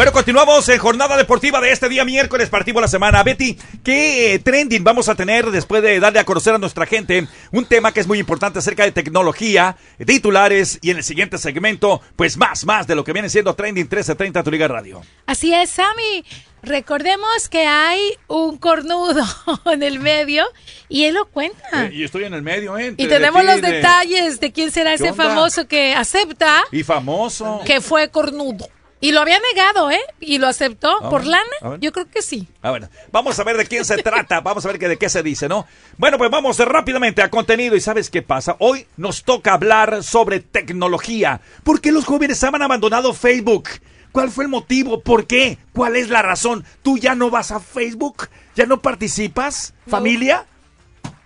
Bueno, 0.00 0.12
continuamos 0.14 0.66
en 0.70 0.78
jornada 0.78 1.14
deportiva 1.14 1.60
de 1.60 1.72
este 1.72 1.86
día 1.90 2.06
miércoles, 2.06 2.48
partimos 2.48 2.80
la 2.80 2.88
semana. 2.88 3.22
Betty, 3.22 3.58
¿qué 3.84 4.32
eh, 4.32 4.38
trending 4.38 4.82
vamos 4.82 5.10
a 5.10 5.14
tener 5.14 5.50
después 5.50 5.82
de 5.82 6.00
darle 6.00 6.20
a 6.20 6.24
conocer 6.24 6.54
a 6.54 6.58
nuestra 6.58 6.86
gente 6.86 7.28
un 7.52 7.66
tema 7.66 7.92
que 7.92 8.00
es 8.00 8.06
muy 8.06 8.18
importante 8.18 8.60
acerca 8.60 8.84
de 8.84 8.92
tecnología, 8.92 9.76
titulares 10.06 10.78
y 10.80 10.90
en 10.90 10.96
el 10.96 11.04
siguiente 11.04 11.36
segmento, 11.36 12.00
pues 12.16 12.38
más, 12.38 12.64
más 12.64 12.86
de 12.86 12.94
lo 12.94 13.04
que 13.04 13.12
viene 13.12 13.28
siendo 13.28 13.54
Trending 13.54 13.84
1330 13.84 14.42
Tu 14.42 14.50
Liga 14.50 14.68
Radio? 14.68 15.02
Así 15.26 15.52
es, 15.52 15.68
Sammy. 15.68 16.24
Recordemos 16.62 17.50
que 17.50 17.66
hay 17.66 18.00
un 18.26 18.56
cornudo 18.56 19.22
en 19.70 19.82
el 19.82 20.00
medio 20.00 20.46
y 20.88 21.04
él 21.04 21.16
lo 21.16 21.26
cuenta. 21.26 21.84
Eh, 21.84 21.90
y 21.92 22.04
estoy 22.04 22.24
en 22.24 22.32
el 22.32 22.40
medio, 22.40 22.78
¿eh? 22.78 22.94
Y 22.96 23.06
tenemos 23.06 23.44
los 23.44 23.60
detalles 23.60 24.40
de 24.40 24.50
quién 24.50 24.70
será 24.70 24.94
ese 24.94 25.12
famoso 25.12 25.68
que 25.68 25.94
acepta 25.94 26.64
Y 26.72 26.84
famoso. 26.84 27.60
que 27.66 27.82
fue 27.82 28.08
cornudo. 28.08 28.66
Y 29.02 29.12
lo 29.12 29.20
había 29.20 29.38
negado, 29.40 29.90
¿eh? 29.90 30.00
Y 30.20 30.38
lo 30.38 30.46
aceptó 30.46 31.04
A 31.04 31.08
por 31.08 31.22
ver, 31.22 31.30
lana. 31.30 31.44
a 31.62 31.68
ver. 31.70 31.80
Yo 31.80 31.90
creo 31.90 32.08
que 32.10 32.20
sí. 32.20 32.46
Ah, 32.62 32.70
bueno, 32.70 32.88
vamos 33.10 33.38
a 33.38 33.44
ver 33.44 33.56
de 33.56 33.64
quién 33.66 33.84
se 33.84 34.02
trata, 34.02 34.40
vamos 34.40 34.64
a 34.64 34.68
ver 34.68 34.78
que 34.78 34.88
de 34.88 34.98
qué 34.98 35.08
se 35.08 35.22
dice, 35.22 35.48
¿no? 35.48 35.66
Bueno, 35.96 36.18
pues 36.18 36.30
vamos 36.30 36.58
rápidamente 36.58 37.22
a 37.22 37.30
contenido 37.30 37.76
y 37.76 37.80
¿sabes 37.80 38.10
qué 38.10 38.20
pasa? 38.20 38.56
Hoy 38.58 38.86
nos 38.98 39.24
toca 39.24 39.54
hablar 39.54 40.02
sobre 40.04 40.40
tecnología. 40.40 41.40
¿Por 41.64 41.80
qué 41.80 41.92
los 41.92 42.04
jóvenes 42.04 42.44
han 42.44 42.60
abandonado 42.60 43.14
Facebook? 43.14 43.68
¿Cuál 44.12 44.30
fue 44.30 44.44
el 44.44 44.50
motivo? 44.50 45.00
¿Por 45.00 45.26
qué? 45.26 45.56
¿Cuál 45.72 45.96
es 45.96 46.10
la 46.10 46.20
razón? 46.20 46.64
¿Tú 46.82 46.98
ya 46.98 47.14
no 47.14 47.30
vas 47.30 47.52
a 47.52 47.60
Facebook? 47.60 48.28
¿Ya 48.54 48.66
no 48.66 48.80
participas? 48.82 49.72
¿Familia? 49.88 50.44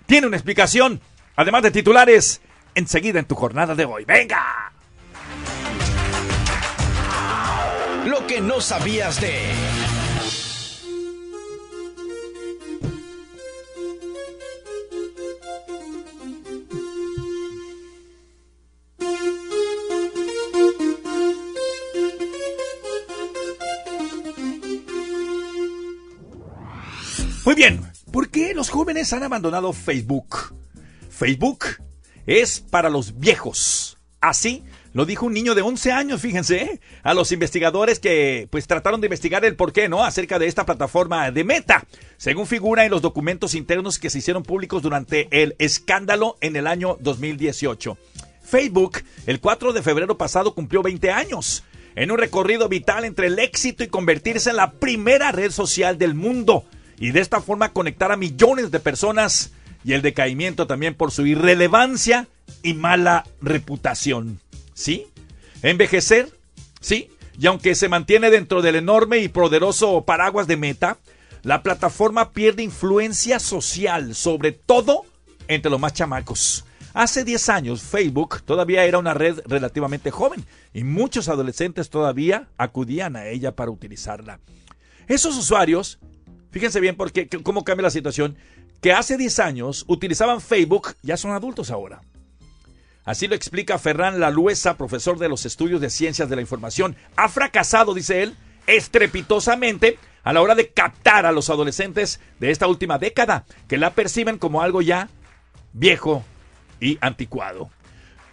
Tiene 0.06 0.26
una 0.26 0.36
explicación. 0.36 1.00
Además 1.34 1.62
de 1.62 1.70
titulares, 1.70 2.40
enseguida 2.74 3.18
en 3.18 3.24
tu 3.24 3.34
jornada 3.34 3.74
de 3.74 3.84
hoy. 3.84 4.04
¡Venga! 4.04 4.70
Lo 8.06 8.26
que 8.26 8.40
no 8.40 8.60
sabías 8.60 9.20
de... 9.20 9.32
Muy 27.44 27.54
bien, 27.54 27.80
¿por 28.10 28.28
qué 28.30 28.54
los 28.54 28.68
jóvenes 28.70 29.12
han 29.12 29.22
abandonado 29.22 29.72
Facebook? 29.72 30.54
Facebook 31.10 31.64
es 32.26 32.60
para 32.60 32.90
los 32.90 33.18
viejos. 33.18 33.98
Así 34.20 34.62
lo 34.94 35.04
dijo 35.04 35.26
un 35.26 35.34
niño 35.34 35.56
de 35.56 35.62
11 35.62 35.90
años, 35.90 36.20
fíjense, 36.20 36.62
¿eh? 36.62 36.80
a 37.02 37.14
los 37.14 37.32
investigadores 37.32 37.98
que 37.98 38.46
pues 38.48 38.68
trataron 38.68 39.00
de 39.00 39.08
investigar 39.08 39.44
el 39.44 39.56
por 39.56 39.72
qué, 39.72 39.88
¿no? 39.88 40.04
Acerca 40.04 40.38
de 40.38 40.46
esta 40.46 40.64
plataforma 40.64 41.32
de 41.32 41.42
Meta, 41.42 41.84
según 42.16 42.46
figura 42.46 42.84
en 42.84 42.92
los 42.92 43.02
documentos 43.02 43.56
internos 43.56 43.98
que 43.98 44.08
se 44.08 44.18
hicieron 44.18 44.44
públicos 44.44 44.82
durante 44.82 45.26
el 45.42 45.56
escándalo 45.58 46.36
en 46.40 46.54
el 46.54 46.68
año 46.68 46.96
2018. 47.00 47.98
Facebook, 48.40 49.02
el 49.26 49.40
4 49.40 49.72
de 49.72 49.82
febrero 49.82 50.16
pasado, 50.16 50.54
cumplió 50.54 50.80
20 50.80 51.10
años 51.10 51.64
en 51.96 52.12
un 52.12 52.18
recorrido 52.18 52.68
vital 52.68 53.04
entre 53.04 53.26
el 53.26 53.40
éxito 53.40 53.82
y 53.82 53.88
convertirse 53.88 54.50
en 54.50 54.56
la 54.56 54.70
primera 54.70 55.32
red 55.32 55.50
social 55.50 55.98
del 55.98 56.14
mundo 56.14 56.64
y 57.00 57.10
de 57.10 57.18
esta 57.18 57.40
forma 57.40 57.72
conectar 57.72 58.12
a 58.12 58.16
millones 58.16 58.70
de 58.70 58.78
personas 58.78 59.50
y 59.84 59.94
el 59.94 60.02
decaimiento 60.02 60.68
también 60.68 60.94
por 60.94 61.10
su 61.10 61.26
irrelevancia 61.26 62.28
y 62.62 62.74
mala 62.74 63.26
reputación. 63.42 64.40
¿Sí? 64.74 65.06
Envejecer, 65.62 66.30
sí, 66.80 67.08
y 67.38 67.46
aunque 67.46 67.74
se 67.74 67.88
mantiene 67.88 68.30
dentro 68.30 68.60
del 68.60 68.76
enorme 68.76 69.18
y 69.18 69.28
poderoso 69.28 70.04
paraguas 70.04 70.46
de 70.46 70.56
Meta, 70.56 70.98
la 71.42 71.62
plataforma 71.62 72.32
pierde 72.32 72.62
influencia 72.62 73.38
social, 73.38 74.14
sobre 74.14 74.52
todo 74.52 75.06
entre 75.48 75.70
los 75.70 75.80
más 75.80 75.94
chamacos. 75.94 76.64
Hace 76.92 77.24
10 77.24 77.48
años 77.48 77.82
Facebook 77.82 78.42
todavía 78.42 78.84
era 78.84 78.98
una 78.98 79.14
red 79.14 79.40
relativamente 79.46 80.10
joven 80.10 80.44
y 80.72 80.84
muchos 80.84 81.28
adolescentes 81.28 81.90
todavía 81.90 82.48
acudían 82.56 83.16
a 83.16 83.26
ella 83.26 83.56
para 83.56 83.70
utilizarla. 83.70 84.38
Esos 85.08 85.36
usuarios 85.36 85.98
Fíjense 86.54 86.78
bien 86.78 86.94
porque 86.94 87.28
cómo 87.42 87.64
cambia 87.64 87.82
la 87.82 87.90
situación. 87.90 88.36
Que 88.80 88.92
hace 88.92 89.16
10 89.16 89.40
años 89.40 89.84
utilizaban 89.88 90.40
Facebook, 90.40 90.94
ya 91.02 91.16
son 91.16 91.32
adultos 91.32 91.72
ahora. 91.72 92.00
Así 93.04 93.28
lo 93.28 93.34
explica 93.34 93.78
Ferran 93.78 94.18
Laluesa, 94.18 94.76
profesor 94.76 95.18
de 95.18 95.28
los 95.28 95.44
estudios 95.44 95.80
de 95.80 95.90
ciencias 95.90 96.28
de 96.28 96.36
la 96.36 96.42
información. 96.42 96.96
Ha 97.16 97.28
fracasado, 97.28 97.92
dice 97.92 98.22
él, 98.22 98.36
estrepitosamente 98.66 99.98
a 100.22 100.32
la 100.32 100.40
hora 100.40 100.54
de 100.54 100.70
captar 100.70 101.26
a 101.26 101.32
los 101.32 101.50
adolescentes 101.50 102.20
de 102.40 102.50
esta 102.50 102.66
última 102.66 102.98
década, 102.98 103.44
que 103.68 103.76
la 103.76 103.90
perciben 103.90 104.38
como 104.38 104.62
algo 104.62 104.80
ya 104.80 105.08
viejo 105.74 106.24
y 106.80 106.96
anticuado. 107.02 107.70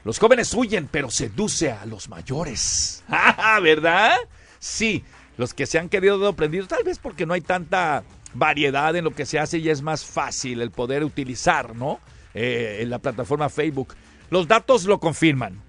Los 0.06 0.20
jóvenes 0.20 0.54
huyen, 0.54 0.88
pero 0.90 1.12
seduce 1.12 1.72
a 1.72 1.86
los 1.86 2.08
mayores. 2.08 3.04
¿Verdad? 3.62 4.16
Sí, 4.60 5.04
los 5.38 5.54
que 5.54 5.66
se 5.66 5.80
han 5.80 5.90
querido 5.90 6.26
aprendido, 6.28 6.66
tal 6.66 6.84
vez 6.84 6.98
porque 6.98 7.26
no 7.26 7.34
hay 7.34 7.42
tanta 7.42 8.04
variedad 8.34 8.96
en 8.96 9.04
lo 9.04 9.12
que 9.12 9.26
se 9.26 9.38
hace 9.38 9.58
y 9.58 9.70
es 9.70 9.82
más 9.82 10.06
fácil 10.06 10.62
el 10.62 10.72
poder 10.72 11.04
utilizar, 11.04 11.76
¿no? 11.76 12.00
Eh, 12.34 12.80
en 12.82 12.90
la 12.90 13.00
plataforma 13.00 13.50
Facebook. 13.50 13.94
Los 14.32 14.48
datos 14.48 14.86
lo 14.86 15.00
confirman. 15.00 15.62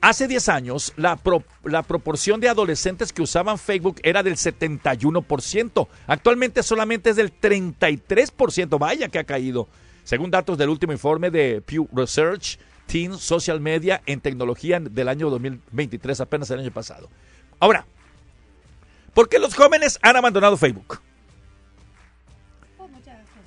Hace 0.00 0.28
10 0.28 0.48
años, 0.48 0.92
la, 0.96 1.18
la 1.64 1.82
proporción 1.82 2.40
de 2.40 2.48
adolescentes 2.48 3.12
que 3.12 3.22
usaban 3.22 3.58
Facebook 3.58 4.00
era 4.04 4.22
del 4.22 4.36
71%. 4.36 5.88
Actualmente 6.06 6.62
solamente 6.62 7.10
es 7.10 7.16
del 7.16 7.32
33%. 7.32 8.78
Vaya 8.78 9.08
que 9.08 9.18
ha 9.18 9.24
caído. 9.24 9.66
Según 10.04 10.30
datos 10.30 10.56
del 10.56 10.68
último 10.68 10.92
informe 10.92 11.30
de 11.30 11.60
Pew 11.60 11.88
Research, 11.92 12.60
Teen 12.86 13.18
Social 13.18 13.60
Media 13.60 14.00
en 14.06 14.20
Tecnología 14.20 14.78
del 14.78 15.08
año 15.08 15.28
2023, 15.30 16.20
apenas 16.20 16.48
el 16.50 16.60
año 16.60 16.70
pasado. 16.70 17.08
Ahora, 17.58 17.86
¿Por 19.14 19.28
qué 19.28 19.38
los 19.38 19.54
jóvenes 19.54 19.98
han 20.02 20.16
abandonado 20.16 20.56
Facebook? 20.56 21.00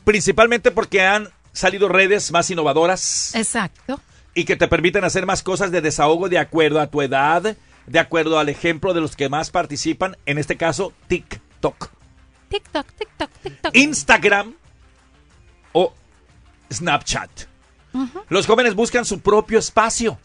Principalmente 0.04 0.70
porque 0.70 1.02
han 1.02 1.30
salido 1.52 1.90
redes 1.90 2.32
más 2.32 2.50
innovadoras. 2.52 3.34
Exacto. 3.34 4.00
Y 4.36 4.46
que 4.46 4.56
te 4.56 4.68
permiten 4.68 5.04
hacer 5.04 5.26
más 5.26 5.42
cosas 5.42 5.72
de 5.72 5.82
desahogo 5.82 6.30
de 6.30 6.38
acuerdo 6.38 6.80
a 6.80 6.88
tu 6.88 7.02
edad, 7.02 7.58
de 7.88 8.00
acuerdo 8.00 8.38
al 8.38 8.50
ejemplo 8.50 8.94
de 8.94 9.02
los 9.02 9.16
que 9.16 9.30
más 9.30 9.50
participan, 9.50 10.18
en 10.28 10.38
este 10.38 10.58
caso 10.58 10.94
TikTok. 11.08 11.90
TikTok, 12.50 12.86
TikTok, 12.92 13.30
TikTok. 13.42 13.76
Instagram 13.76 14.54
o 15.72 15.94
Snapchat. 16.72 17.30
Los 18.30 18.46
jóvenes 18.46 18.76
buscan 18.76 19.06
su 19.06 19.22
propio 19.22 19.58
espacio 19.58 20.20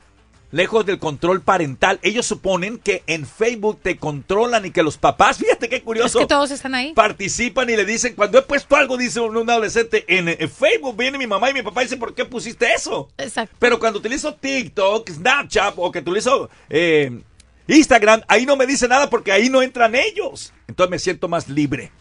lejos 0.50 0.84
del 0.86 0.98
control 0.98 1.42
parental. 1.42 1.98
Ellos 2.02 2.26
suponen 2.26 2.78
que 2.78 3.02
en 3.06 3.26
Facebook 3.26 3.80
te 3.82 3.96
controlan 3.96 4.66
y 4.66 4.70
que 4.70 4.82
los 4.82 4.96
papás, 4.96 5.38
fíjate 5.38 5.68
qué 5.68 5.82
curioso. 5.82 6.18
Es 6.18 6.24
que 6.24 6.28
todos 6.28 6.50
están 6.50 6.74
ahí. 6.74 6.92
Participan 6.94 7.70
y 7.70 7.76
le 7.76 7.84
dicen, 7.84 8.14
cuando 8.14 8.38
he 8.38 8.42
puesto 8.42 8.76
algo, 8.76 8.96
dice 8.96 9.20
un, 9.20 9.48
adolescente, 9.48 10.04
en, 10.08 10.28
Facebook 10.48 10.96
viene 10.96 11.18
mi 11.18 11.26
mamá 11.26 11.50
y 11.50 11.54
mi 11.54 11.62
papá 11.62 11.82
y 11.82 11.86
dice, 11.86 11.96
¿por 11.96 12.14
qué 12.14 12.24
pusiste 12.24 12.72
eso? 12.72 13.10
Exacto. 13.18 13.54
Pero 13.58 13.78
cuando 13.78 13.98
utilizo 13.98 14.34
TikTok, 14.34 15.08
Snapchat 15.10 15.74
o 15.76 15.90
que 15.90 16.00
utilizo 16.00 16.50
eh, 16.68 17.22
Instagram, 17.66 18.22
ahí 18.28 18.46
no 18.46 18.56
me 18.56 18.66
dice 18.66 18.88
nada 18.88 19.08
porque 19.08 19.32
ahí 19.32 19.48
no 19.48 19.62
entran 19.62 19.94
ellos. 19.94 20.52
Entonces 20.66 20.90
me 20.90 20.98
siento 20.98 21.28
más 21.28 21.48
libre. 21.48 21.92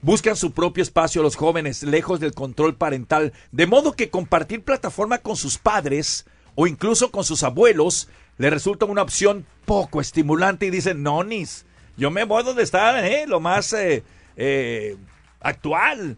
Buscan 0.00 0.36
su 0.36 0.52
propio 0.52 0.82
espacio 0.84 1.24
los 1.24 1.34
jóvenes, 1.34 1.82
lejos 1.82 2.20
del 2.20 2.32
control 2.32 2.76
parental, 2.76 3.32
de 3.50 3.66
modo 3.66 3.94
que 3.94 4.10
compartir 4.10 4.62
plataforma 4.62 5.18
con 5.18 5.34
sus 5.34 5.58
padres 5.58 6.24
o 6.60 6.66
incluso 6.66 7.12
con 7.12 7.22
sus 7.22 7.44
abuelos, 7.44 8.08
le 8.36 8.50
resulta 8.50 8.84
una 8.84 9.02
opción 9.02 9.46
poco 9.64 10.00
estimulante 10.00 10.66
y 10.66 10.70
dicen, 10.70 11.04
no, 11.04 11.22
nis, 11.22 11.64
yo 11.96 12.10
me 12.10 12.24
voy 12.24 12.42
donde 12.42 12.64
está 12.64 13.06
eh, 13.06 13.28
lo 13.28 13.38
más 13.38 13.72
eh, 13.74 14.02
eh, 14.34 14.96
actual, 15.40 16.16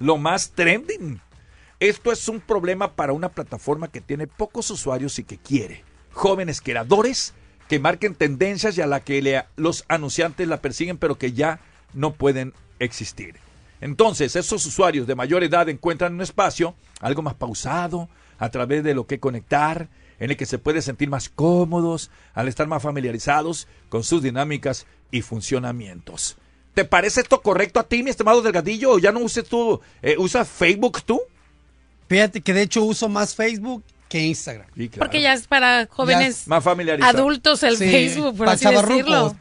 lo 0.00 0.16
más 0.16 0.50
trending. 0.50 1.20
Esto 1.78 2.10
es 2.10 2.28
un 2.28 2.40
problema 2.40 2.96
para 2.96 3.12
una 3.12 3.28
plataforma 3.28 3.86
que 3.86 4.00
tiene 4.00 4.26
pocos 4.26 4.72
usuarios 4.72 5.20
y 5.20 5.24
que 5.24 5.38
quiere 5.38 5.84
jóvenes 6.10 6.60
creadores 6.60 7.32
que 7.68 7.78
marquen 7.78 8.16
tendencias 8.16 8.76
y 8.76 8.80
a 8.80 8.88
la 8.88 8.98
que 8.98 9.44
los 9.54 9.84
anunciantes 9.86 10.48
la 10.48 10.60
persiguen 10.60 10.98
pero 10.98 11.16
que 11.16 11.32
ya 11.32 11.60
no 11.94 12.12
pueden 12.12 12.54
existir. 12.80 13.36
Entonces, 13.80 14.34
esos 14.34 14.66
usuarios 14.66 15.06
de 15.06 15.14
mayor 15.14 15.44
edad 15.44 15.68
encuentran 15.68 16.14
un 16.14 16.22
espacio 16.22 16.74
algo 17.00 17.22
más 17.22 17.34
pausado, 17.34 18.08
a 18.38 18.50
través 18.50 18.84
de 18.84 18.94
lo 18.94 19.06
que 19.06 19.20
conectar, 19.20 19.88
en 20.18 20.30
el 20.30 20.36
que 20.36 20.46
se 20.46 20.58
puede 20.58 20.82
sentir 20.82 21.08
más 21.10 21.28
cómodos 21.28 22.10
al 22.34 22.48
estar 22.48 22.66
más 22.66 22.82
familiarizados 22.82 23.68
con 23.88 24.02
sus 24.02 24.22
dinámicas 24.22 24.86
y 25.10 25.22
funcionamientos. 25.22 26.36
¿Te 26.74 26.84
parece 26.84 27.22
esto 27.22 27.40
correcto 27.40 27.80
a 27.80 27.84
ti, 27.84 28.02
mi 28.02 28.10
estimado 28.10 28.42
Delgadillo? 28.42 28.92
¿O 28.92 28.98
ya 28.98 29.12
no 29.12 29.20
uses 29.20 29.44
tú, 29.46 29.80
eh, 30.02 30.16
usas 30.18 30.48
Facebook 30.48 31.02
tú? 31.02 31.20
Fíjate 32.08 32.40
que 32.40 32.52
de 32.52 32.62
hecho 32.62 32.84
uso 32.84 33.08
más 33.08 33.34
Facebook 33.34 33.82
que 34.08 34.20
Instagram. 34.20 34.68
Porque 34.98 35.20
ya 35.20 35.32
es 35.32 35.46
para 35.46 35.86
jóvenes 35.90 36.46
más 36.46 36.62
familiarizados. 36.62 37.14
adultos 37.18 37.62
el 37.62 37.76
Facebook, 37.76 38.36
por 38.36 38.48
así 38.48 38.66
decirlo. 38.68 39.34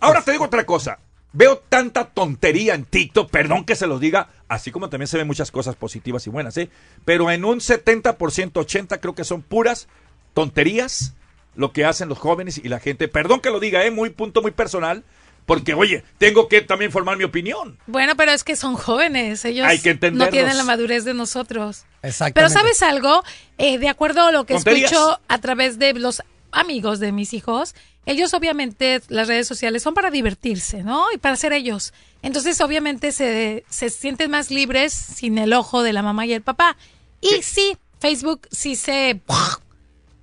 Ahora 0.00 0.22
te 0.22 0.32
digo 0.32 0.44
otra 0.44 0.64
cosa. 0.64 0.98
Veo 1.32 1.58
tanta 1.58 2.06
tontería 2.06 2.74
en 2.74 2.84
TikTok, 2.84 3.30
perdón 3.30 3.64
que 3.64 3.76
se 3.76 3.86
los 3.86 4.00
diga, 4.00 4.28
así 4.50 4.72
como 4.72 4.90
también 4.90 5.06
se 5.06 5.16
ven 5.16 5.26
muchas 5.26 5.50
cosas 5.50 5.76
positivas 5.76 6.26
y 6.26 6.30
buenas, 6.30 6.56
¿eh? 6.58 6.68
Pero 7.04 7.30
en 7.30 7.44
un 7.44 7.60
70%, 7.60 8.16
80% 8.16 9.00
creo 9.00 9.14
que 9.14 9.24
son 9.24 9.42
puras 9.42 9.86
tonterías 10.34 11.14
lo 11.54 11.72
que 11.72 11.84
hacen 11.84 12.08
los 12.08 12.18
jóvenes 12.18 12.60
y 12.62 12.68
la 12.68 12.80
gente. 12.80 13.06
Perdón 13.08 13.40
que 13.40 13.50
lo 13.50 13.60
diga, 13.60 13.84
¿eh? 13.84 13.90
Muy 13.90 14.10
punto 14.10 14.42
muy 14.42 14.50
personal. 14.50 15.04
Porque, 15.46 15.74
oye, 15.74 16.04
tengo 16.18 16.48
que 16.48 16.60
también 16.60 16.92
formar 16.92 17.16
mi 17.16 17.24
opinión. 17.24 17.78
Bueno, 17.86 18.14
pero 18.16 18.30
es 18.30 18.44
que 18.44 18.54
son 18.56 18.74
jóvenes. 18.74 19.44
Ellos 19.44 19.66
no 20.12 20.28
tienen 20.28 20.56
la 20.56 20.64
madurez 20.64 21.04
de 21.04 21.14
nosotros. 21.14 21.84
Exactamente. 22.02 22.34
Pero 22.34 22.48
¿sabes 22.50 22.82
algo? 22.82 23.24
Eh, 23.58 23.78
de 23.78 23.88
acuerdo 23.88 24.22
a 24.26 24.32
lo 24.32 24.46
que 24.46 24.54
escucho 24.54 25.20
a 25.26 25.38
través 25.38 25.78
de 25.78 25.94
los 25.94 26.22
amigos 26.52 27.00
de 27.00 27.12
mis 27.12 27.34
hijos, 27.34 27.74
ellos 28.06 28.34
obviamente 28.34 29.02
las 29.08 29.28
redes 29.28 29.46
sociales 29.46 29.82
son 29.82 29.94
para 29.94 30.10
divertirse, 30.10 30.82
¿no? 30.82 31.06
Y 31.14 31.18
para 31.18 31.36
ser 31.36 31.52
ellos. 31.52 31.92
Entonces 32.22 32.60
obviamente 32.60 33.12
se, 33.12 33.64
se 33.68 33.90
sienten 33.90 34.30
más 34.30 34.50
libres 34.50 34.92
sin 34.92 35.38
el 35.38 35.52
ojo 35.52 35.82
de 35.82 35.92
la 35.92 36.02
mamá 36.02 36.26
y 36.26 36.32
el 36.32 36.42
papá. 36.42 36.76
Y 37.20 37.42
sí, 37.42 37.76
Facebook 37.98 38.48
sí 38.50 38.76
se, 38.76 39.20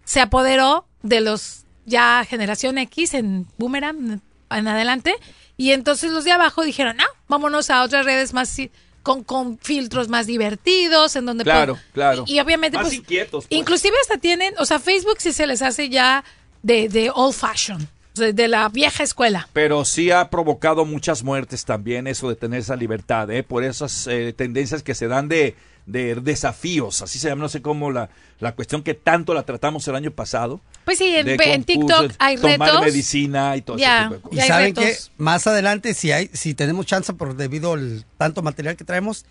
se 0.03 0.19
apoderó 0.19 0.85
de 1.03 1.21
los 1.21 1.63
ya 1.85 2.25
generación 2.27 2.77
X 2.77 3.13
en 3.13 3.47
Boomerang 3.57 4.21
en 4.49 4.67
adelante. 4.67 5.15
Y 5.55 5.71
entonces 5.71 6.11
los 6.11 6.23
de 6.23 6.31
abajo 6.31 6.63
dijeron, 6.63 6.97
no, 6.97 7.05
vámonos 7.27 7.69
a 7.69 7.83
otras 7.83 8.05
redes 8.05 8.33
más 8.33 8.55
con, 9.01 9.23
con 9.23 9.57
filtros 9.57 10.09
más 10.09 10.27
divertidos, 10.27 11.15
en 11.15 11.25
donde 11.25 11.45
Claro, 11.45 11.79
claro. 11.93 12.25
Y, 12.27 12.35
y 12.35 12.39
obviamente, 12.41 12.77
Más 12.77 12.87
pues, 12.87 12.95
inquietos, 12.97 13.45
pues. 13.47 13.57
inclusive 13.57 13.95
hasta 14.01 14.17
tienen, 14.17 14.53
o 14.59 14.65
sea, 14.65 14.79
Facebook 14.79 15.15
sí 15.19 15.31
se 15.31 15.47
les 15.47 15.61
hace 15.61 15.89
ya 15.89 16.23
de, 16.63 16.89
de 16.89 17.11
old 17.13 17.33
fashion, 17.33 17.87
de 18.15 18.47
la 18.47 18.67
vieja 18.69 19.03
escuela. 19.03 19.47
Pero 19.53 19.85
sí 19.85 20.11
ha 20.11 20.29
provocado 20.29 20.85
muchas 20.85 21.23
muertes 21.23 21.65
también 21.65 22.07
eso 22.07 22.29
de 22.29 22.35
tener 22.35 22.59
esa 22.61 22.75
libertad, 22.75 23.29
¿eh? 23.31 23.43
por 23.43 23.63
esas 23.63 24.07
eh, 24.07 24.33
tendencias 24.35 24.81
que 24.83 24.95
se 24.95 25.07
dan 25.07 25.27
de, 25.27 25.55
de 25.85 26.15
desafíos, 26.15 27.01
así 27.01 27.19
se 27.19 27.29
llama, 27.29 27.43
no 27.43 27.49
sé 27.49 27.61
cómo 27.61 27.91
la, 27.91 28.09
la 28.39 28.53
cuestión 28.55 28.81
que 28.83 28.93
tanto 28.95 29.33
la 29.33 29.43
tratamos 29.43 29.87
el 29.87 29.95
año 29.95 30.11
pasado. 30.11 30.59
Pues 30.83 30.97
sí, 30.97 31.15
en, 31.15 31.63
TikTok 31.63 32.13
hay 32.17 32.37
tomar 32.37 32.59
retos. 32.69 32.81
medicina 32.85 33.55
y 33.55 33.61
todo 33.61 33.77
Ya. 33.77 34.05
ese 34.07 34.15
tipo 34.15 34.29
de 34.29 34.35
Y 34.35 34.37
cosas. 34.39 34.47
saben 34.47 34.73
que 34.73 34.95
más 35.17 35.45
adelante, 35.47 35.93
si 35.93 36.11
hay, 36.11 36.29
si 36.33 36.53
tenemos 36.53 36.85
chance 36.85 37.13
por 37.13 37.35
debido 37.35 37.73
al 37.73 38.05
tanto 38.17 38.41
material 38.41 38.75
que 38.77 38.83
traemos, 38.85 39.25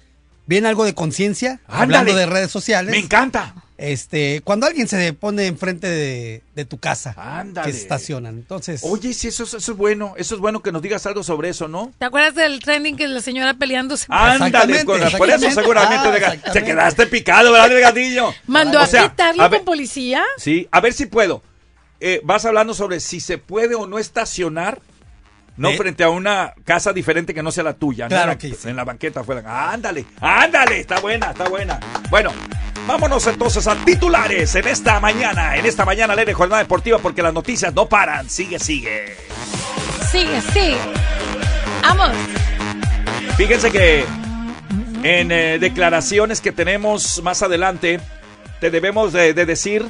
viene 0.46 0.68
algo 0.68 0.84
de 0.84 0.94
conciencia, 0.94 1.60
hablando 1.66 2.14
de 2.14 2.26
redes 2.26 2.50
sociales. 2.52 2.92
Me 2.92 2.98
encanta. 2.98 3.54
Este, 3.78 4.40
cuando 4.42 4.66
alguien 4.66 4.88
se 4.88 5.12
pone 5.12 5.46
enfrente 5.46 5.86
de, 5.86 6.42
de 6.54 6.64
tu 6.64 6.78
casa, 6.78 7.14
Ándale. 7.18 7.66
que 7.66 7.72
se 7.74 7.82
estacionan. 7.82 8.36
Entonces, 8.36 8.80
Oye, 8.84 9.12
sí, 9.12 9.28
eso, 9.28 9.44
es- 9.44 9.52
eso 9.52 9.72
es 9.72 9.76
bueno, 9.78 10.14
eso 10.16 10.34
es 10.34 10.40
bueno 10.40 10.62
que 10.62 10.72
nos 10.72 10.80
digas 10.80 11.04
algo 11.04 11.22
sobre 11.22 11.50
eso, 11.50 11.68
¿no? 11.68 11.92
¿Te 11.98 12.06
acuerdas 12.06 12.34
del 12.34 12.60
trending 12.60 12.96
que 12.96 13.06
la 13.06 13.20
señora 13.20 13.52
peleándose? 13.54 14.06
Ándale, 14.08 14.84
con- 14.86 14.98
por 15.18 15.28
eso 15.28 15.50
seguramente 15.50 16.08
Ah, 16.08 16.10
de- 16.10 16.18
se 16.20 16.24
exactamente. 16.26 16.64
quedaste 16.72 17.06
picado, 17.06 17.52
¿verdad, 17.52 17.68
Delgadillo? 17.68 18.32
Mandó 18.46 18.78
O 18.78 18.82
a 18.82 18.86
sea, 18.86 19.10
quitarlo 19.10 19.42
a 19.42 19.48
ver- 19.48 19.58
con 19.60 19.66
policía. 19.66 20.22
Sí, 20.38 20.66
a 20.70 20.80
ver 20.80 20.94
si 20.94 21.04
puedo. 21.04 21.42
Eh, 22.00 22.20
vas 22.24 22.44
hablando 22.46 22.72
sobre 22.72 23.00
si 23.00 23.20
se 23.20 23.36
puede 23.36 23.74
o 23.74 23.86
no 23.86 23.98
estacionar, 23.98 24.80
no 25.56 25.70
¿Eh? 25.70 25.76
frente 25.76 26.04
a 26.04 26.10
una 26.10 26.52
casa 26.64 26.92
diferente 26.92 27.32
que 27.34 27.42
no 27.42 27.50
sea 27.50 27.64
la 27.64 27.74
tuya. 27.74 28.04
¿no? 28.04 28.08
Claro 28.10 28.22
En 28.24 28.28
la- 28.30 28.38
que 28.38 28.54
sí. 28.54 28.68
En 28.68 28.76
la 28.76 28.84
banqueta 28.84 29.20
afuera. 29.20 29.70
Ándale, 29.72 30.04
ándale, 30.20 30.80
está 30.80 31.00
buena, 31.00 31.30
está 31.30 31.48
buena. 31.48 31.80
Bueno, 32.10 32.32
vámonos 32.86 33.26
entonces 33.26 33.66
a 33.66 33.74
titulares 33.84 34.54
en 34.54 34.68
esta 34.68 35.00
mañana, 35.00 35.56
en 35.56 35.64
esta 35.66 35.84
mañana 35.84 36.14
ley 36.14 36.24
de 36.24 36.34
jornada 36.34 36.62
deportiva 36.62 36.98
porque 36.98 37.22
las 37.22 37.32
noticias 37.34 37.72
no 37.74 37.88
paran. 37.88 38.28
Sigue, 38.28 38.58
sigue. 38.58 39.16
Sigue, 40.10 40.40
sigue. 40.52 40.76
Vamos. 41.82 42.10
Fíjense 43.36 43.70
que 43.70 44.04
en 45.02 45.30
eh, 45.30 45.58
declaraciones 45.58 46.40
que 46.40 46.52
tenemos 46.52 47.22
más 47.22 47.42
adelante, 47.42 48.00
te 48.60 48.70
debemos 48.70 49.12
de, 49.12 49.34
de 49.34 49.46
decir 49.46 49.84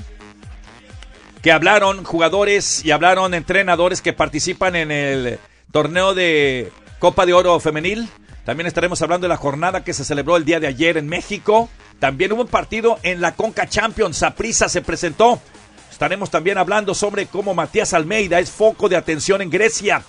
que 1.42 1.52
hablaron 1.52 2.02
jugadores 2.04 2.84
y 2.84 2.90
hablaron 2.90 3.32
entrenadores 3.34 4.02
que 4.02 4.12
participan 4.12 4.74
en 4.74 4.90
el 4.90 5.38
torneo 5.72 6.14
de 6.14 6.72
Copa 6.98 7.26
de 7.26 7.32
Oro 7.32 7.58
Femenil. 7.60 8.08
También 8.44 8.66
estaremos 8.66 9.02
hablando 9.02 9.24
de 9.24 9.30
la 9.30 9.36
jornada 9.36 9.84
que 9.84 9.92
se 9.92 10.04
celebró 10.04 10.36
el 10.36 10.44
día 10.44 10.60
de 10.60 10.66
ayer 10.66 10.96
en 10.96 11.08
México. 11.08 11.68
También 11.98 12.32
hubo 12.32 12.42
un 12.42 12.48
partido 12.48 12.98
en 13.02 13.20
la 13.20 13.34
Conca 13.34 13.68
Champions. 13.68 14.18
Saprissa 14.18 14.68
se 14.68 14.82
presentó. 14.82 15.40
Estaremos 15.90 16.30
también 16.30 16.58
hablando 16.58 16.94
sobre 16.94 17.26
cómo 17.26 17.54
Matías 17.54 17.94
Almeida 17.94 18.38
es 18.38 18.50
foco 18.50 18.88
de 18.88 18.96
atención 18.96 19.42
en 19.42 19.50
Grecia. 19.50 20.02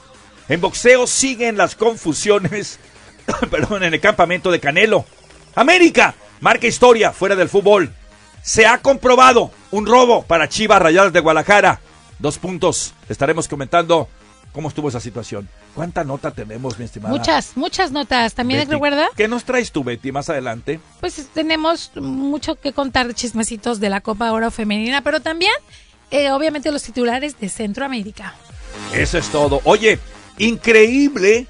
En 0.50 0.62
boxeo 0.62 1.08
siguen 1.08 1.58
las 1.58 1.76
confusiones 1.76 2.80
perdón, 3.52 3.84
en 3.84 3.94
el 3.94 4.00
campamento 4.00 4.52
de 4.52 4.60
Canelo. 4.60 5.06
América 5.56 6.16
marca 6.40 6.68
historia 6.68 7.12
fuera 7.12 7.36
del 7.36 7.50
fútbol. 7.50 7.92
Se 8.42 8.66
ha 8.66 8.78
comprobado 8.80 9.52
un 9.72 9.86
robo 9.86 10.24
para 10.24 10.48
Chivas 10.48 10.82
Rayadas 10.82 11.14
de 11.14 11.20
Guadalajara. 11.20 11.82
Dos 12.20 12.38
puntos. 12.38 12.94
Estaremos 13.10 13.48
comentando 13.48 14.08
cómo 14.58 14.70
estuvo 14.70 14.90
esa 14.90 15.00
situación. 15.00 15.48
¿Cuánta 15.76 16.04
nota 16.04 16.32
tenemos, 16.32 16.80
mi 16.80 16.86
estimada? 16.86 17.16
Muchas, 17.16 17.56
muchas 17.56 17.92
notas. 17.92 18.34
También 18.34 18.62
Betty? 18.62 18.72
recuerda, 18.72 19.08
¿Qué 19.16 19.28
nos 19.28 19.44
traes 19.44 19.72
tú, 19.72 19.84
Betty, 19.84 20.12
más 20.12 20.32
adelante? 20.32 20.80
pues 21.00 21.28
tenemos 21.32 21.92
mucho 21.96 22.56
que 22.56 22.74
contar 22.74 23.08
de 23.08 23.14
chismecitos 23.14 23.80
de 23.80 23.92
la 23.92 24.02
Copa 24.02 24.32
Oro 24.32 24.50
Femenina, 24.50 25.04
pero 25.04 25.20
también, 25.20 25.54
eh, 26.10 26.32
obviamente, 26.32 26.72
los 26.72 26.82
titulares 26.82 27.40
de 27.40 27.50
Centroamérica. 27.50 28.34
Eso 28.96 29.20
es 29.20 29.30
todo. 29.30 29.62
Oye, 29.64 30.00
increíble 30.40 31.46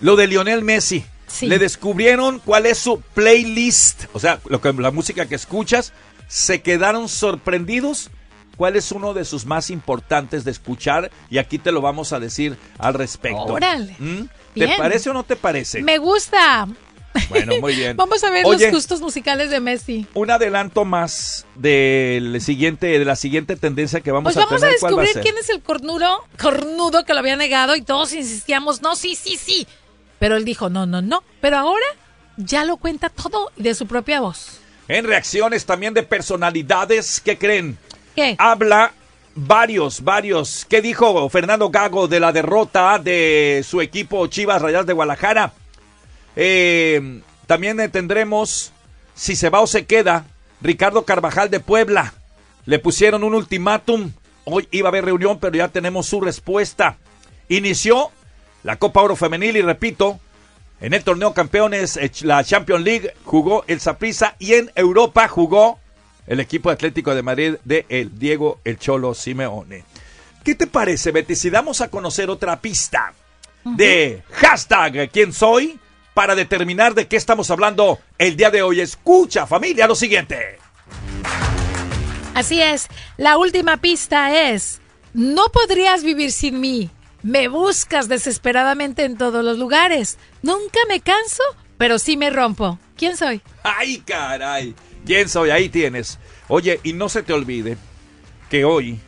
lo 0.00 0.16
de 0.16 0.26
Lionel 0.26 0.62
Messi. 0.62 1.04
Sí. 1.28 1.46
Le 1.46 1.60
descubrieron 1.60 2.40
cuál 2.40 2.66
es 2.66 2.76
su 2.76 3.00
playlist, 3.14 4.06
o 4.14 4.18
sea, 4.18 4.40
lo 4.46 4.60
que, 4.60 4.72
la 4.72 4.90
música 4.90 5.26
que 5.26 5.36
escuchas. 5.36 5.92
Se 6.26 6.60
quedaron 6.60 7.08
sorprendidos 7.08 8.10
cuál 8.62 8.76
es 8.76 8.92
uno 8.92 9.12
de 9.12 9.24
sus 9.24 9.44
más 9.44 9.70
importantes 9.70 10.44
de 10.44 10.52
escuchar 10.52 11.10
y 11.28 11.38
aquí 11.38 11.58
te 11.58 11.72
lo 11.72 11.80
vamos 11.80 12.12
a 12.12 12.20
decir 12.20 12.56
al 12.78 12.94
respecto. 12.94 13.42
Órale. 13.42 13.96
¿Mm? 13.98 14.26
¿Te 14.54 14.68
parece 14.78 15.10
o 15.10 15.12
no 15.12 15.24
te 15.24 15.34
parece? 15.34 15.82
Me 15.82 15.98
gusta. 15.98 16.68
Bueno, 17.28 17.54
muy 17.60 17.74
bien. 17.74 17.96
Vamos 17.96 18.22
a 18.22 18.30
ver 18.30 18.46
Oye, 18.46 18.66
los 18.66 18.74
gustos 18.74 19.00
musicales 19.00 19.50
de 19.50 19.58
Messi. 19.58 20.06
un 20.14 20.30
adelanto 20.30 20.84
más 20.84 21.44
del 21.56 22.40
siguiente, 22.40 23.00
de 23.00 23.04
la 23.04 23.16
siguiente 23.16 23.56
tendencia 23.56 24.00
que 24.00 24.12
vamos 24.12 24.32
Pues 24.32 24.36
a 24.36 24.46
vamos 24.46 24.62
a 24.62 24.66
tener. 24.66 24.78
¿Cuál 24.78 24.96
va 24.96 25.00
a 25.00 25.06
descubrir 25.06 25.24
quién 25.24 25.38
es 25.38 25.50
el 25.50 25.60
cornudo, 25.60 26.24
cornudo 26.40 27.04
que 27.04 27.14
lo 27.14 27.18
había 27.18 27.34
negado 27.34 27.74
y 27.74 27.82
todos 27.82 28.12
insistíamos, 28.12 28.80
no, 28.80 28.94
sí, 28.94 29.16
sí, 29.16 29.36
sí. 29.36 29.66
Pero 30.20 30.36
él 30.36 30.44
dijo, 30.44 30.70
no, 30.70 30.86
no, 30.86 31.02
no. 31.02 31.24
Pero 31.40 31.58
ahora 31.58 31.86
ya 32.36 32.64
lo 32.64 32.76
cuenta 32.76 33.08
todo 33.08 33.50
de 33.56 33.74
su 33.74 33.88
propia 33.88 34.20
voz. 34.20 34.60
En 34.86 35.04
reacciones 35.04 35.66
también 35.66 35.94
de 35.94 36.04
personalidades, 36.04 37.20
¿qué 37.20 37.36
creen? 37.36 37.76
Habla 38.38 38.92
varios, 39.34 40.02
varios. 40.02 40.66
¿Qué 40.68 40.82
dijo 40.82 41.28
Fernando 41.28 41.70
Gago 41.70 42.08
de 42.08 42.20
la 42.20 42.32
derrota 42.32 42.98
de 42.98 43.64
su 43.66 43.80
equipo 43.80 44.26
Chivas 44.26 44.60
Rayas 44.60 44.86
de 44.86 44.92
Guadalajara? 44.92 45.52
Eh, 46.36 47.20
también 47.46 47.80
eh, 47.80 47.88
tendremos, 47.88 48.72
si 49.14 49.36
se 49.36 49.50
va 49.50 49.60
o 49.60 49.66
se 49.66 49.86
queda, 49.86 50.26
Ricardo 50.60 51.04
Carvajal 51.04 51.50
de 51.50 51.60
Puebla. 51.60 52.14
Le 52.66 52.78
pusieron 52.78 53.24
un 53.24 53.34
ultimátum. 53.34 54.12
Hoy 54.44 54.68
iba 54.70 54.88
a 54.88 54.90
haber 54.90 55.04
reunión, 55.04 55.38
pero 55.40 55.56
ya 55.56 55.68
tenemos 55.68 56.06
su 56.06 56.20
respuesta. 56.20 56.96
Inició 57.48 58.10
la 58.62 58.76
Copa 58.76 59.02
Oro 59.02 59.16
Femenil 59.16 59.56
y 59.56 59.62
repito, 59.62 60.20
en 60.80 60.94
el 60.94 61.04
torneo 61.04 61.34
campeones, 61.34 61.96
eh, 61.96 62.10
la 62.22 62.44
Champions 62.44 62.84
League, 62.84 63.14
jugó 63.24 63.64
el 63.66 63.80
Saprissa 63.80 64.36
y 64.38 64.54
en 64.54 64.70
Europa 64.74 65.28
jugó 65.28 65.78
el 66.26 66.40
equipo 66.40 66.70
Atlético 66.70 67.14
de 67.14 67.22
Madrid 67.22 67.54
de 67.64 67.86
el 67.88 68.18
Diego 68.18 68.60
El 68.64 68.78
Cholo 68.78 69.14
Simeone. 69.14 69.84
¿Qué 70.44 70.54
te 70.54 70.66
parece, 70.66 71.12
Betty, 71.12 71.36
si 71.36 71.50
damos 71.50 71.80
a 71.80 71.88
conocer 71.88 72.30
otra 72.30 72.60
pista 72.60 73.14
de 73.64 74.22
hashtag 74.32 75.10
quién 75.10 75.32
soy 75.32 75.78
para 76.14 76.34
determinar 76.34 76.94
de 76.94 77.06
qué 77.06 77.16
estamos 77.16 77.50
hablando 77.50 78.00
el 78.18 78.36
día 78.36 78.50
de 78.50 78.62
hoy? 78.62 78.80
Escucha, 78.80 79.46
familia, 79.46 79.86
lo 79.86 79.94
siguiente. 79.94 80.58
Así 82.34 82.60
es. 82.60 82.88
La 83.16 83.38
última 83.38 83.76
pista 83.76 84.50
es, 84.50 84.80
no 85.14 85.44
podrías 85.52 86.02
vivir 86.02 86.32
sin 86.32 86.60
mí. 86.60 86.90
Me 87.22 87.46
buscas 87.46 88.08
desesperadamente 88.08 89.04
en 89.04 89.16
todos 89.16 89.44
los 89.44 89.58
lugares. 89.58 90.18
Nunca 90.42 90.80
me 90.88 91.00
canso, 91.00 91.42
pero 91.78 92.00
sí 92.00 92.16
me 92.16 92.30
rompo. 92.30 92.80
¿Quién 92.96 93.16
soy? 93.16 93.42
¡Ay, 93.62 93.98
caray! 93.98 94.74
¿Quién 95.04 95.28
soy? 95.28 95.50
Ahí 95.50 95.68
tienes. 95.68 96.18
Oye, 96.48 96.80
y 96.82 96.92
no 96.92 97.08
se 97.08 97.22
te 97.22 97.32
olvide 97.32 97.76
que 98.50 98.64
hoy 98.64 98.98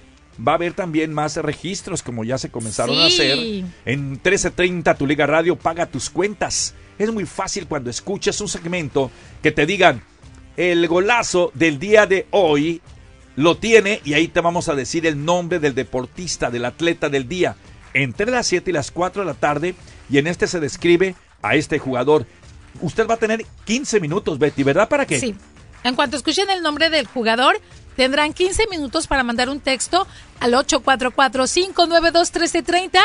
va 0.46 0.52
a 0.52 0.54
haber 0.56 0.72
también 0.72 1.12
más 1.12 1.36
registros 1.36 2.02
como 2.02 2.24
ya 2.24 2.38
se 2.38 2.50
comenzaron 2.50 2.98
a 2.98 3.06
hacer. 3.06 3.38
En 3.84 4.10
1330 4.10 4.94
Tu 4.94 5.06
Liga 5.06 5.26
Radio 5.26 5.56
paga 5.56 5.86
tus 5.86 6.10
cuentas. 6.10 6.74
Es 6.98 7.12
muy 7.12 7.26
fácil 7.26 7.66
cuando 7.66 7.90
escuches 7.90 8.40
un 8.40 8.48
segmento 8.48 9.10
que 9.42 9.52
te 9.52 9.66
digan 9.66 10.02
el 10.56 10.86
golazo 10.86 11.50
del 11.54 11.78
día 11.78 12.06
de 12.06 12.26
hoy 12.30 12.80
lo 13.36 13.56
tiene 13.56 14.00
y 14.04 14.14
ahí 14.14 14.28
te 14.28 14.40
vamos 14.40 14.68
a 14.68 14.74
decir 14.74 15.06
el 15.06 15.24
nombre 15.24 15.58
del 15.58 15.74
deportista, 15.74 16.50
del 16.50 16.64
atleta 16.64 17.08
del 17.08 17.28
día. 17.28 17.56
Entre 17.92 18.30
las 18.30 18.46
7 18.46 18.70
y 18.70 18.74
las 18.74 18.90
4 18.90 19.22
de 19.22 19.26
la 19.26 19.34
tarde 19.34 19.74
y 20.08 20.18
en 20.18 20.26
este 20.26 20.46
se 20.46 20.60
describe 20.60 21.14
a 21.42 21.56
este 21.56 21.78
jugador. 21.78 22.26
Usted 22.80 23.06
va 23.06 23.14
a 23.14 23.18
tener 23.18 23.44
15 23.64 24.00
minutos, 24.00 24.38
Betty, 24.38 24.62
¿verdad? 24.62 24.88
¿Para 24.88 25.06
qué? 25.06 25.18
Sí. 25.18 25.34
En 25.84 25.94
cuanto 25.94 26.16
escuchen 26.16 26.50
el 26.50 26.62
nombre 26.62 26.88
del 26.88 27.06
jugador, 27.06 27.60
tendrán 27.94 28.32
15 28.32 28.68
minutos 28.70 29.06
para 29.06 29.22
mandar 29.22 29.50
un 29.50 29.60
texto 29.60 30.06
al 30.40 30.54
844-592-1330 30.54 32.98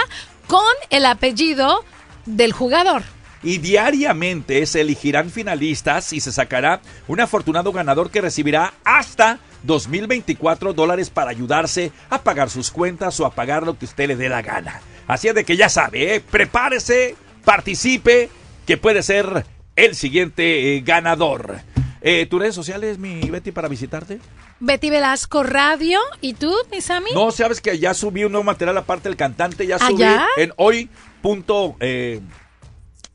con 0.48 0.64
el 0.90 1.06
apellido 1.06 1.84
del 2.26 2.54
jugador. 2.54 3.04
Y 3.44 3.58
diariamente 3.58 4.66
se 4.66 4.80
elegirán 4.82 5.30
finalistas 5.30 6.14
y 6.14 6.22
se 6.22 6.32
sacará 6.32 6.82
un 7.08 7.20
afortunado 7.20 7.74
ganador 7.74 8.12
que 8.12 8.22
recibirá 8.22 8.74
hasta 8.86 9.40
2024 9.64 10.74
dólares 10.74 11.10
para 11.10 11.32
ayudarse 11.32 11.92
a 12.10 12.22
pagar 12.22 12.50
sus 12.50 12.72
cuentas 12.72 13.20
o 13.20 13.26
a 13.26 13.36
pagar 13.36 13.64
lo 13.64 13.78
que 13.78 13.84
usted 13.86 14.08
le 14.08 14.16
dé 14.16 14.30
la 14.30 14.42
gana. 14.42 14.80
Así 15.06 15.28
es 15.28 15.36
de 15.36 15.44
que 15.44 15.58
ya 15.58 15.68
sabe, 15.68 16.16
¿eh? 16.16 16.22
prepárese, 16.22 17.18
participe, 17.44 18.30
que 18.66 18.78
puede 18.78 19.04
ser 19.04 19.46
el 19.76 19.96
siguiente 19.96 20.78
eh, 20.78 20.82
ganador. 20.82 21.60
Eh, 22.02 22.26
¿Tus 22.28 22.40
redes 22.40 22.56
sociales, 22.56 22.98
mi 22.98 23.20
Betty, 23.30 23.52
para 23.52 23.68
visitarte? 23.68 24.20
Betty 24.60 24.90
Velasco 24.90 25.44
Radio. 25.44 26.00
¿Y 26.22 26.34
tú, 26.34 26.54
mi 26.72 26.80
Sammy? 26.82 27.12
No, 27.14 27.32
sabes 27.32 27.60
que 27.60 27.78
ya 27.78 27.94
subí 27.94 28.24
un 28.24 28.32
nuevo 28.32 28.44
material 28.46 28.78
aparte 28.78 29.10
del 29.10 29.18
cantante, 29.18 29.68
ya 29.68 29.78
¿Ah, 29.80 29.88
subí 29.88 30.04
en 30.38 30.54
hoy 30.56 30.90
punto, 31.22 31.76
eh, 31.82 32.22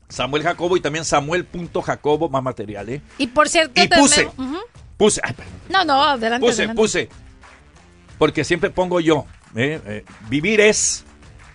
Samuel 0.07 0.43
Jacobo 0.43 0.77
y 0.77 0.81
también 0.81 1.03
Samuel.jacobo, 1.03 2.29
más 2.29 2.43
material, 2.43 2.87
¿eh? 2.89 3.01
Y 3.17 3.27
por 3.27 3.49
cierto, 3.49 3.81
Y 3.81 3.87
puse, 3.87 4.29
puse, 4.97 5.19
ay, 5.23 5.33
No, 5.69 5.83
no, 5.83 6.03
adelante. 6.03 6.45
puse, 6.45 6.61
adelante. 6.61 6.79
puse. 6.81 7.09
Porque 8.19 8.43
siempre 8.43 8.69
pongo 8.69 8.99
yo, 8.99 9.25
¿eh? 9.55 9.81
Eh, 9.85 10.05
vivir 10.29 10.61
es 10.61 11.03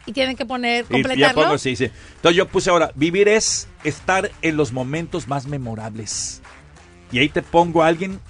Y 0.04 0.12
tienen 0.12 0.36
que 0.36 0.44
poner, 0.44 0.84
Y 0.90 0.96
ya 0.96 1.02
completarlo. 1.02 1.42
pongo, 1.42 1.58
sí, 1.58 1.76
sí. 1.76 1.90
Entonces 2.16 2.36
yo 2.36 2.48
puse 2.48 2.70
ahora, 2.70 2.90
vivir 2.96 3.28
es 3.28 3.68
estar 3.84 4.30
en 4.42 4.56
los 4.56 4.72
momentos 4.72 5.28
más 5.28 5.46
memorables. 5.46 6.42
Y 7.12 7.18
ahí 7.18 7.28
te 7.28 7.42
pongo 7.42 7.82
a 7.82 7.86
alguien 7.86 8.20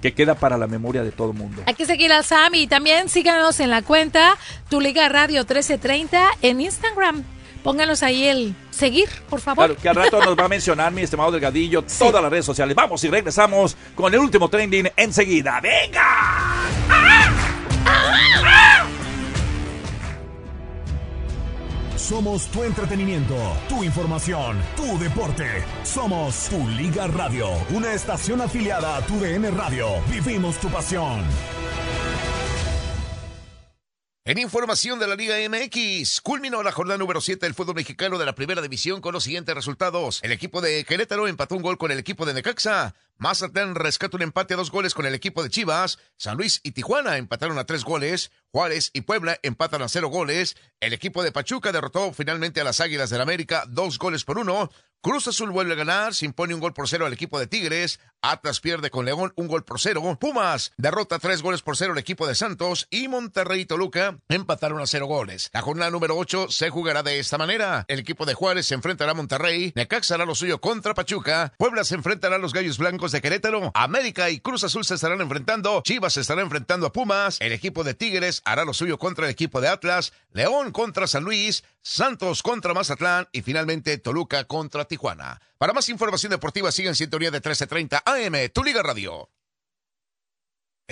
que 0.00 0.12
queda 0.12 0.34
para 0.34 0.58
la 0.58 0.66
memoria 0.66 1.04
de 1.04 1.12
todo 1.12 1.30
el 1.30 1.38
mundo. 1.38 1.62
Hay 1.66 1.74
que 1.74 1.86
seguir 1.86 2.12
al 2.12 2.24
Sam 2.24 2.54
y 2.54 2.66
también 2.66 3.08
síganos 3.08 3.60
en 3.60 3.70
la 3.70 3.82
cuenta 3.82 4.36
Tu 4.68 4.80
Liga 4.80 5.08
Radio 5.08 5.40
1330 5.40 6.30
en 6.42 6.60
Instagram. 6.60 7.24
Pónganos 7.62 8.02
ahí 8.02 8.24
el 8.24 8.56
seguir, 8.70 9.08
por 9.30 9.40
favor. 9.40 9.66
Claro, 9.66 9.80
que 9.80 9.88
al 9.88 9.94
rato 9.94 10.24
nos 10.24 10.36
va 10.36 10.46
a 10.46 10.48
mencionar 10.48 10.92
mi 10.92 11.02
estimado 11.02 11.30
Delgadillo 11.30 11.82
todas 11.82 12.20
las 12.20 12.30
redes 12.30 12.44
sociales. 12.44 12.74
Vamos 12.74 13.04
y 13.04 13.08
regresamos 13.08 13.76
con 13.94 14.12
el 14.12 14.18
último 14.18 14.48
trending 14.48 14.90
enseguida. 14.96 15.60
¡Venga! 15.60 16.02
Somos 22.02 22.48
tu 22.48 22.64
entretenimiento, 22.64 23.36
tu 23.68 23.84
información, 23.84 24.60
tu 24.76 24.98
deporte. 24.98 25.64
Somos 25.84 26.48
tu 26.48 26.66
Liga 26.70 27.06
Radio, 27.06 27.46
una 27.70 27.92
estación 27.92 28.40
afiliada 28.40 28.96
a 28.96 29.06
tu 29.06 29.20
DN 29.20 29.48
Radio. 29.52 29.86
Vivimos 30.10 30.58
tu 30.58 30.68
pasión. 30.68 31.22
En 34.24 34.38
información 34.38 35.00
de 35.00 35.08
la 35.08 35.16
Liga 35.16 35.34
MX, 35.48 36.20
culminó 36.20 36.62
la 36.62 36.70
jornada 36.70 36.96
número 36.96 37.20
7 37.20 37.44
del 37.44 37.54
fútbol 37.54 37.74
mexicano 37.74 38.18
de 38.18 38.26
la 38.26 38.36
primera 38.36 38.62
división 38.62 39.00
con 39.00 39.12
los 39.12 39.24
siguientes 39.24 39.52
resultados. 39.52 40.20
El 40.22 40.30
equipo 40.30 40.60
de 40.60 40.84
Querétaro 40.84 41.26
empató 41.26 41.56
un 41.56 41.62
gol 41.62 41.76
con 41.76 41.90
el 41.90 41.98
equipo 41.98 42.24
de 42.24 42.34
Necaxa. 42.34 42.94
Mazatlán 43.18 43.74
rescata 43.74 44.16
un 44.16 44.22
empate 44.22 44.54
a 44.54 44.56
dos 44.56 44.70
goles 44.70 44.94
con 44.94 45.06
el 45.06 45.14
equipo 45.14 45.42
de 45.42 45.50
Chivas. 45.50 45.98
San 46.16 46.36
Luis 46.36 46.60
y 46.64 46.72
Tijuana 46.72 47.18
empataron 47.18 47.58
a 47.58 47.64
tres 47.66 47.84
goles. 47.84 48.32
Juárez 48.50 48.90
y 48.92 49.02
Puebla 49.02 49.38
empatan 49.42 49.82
a 49.82 49.88
cero 49.88 50.08
goles. 50.08 50.56
El 50.80 50.92
equipo 50.92 51.22
de 51.22 51.32
Pachuca 51.32 51.72
derrotó 51.72 52.12
finalmente 52.12 52.60
a 52.60 52.64
las 52.64 52.80
Águilas 52.80 53.10
del 53.10 53.20
América 53.20 53.64
dos 53.68 53.98
goles 53.98 54.24
por 54.24 54.38
uno. 54.38 54.70
Cruz 55.04 55.26
Azul 55.26 55.50
vuelve 55.50 55.72
a 55.72 55.76
ganar, 55.76 56.14
se 56.14 56.26
impone 56.26 56.54
un 56.54 56.60
gol 56.60 56.74
por 56.74 56.88
cero 56.88 57.06
al 57.06 57.12
equipo 57.12 57.40
de 57.40 57.48
Tigres. 57.48 57.98
Atlas 58.20 58.60
pierde 58.60 58.88
con 58.88 59.04
León 59.04 59.32
un 59.34 59.48
gol 59.48 59.64
por 59.64 59.80
cero. 59.80 60.16
Pumas 60.20 60.70
derrota 60.76 61.18
tres 61.18 61.42
goles 61.42 61.60
por 61.60 61.76
cero 61.76 61.90
al 61.92 61.98
equipo 61.98 62.24
de 62.28 62.36
Santos. 62.36 62.86
Y 62.88 63.08
Monterrey 63.08 63.62
y 63.62 63.66
Toluca 63.66 64.20
empataron 64.28 64.80
a 64.80 64.86
cero 64.86 65.06
goles. 65.06 65.50
La 65.52 65.60
jornada 65.60 65.90
número 65.90 66.16
8 66.16 66.46
se 66.50 66.70
jugará 66.70 67.02
de 67.02 67.18
esta 67.18 67.36
manera. 67.36 67.84
El 67.88 67.98
equipo 67.98 68.26
de 68.26 68.34
Juárez 68.34 68.66
se 68.66 68.74
enfrentará 68.74 69.10
a 69.10 69.14
Monterrey. 69.14 69.72
Necaxa 69.74 70.14
hará 70.14 70.24
lo 70.24 70.36
suyo 70.36 70.60
contra 70.60 70.94
Pachuca. 70.94 71.52
Puebla 71.58 71.82
se 71.82 71.96
enfrentará 71.96 72.36
a 72.36 72.38
los 72.38 72.52
Gallos 72.52 72.78
Blancos 72.78 73.01
de 73.10 73.20
Querétaro. 73.20 73.72
América 73.74 74.30
y 74.30 74.38
Cruz 74.38 74.62
Azul 74.62 74.84
se 74.84 74.94
estarán 74.94 75.20
enfrentando. 75.20 75.82
Chivas 75.82 76.12
se 76.12 76.20
estará 76.20 76.42
enfrentando 76.42 76.86
a 76.86 76.92
Pumas. 76.92 77.38
El 77.40 77.52
equipo 77.52 77.82
de 77.82 77.94
Tigres 77.94 78.42
hará 78.44 78.64
lo 78.64 78.74
suyo 78.74 78.98
contra 78.98 79.24
el 79.24 79.32
equipo 79.32 79.60
de 79.60 79.68
Atlas. 79.68 80.12
León 80.32 80.70
contra 80.70 81.08
San 81.08 81.24
Luis. 81.24 81.64
Santos 81.80 82.42
contra 82.42 82.74
Mazatlán 82.74 83.28
y 83.32 83.42
finalmente 83.42 83.98
Toluca 83.98 84.44
contra 84.44 84.84
Tijuana. 84.84 85.40
Para 85.58 85.72
más 85.72 85.88
información 85.88 86.30
deportiva 86.30 86.70
sigue 86.70 86.88
en 86.88 86.94
sintonía 86.94 87.30
de 87.30 87.38
1330 87.38 88.02
AM, 88.06 88.50
Tu 88.52 88.62
Liga 88.62 88.82
Radio. 88.82 89.28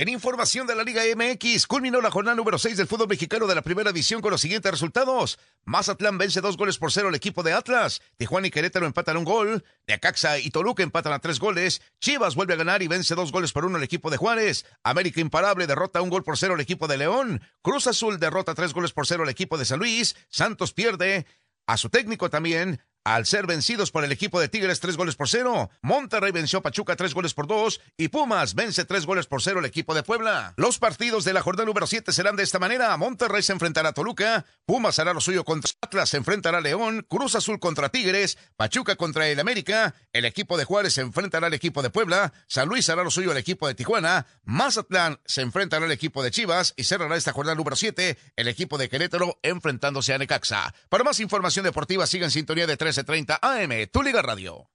En 0.01 0.09
información 0.09 0.67
de 0.67 0.75
la 0.75 0.83
Liga 0.83 1.03
MX, 1.15 1.67
culminó 1.67 2.01
la 2.01 2.11
jornada 2.11 2.35
número 2.35 2.57
6 2.57 2.79
del 2.79 2.87
fútbol 2.87 3.09
mexicano 3.09 3.47
de 3.47 3.55
la 3.55 3.61
primera 3.61 3.91
edición 3.91 4.23
con 4.23 4.31
los 4.31 4.41
siguientes 4.41 4.73
resultados. 4.73 5.39
Mazatlán 5.67 6.17
vence 6.17 6.41
dos 6.41 6.57
goles 6.57 6.79
por 6.79 6.91
cero 6.91 7.09
al 7.09 7.15
equipo 7.15 7.43
de 7.43 7.53
Atlas. 7.53 8.01
Tijuana 8.17 8.47
y 8.47 8.51
Querétaro 8.51 8.87
empatan 8.87 9.19
un 9.19 9.25
gol. 9.25 9.63
Necaxa 9.87 10.39
y 10.39 10.49
Toluca 10.49 10.83
empatan 10.83 11.13
a 11.13 11.19
tres 11.19 11.39
goles. 11.39 11.83
Chivas 12.01 12.35
vuelve 12.35 12.55
a 12.55 12.57
ganar 12.57 12.81
y 12.81 12.89
vence 12.89 13.15
dos 13.15 13.31
goles 13.31 13.53
por 13.53 13.67
uno 13.67 13.77
al 13.77 13.83
equipo 13.83 14.09
de 14.09 14.17
Juárez. 14.17 14.65
América 14.85 15.21
Imparable 15.21 15.67
derrota 15.67 16.01
un 16.01 16.09
gol 16.09 16.25
por 16.25 16.39
cero 16.39 16.55
al 16.55 16.61
equipo 16.63 16.89
de 16.89 16.97
León. 16.97 17.43
Cruz 17.61 17.87
Azul 17.87 18.19
derrota 18.19 18.55
tres 18.55 18.73
goles 18.73 18.93
por 18.93 19.07
cero 19.07 19.25
al 19.25 19.29
equipo 19.29 19.59
de 19.59 19.67
San 19.67 19.81
Luis. 19.81 20.17
Santos 20.31 20.73
pierde 20.73 21.27
a 21.67 21.77
su 21.77 21.91
técnico 21.91 22.31
también. 22.31 22.81
Al 23.11 23.27
ser 23.27 23.45
vencidos 23.45 23.91
por 23.91 24.05
el 24.05 24.13
equipo 24.13 24.41
de 24.41 24.49
Tigres 24.49 24.79
tres 24.79 24.97
goles 24.97 25.17
por 25.17 25.29
cero, 25.29 25.69
Monterrey 25.83 26.31
venció 26.31 26.61
a 26.61 26.63
Pachuca 26.63 26.95
tres 26.95 27.13
goles 27.13 27.35
por 27.35 27.49
dos. 27.49 27.81
Y 27.97 28.07
Pumas 28.07 28.55
vence 28.55 28.85
tres 28.85 29.05
goles 29.05 29.27
por 29.27 29.43
cero 29.43 29.59
al 29.59 29.65
equipo 29.65 29.97
de 29.97 30.05
Puebla. 30.05 30.55
Los 30.57 30.79
partidos 30.79 31.25
de 31.25 31.33
la 31.33 31.43
jornada 31.43 31.67
número 31.67 31.89
7 31.89 32.13
serán 32.13 32.37
de 32.37 32.45
esta 32.45 32.61
manera. 32.61 32.97
Monterrey 32.97 33.43
se 33.43 33.53
enfrentará 33.53 33.89
a 33.89 33.93
Toluca, 33.95 34.47
Pumas 34.65 35.01
hará 35.01 35.13
lo 35.13 35.21
suyo 35.21 35.45
contra 35.45 35.73
Atlas, 35.81 36.11
se 36.11 36.19
enfrentará 36.19 36.59
a 36.59 36.61
León, 36.61 37.05
Cruz 37.09 37.35
Azul 37.35 37.59
contra 37.59 37.89
Tigres, 37.89 38.39
Pachuca 38.57 38.95
contra 38.95 39.27
el 39.27 39.41
América, 39.41 39.97
el 40.13 40.25
equipo 40.25 40.57
de 40.57 40.65
Juárez 40.65 40.93
se 40.93 41.01
enfrentará 41.01 41.49
al 41.49 41.55
equipo 41.55 41.83
de 41.83 41.91
Puebla, 41.91 42.33
San 42.47 42.69
Luis 42.69 42.89
hará 42.91 43.03
lo 43.03 43.11
suyo 43.11 43.33
al 43.33 43.39
equipo 43.39 43.67
de 43.67 43.75
Tijuana, 43.75 44.29
Mazatlán 44.45 45.19
se 45.25 45.43
enfrentará 45.43 45.85
al 45.85 45.91
equipo 45.91 46.23
de 46.23 46.31
Chivas. 46.31 46.75
Y 46.77 46.85
cerrará 46.85 47.17
esta 47.17 47.33
jornada 47.33 47.57
número 47.57 47.75
7 47.75 48.17
el 48.37 48.47
equipo 48.47 48.79
de 48.79 48.89
Querétaro 48.89 49.41
enfrentándose 49.43 50.15
a 50.15 50.19
Necaxa. 50.19 50.73
Para 50.89 51.03
más 51.03 51.19
información 51.19 51.65
deportiva 51.65 52.07
siga 52.07 52.27
en 52.27 52.31
sintonía 52.31 52.69
de 52.69 52.77
1330 53.05 53.39
AM, 53.43 53.87
Tu 53.91 54.03
Liga 54.03 54.23
Radio. 54.23 54.71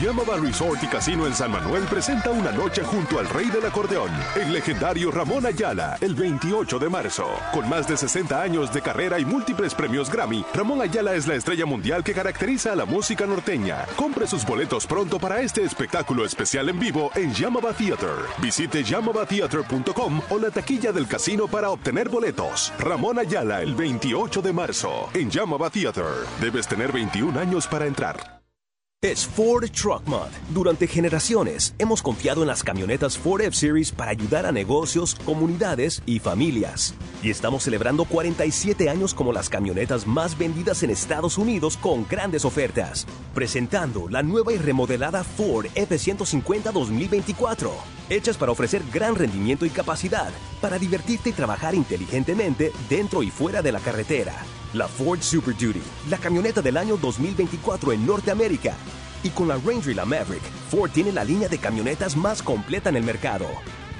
Llamaba 0.00 0.36
Resort 0.36 0.80
y 0.84 0.86
Casino 0.86 1.26
en 1.26 1.34
San 1.34 1.50
Manuel 1.50 1.82
presenta 1.84 2.30
una 2.30 2.52
noche 2.52 2.84
junto 2.84 3.18
al 3.18 3.28
rey 3.28 3.50
del 3.50 3.66
acordeón, 3.66 4.10
el 4.36 4.52
legendario 4.52 5.10
Ramón 5.10 5.44
Ayala, 5.44 5.98
el 6.00 6.14
28 6.14 6.78
de 6.78 6.88
marzo. 6.88 7.26
Con 7.52 7.68
más 7.68 7.88
de 7.88 7.96
60 7.96 8.40
años 8.40 8.72
de 8.72 8.80
carrera 8.80 9.18
y 9.18 9.24
múltiples 9.24 9.74
premios 9.74 10.08
Grammy, 10.08 10.44
Ramón 10.54 10.80
Ayala 10.80 11.14
es 11.14 11.26
la 11.26 11.34
estrella 11.34 11.66
mundial 11.66 12.04
que 12.04 12.14
caracteriza 12.14 12.72
a 12.72 12.76
la 12.76 12.84
música 12.84 13.26
norteña. 13.26 13.86
Compre 13.96 14.28
sus 14.28 14.46
boletos 14.46 14.86
pronto 14.86 15.18
para 15.18 15.40
este 15.40 15.64
espectáculo 15.64 16.24
especial 16.24 16.68
en 16.68 16.78
vivo 16.78 17.10
en 17.16 17.34
Yamaba 17.34 17.72
Theater. 17.72 18.18
Visite 18.40 18.84
yamabatheater.com 18.84 20.20
o 20.30 20.38
la 20.38 20.50
taquilla 20.50 20.92
del 20.92 21.08
casino 21.08 21.48
para 21.48 21.70
obtener 21.70 22.08
boletos. 22.08 22.72
Ramón 22.78 23.18
Ayala, 23.18 23.62
el 23.62 23.74
28 23.74 24.42
de 24.42 24.52
marzo, 24.52 25.08
en 25.12 25.28
Yamaba 25.28 25.70
Theater. 25.70 26.24
Debes 26.40 26.68
tener 26.68 26.92
21 26.92 27.40
años 27.40 27.66
para 27.66 27.86
entrar. 27.86 28.37
Es 29.00 29.24
Ford 29.24 29.64
Truck 29.70 30.08
Month. 30.08 30.32
Durante 30.52 30.88
generaciones 30.88 31.72
hemos 31.78 32.02
confiado 32.02 32.42
en 32.42 32.48
las 32.48 32.64
camionetas 32.64 33.16
Ford 33.16 33.42
F-Series 33.42 33.92
para 33.92 34.10
ayudar 34.10 34.44
a 34.44 34.50
negocios, 34.50 35.14
comunidades 35.24 36.02
y 36.04 36.18
familias. 36.18 36.96
Y 37.22 37.30
estamos 37.30 37.62
celebrando 37.62 38.06
47 38.06 38.90
años 38.90 39.14
como 39.14 39.32
las 39.32 39.48
camionetas 39.48 40.04
más 40.04 40.36
vendidas 40.36 40.82
en 40.82 40.90
Estados 40.90 41.38
Unidos 41.38 41.76
con 41.76 42.08
grandes 42.08 42.44
ofertas. 42.44 43.06
Presentando 43.36 44.08
la 44.08 44.24
nueva 44.24 44.52
y 44.52 44.58
remodelada 44.58 45.22
Ford 45.22 45.66
F-150 45.76 46.72
2024. 46.72 47.70
Hechas 48.10 48.36
para 48.36 48.50
ofrecer 48.50 48.82
gran 48.92 49.14
rendimiento 49.14 49.64
y 49.64 49.70
capacidad, 49.70 50.32
para 50.60 50.76
divertirte 50.76 51.30
y 51.30 51.34
trabajar 51.34 51.76
inteligentemente 51.76 52.72
dentro 52.90 53.22
y 53.22 53.30
fuera 53.30 53.62
de 53.62 53.70
la 53.70 53.78
carretera. 53.78 54.34
La 54.74 54.86
Ford 54.86 55.22
Super 55.22 55.54
Duty, 55.54 55.80
la 56.10 56.18
camioneta 56.18 56.60
del 56.60 56.76
año 56.76 56.98
2024 56.98 57.92
en 57.92 58.06
Norteamérica. 58.06 58.74
Y 59.22 59.30
con 59.30 59.48
la 59.48 59.56
Ranger 59.56 59.92
y 59.92 59.94
la 59.94 60.04
Maverick, 60.04 60.42
Ford 60.70 60.90
tiene 60.90 61.10
la 61.10 61.24
línea 61.24 61.48
de 61.48 61.56
camionetas 61.56 62.14
más 62.18 62.42
completa 62.42 62.90
en 62.90 62.96
el 62.96 63.02
mercado. 63.02 63.46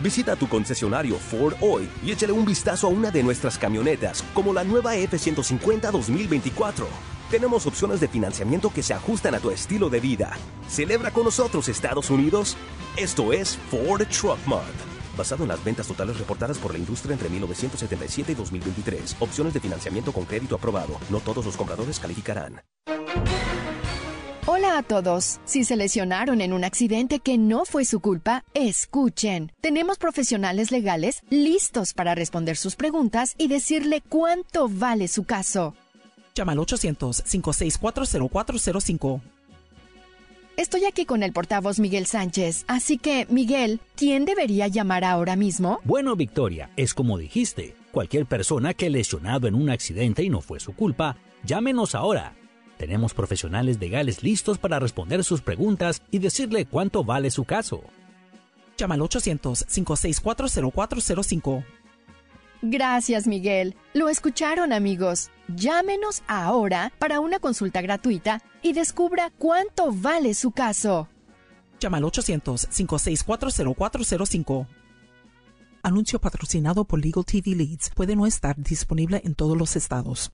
Visita 0.03 0.37
tu 0.37 0.47
concesionario 0.47 1.17
Ford 1.17 1.55
hoy 1.63 1.89
y 2.05 2.13
échale 2.13 2.35
un 2.35 2.45
vistazo 2.45 2.87
a 2.87 2.91
una 2.91 3.11
de 3.11 3.23
nuestras 3.23 3.57
camionetas, 3.57 4.23
como 4.35 4.53
la 4.53 4.63
nueva 4.63 4.95
F-150 4.95 5.91
2024. 5.91 6.87
Tenemos 7.31 7.67
opciones 7.67 8.01
de 8.01 8.09
financiamiento 8.09 8.71
que 8.71 8.83
se 8.83 8.93
ajustan 8.93 9.35
a 9.35 9.41
tu 9.41 9.51
estilo 9.51 9.89
de 9.89 10.01
vida. 10.01 10.37
Celebra 10.69 11.11
con 11.11 11.25
nosotros 11.25 11.71
Estados 11.71 12.11
Unidos. 12.11 12.59
Esto 12.99 13.33
es 13.33 13.59
Ford 13.71 14.07
Truck 14.09 14.39
Month. 14.47 14.88
Basado 15.19 15.43
en 15.43 15.49
las 15.49 15.63
ventas 15.65 15.89
totales 15.89 16.17
reportadas 16.17 16.59
por 16.59 16.73
la 16.73 16.79
industria 16.79 17.15
entre 17.15 17.29
1977 17.29 18.31
y 18.33 18.35
2023. 18.37 19.17
Opciones 19.19 19.53
de 19.53 19.59
financiamiento 19.61 20.13
con 20.13 20.25
crédito 20.25 20.55
aprobado. 20.55 20.97
No 21.11 21.19
todos 21.19 21.45
los 21.45 21.57
compradores 21.57 21.99
calificarán. 21.99 22.63
Hola 24.47 24.79
a 24.79 24.83
todos. 24.83 25.41
Si 25.45 25.65
se 25.65 25.77
lesionaron 25.77 26.41
en 26.41 26.55
un 26.55 26.65
accidente 26.65 27.19
que 27.19 27.37
no 27.37 27.67
fue 27.67 27.85
su 27.85 28.01
culpa, 28.01 28.45
escuchen. 28.55 29.53
Tenemos 29.61 29.99
profesionales 29.99 30.71
legales 30.71 31.21
listos 31.29 31.93
para 31.93 32.15
responder 32.15 32.57
sus 32.57 32.77
preguntas 32.77 33.35
y 33.37 33.49
decirle 33.49 34.03
cuánto 34.09 34.71
vale 34.71 35.09
su 35.09 35.25
caso. 35.25 35.75
Llama 36.35 36.53
al 36.53 36.59
800-564-0405. 36.59 39.21
Estoy 40.59 40.85
aquí 40.87 41.05
con 41.07 41.23
el 41.23 41.33
portavoz 41.33 41.79
Miguel 41.79 42.07
Sánchez, 42.07 42.65
así 42.67 42.99
que, 42.99 43.29
Miguel, 43.31 43.79
¿quién 43.95 44.25
debería 44.25 44.67
llamar 44.67 45.05
ahora 45.05 45.37
mismo? 45.37 45.79
Bueno, 45.85 46.17
Victoria, 46.17 46.71
es 46.77 46.95
como 46.95 47.17
dijiste. 47.17 47.77
Cualquier 47.93 48.27
persona 48.27 48.75
que 48.75 48.91
lesionado 48.91 49.47
en 49.47 49.55
un 49.55 49.71
accidente 49.71 50.25
y 50.25 50.31
no 50.31 50.41
fue 50.41 50.59
su 50.59 50.75
culpa, 50.75 51.17
llámenos 51.45 51.95
ahora. 51.95 52.35
Tenemos 52.77 53.15
profesionales 53.15 53.79
legales 53.79 54.25
listos 54.25 54.59
para 54.59 54.81
responder 54.81 55.23
sus 55.23 55.43
preguntas 55.43 56.03
y 56.11 56.19
decirle 56.19 56.67
cuánto 56.67 57.05
vale 57.05 57.31
su 57.31 57.45
caso. 57.45 57.85
Llama 58.77 58.97
al 58.97 59.03
800-564-0405. 59.03 61.65
Gracias, 62.63 63.27
Miguel. 63.27 63.77
Lo 63.95 64.09
escucharon, 64.09 64.73
amigos. 64.73 65.31
Llámenos 65.49 66.23
ahora 66.27 66.93
para 66.99 67.21
una 67.21 67.39
consulta 67.39 67.81
gratuita 67.81 68.43
y 68.63 68.73
descubra 68.73 69.31
cuánto 69.39 69.93
vale 69.93 70.35
su 70.35 70.51
caso. 70.51 71.09
Llama 71.81 71.99
al 71.99 72.05
800-564-0405. 72.05 74.67
Anuncio 75.83 76.21
patrocinado 76.21 76.85
por 76.85 77.01
Legal 77.01 77.25
TV 77.25 77.55
Leads. 77.55 77.91
Puede 77.95 78.17
no 78.17 78.27
estar 78.27 78.57
disponible 78.57 79.23
en 79.25 79.37
todos 79.37 79.57
los 79.57 79.77
estados. 79.77 80.33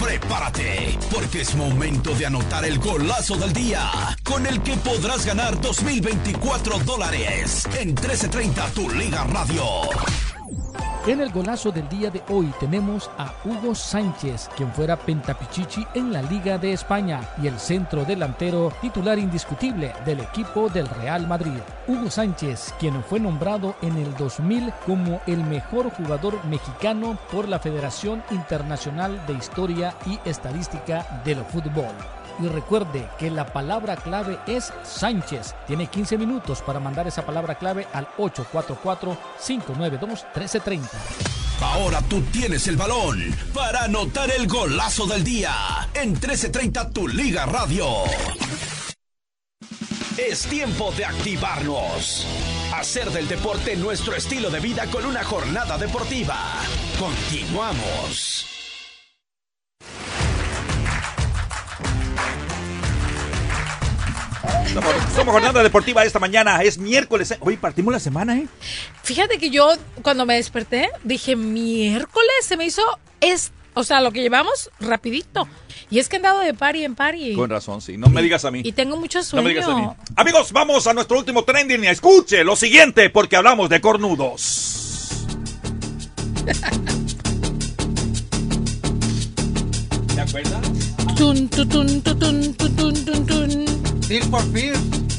Prepárate, 0.00 0.98
porque 1.14 1.42
es 1.42 1.54
momento 1.54 2.12
de 2.16 2.26
anotar 2.26 2.64
el 2.64 2.80
golazo 2.80 3.36
del 3.36 3.52
día, 3.52 3.88
con 4.24 4.44
el 4.46 4.60
que 4.60 4.74
podrás 4.76 5.24
ganar 5.24 5.60
2024 5.60 6.80
dólares 6.80 7.64
en 7.78 7.86
1330 7.88 8.66
Tu 8.70 8.90
Liga 8.90 9.22
Radio. 9.24 9.62
En 11.04 11.20
el 11.20 11.32
golazo 11.32 11.72
del 11.72 11.88
día 11.88 12.12
de 12.12 12.22
hoy 12.28 12.52
tenemos 12.60 13.10
a 13.18 13.34
Hugo 13.44 13.74
Sánchez, 13.74 14.48
quien 14.56 14.70
fuera 14.70 14.96
pentapichichi 14.96 15.84
en 15.94 16.12
la 16.12 16.22
Liga 16.22 16.58
de 16.58 16.72
España 16.72 17.20
y 17.42 17.48
el 17.48 17.58
centro 17.58 18.04
delantero 18.04 18.72
titular 18.80 19.18
indiscutible 19.18 19.92
del 20.06 20.20
equipo 20.20 20.68
del 20.68 20.86
Real 20.86 21.26
Madrid. 21.26 21.58
Hugo 21.88 22.08
Sánchez, 22.08 22.72
quien 22.78 23.02
fue 23.02 23.18
nombrado 23.18 23.74
en 23.82 23.96
el 23.96 24.14
2000 24.14 24.72
como 24.86 25.20
el 25.26 25.42
mejor 25.42 25.90
jugador 25.90 26.38
mexicano 26.44 27.18
por 27.32 27.48
la 27.48 27.58
Federación 27.58 28.22
Internacional 28.30 29.20
de 29.26 29.32
Historia 29.32 29.96
y 30.06 30.20
Estadística 30.24 31.20
del 31.24 31.44
Fútbol. 31.46 32.21
Y 32.42 32.48
recuerde 32.48 33.08
que 33.20 33.30
la 33.30 33.46
palabra 33.46 33.96
clave 33.96 34.36
es 34.48 34.72
Sánchez. 34.82 35.54
Tiene 35.68 35.86
15 35.86 36.18
minutos 36.18 36.60
para 36.60 36.80
mandar 36.80 37.06
esa 37.06 37.24
palabra 37.24 37.54
clave 37.54 37.86
al 37.92 38.08
844-592-1330. 38.16 40.80
Ahora 41.60 42.02
tú 42.02 42.20
tienes 42.22 42.66
el 42.66 42.76
balón 42.76 43.20
para 43.54 43.84
anotar 43.84 44.28
el 44.32 44.48
golazo 44.48 45.06
del 45.06 45.22
día 45.22 45.54
en 45.94 46.10
1330 46.10 46.90
Tu 46.90 47.06
Liga 47.06 47.46
Radio. 47.46 47.86
Es 50.16 50.44
tiempo 50.46 50.90
de 50.96 51.04
activarnos. 51.04 52.26
Hacer 52.74 53.10
del 53.10 53.28
deporte 53.28 53.76
nuestro 53.76 54.16
estilo 54.16 54.50
de 54.50 54.58
vida 54.58 54.86
con 54.86 55.06
una 55.06 55.22
jornada 55.22 55.78
deportiva. 55.78 56.36
Continuamos. 56.98 58.61
Somos, 64.72 64.94
somos 65.14 65.32
jornada 65.34 65.62
deportiva 65.62 66.02
esta 66.04 66.18
mañana, 66.18 66.62
es 66.62 66.78
miércoles. 66.78 67.30
¿eh? 67.32 67.36
Hoy 67.40 67.56
partimos 67.58 67.92
la 67.92 68.00
semana, 68.00 68.38
¿eh? 68.38 68.46
Fíjate 69.02 69.38
que 69.38 69.50
yo 69.50 69.70
cuando 70.02 70.24
me 70.24 70.34
desperté 70.36 70.88
dije 71.04 71.36
miércoles 71.36 72.30
se 72.42 72.56
me 72.56 72.64
hizo 72.64 72.82
es, 73.20 73.52
o 73.74 73.84
sea, 73.84 74.00
lo 74.00 74.12
que 74.12 74.22
llevamos 74.22 74.70
rapidito. 74.80 75.46
Y 75.90 75.98
es 75.98 76.08
que 76.08 76.16
he 76.16 76.18
andado 76.18 76.40
de 76.40 76.54
party 76.54 76.84
en 76.84 76.94
party. 76.94 77.34
Con 77.34 77.50
razón, 77.50 77.82
sí. 77.82 77.98
No 77.98 78.08
me 78.08 78.22
digas 78.22 78.46
a 78.46 78.50
mí. 78.50 78.62
Y 78.64 78.72
tengo 78.72 78.96
mucho 78.96 79.18
No 79.18 79.24
sueño. 79.24 79.42
me 79.44 79.50
digas 79.50 79.68
a 79.68 79.74
mí. 79.76 79.86
Amigos, 80.16 80.52
vamos 80.52 80.86
a 80.86 80.94
nuestro 80.94 81.18
último 81.18 81.44
trending. 81.44 81.84
Escuche 81.84 82.42
lo 82.42 82.56
siguiente, 82.56 83.10
porque 83.10 83.36
hablamos 83.36 83.68
de 83.68 83.80
cornudos. 83.82 85.26
¿Te 90.14 90.20
acuerdas? 90.20 90.60
Tun, 91.16 91.48
tu, 91.50 91.66
tun, 91.68 92.00
tu, 92.00 92.14
tun, 92.18 92.54
tu, 92.54 92.68
tun, 92.70 93.04
tun, 93.04 93.26
tun. 93.26 93.81
Feel 94.06 94.22
for 94.24 94.42
Fear. 94.52 94.76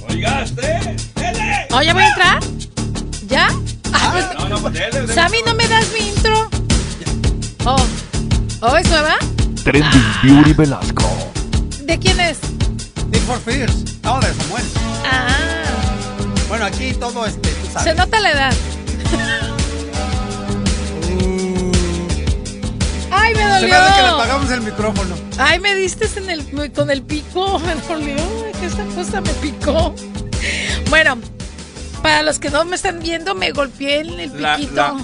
¿Oigaste? 0.09 0.61
¡Dele! 1.15 1.67
Oh, 1.71 1.81
¿ya 1.81 1.93
voy 1.93 2.03
a 2.03 2.07
entrar? 2.09 2.39
¿Ya? 3.27 3.47
Ah, 3.93 4.35
No, 4.39 4.49
no, 4.49 4.59
pues 4.59 4.73
dele, 4.73 5.01
dele. 5.01 5.13
Sammy, 5.13 5.37
¿no 5.45 5.53
me 5.55 5.67
das 5.67 5.85
mi 5.93 6.07
intro? 6.09 6.49
Oh, 7.65 7.77
oh 8.61 8.77
¿es 8.77 8.87
nueva? 8.89 9.15
Trending 9.63 10.03
Beauty 10.23 10.53
Velasco. 10.53 11.09
¿De 11.83 11.97
quién 11.97 12.19
es? 12.19 12.37
Feel 13.11 13.23
for 13.23 13.39
Fears. 13.39 13.73
No, 14.03 14.19
de 14.19 14.33
Samuel. 14.33 14.63
Ah, 15.05 15.27
Bueno, 16.49 16.65
aquí 16.65 16.93
todo 16.93 17.25
este, 17.25 17.49
tú 17.49 17.67
sabes. 17.71 17.83
se 17.83 17.95
nota 17.95 18.19
la 18.19 18.31
edad. 18.31 18.53
¡Ay, 23.23 23.33
me 23.35 23.41
Se 23.41 23.47
dolió! 23.49 23.67
me 23.69 23.75
hace 23.75 23.95
que 23.95 24.01
le 24.01 24.07
apagamos 24.09 24.51
el 24.51 24.61
micrófono. 24.61 25.15
Ay, 25.37 25.59
me 25.59 25.75
diste 25.75 26.07
en 26.17 26.29
el, 26.29 26.71
con 26.73 26.89
el 26.91 27.01
pico, 27.03 27.59
me 27.65 27.75
dolió, 27.75 28.15
que 28.59 28.65
esta 28.65 28.85
cosa 28.85 29.21
me 29.21 29.33
picó. 29.35 29.95
Bueno, 30.89 31.17
para 32.01 32.21
los 32.23 32.39
que 32.39 32.49
no 32.49 32.65
me 32.65 32.75
están 32.75 32.99
viendo, 32.99 33.33
me 33.35 33.51
golpeé 33.51 33.99
en 34.01 34.19
el 34.19 34.41
La- 34.41 34.55
piquito. 34.57 34.75
la- 34.75 34.97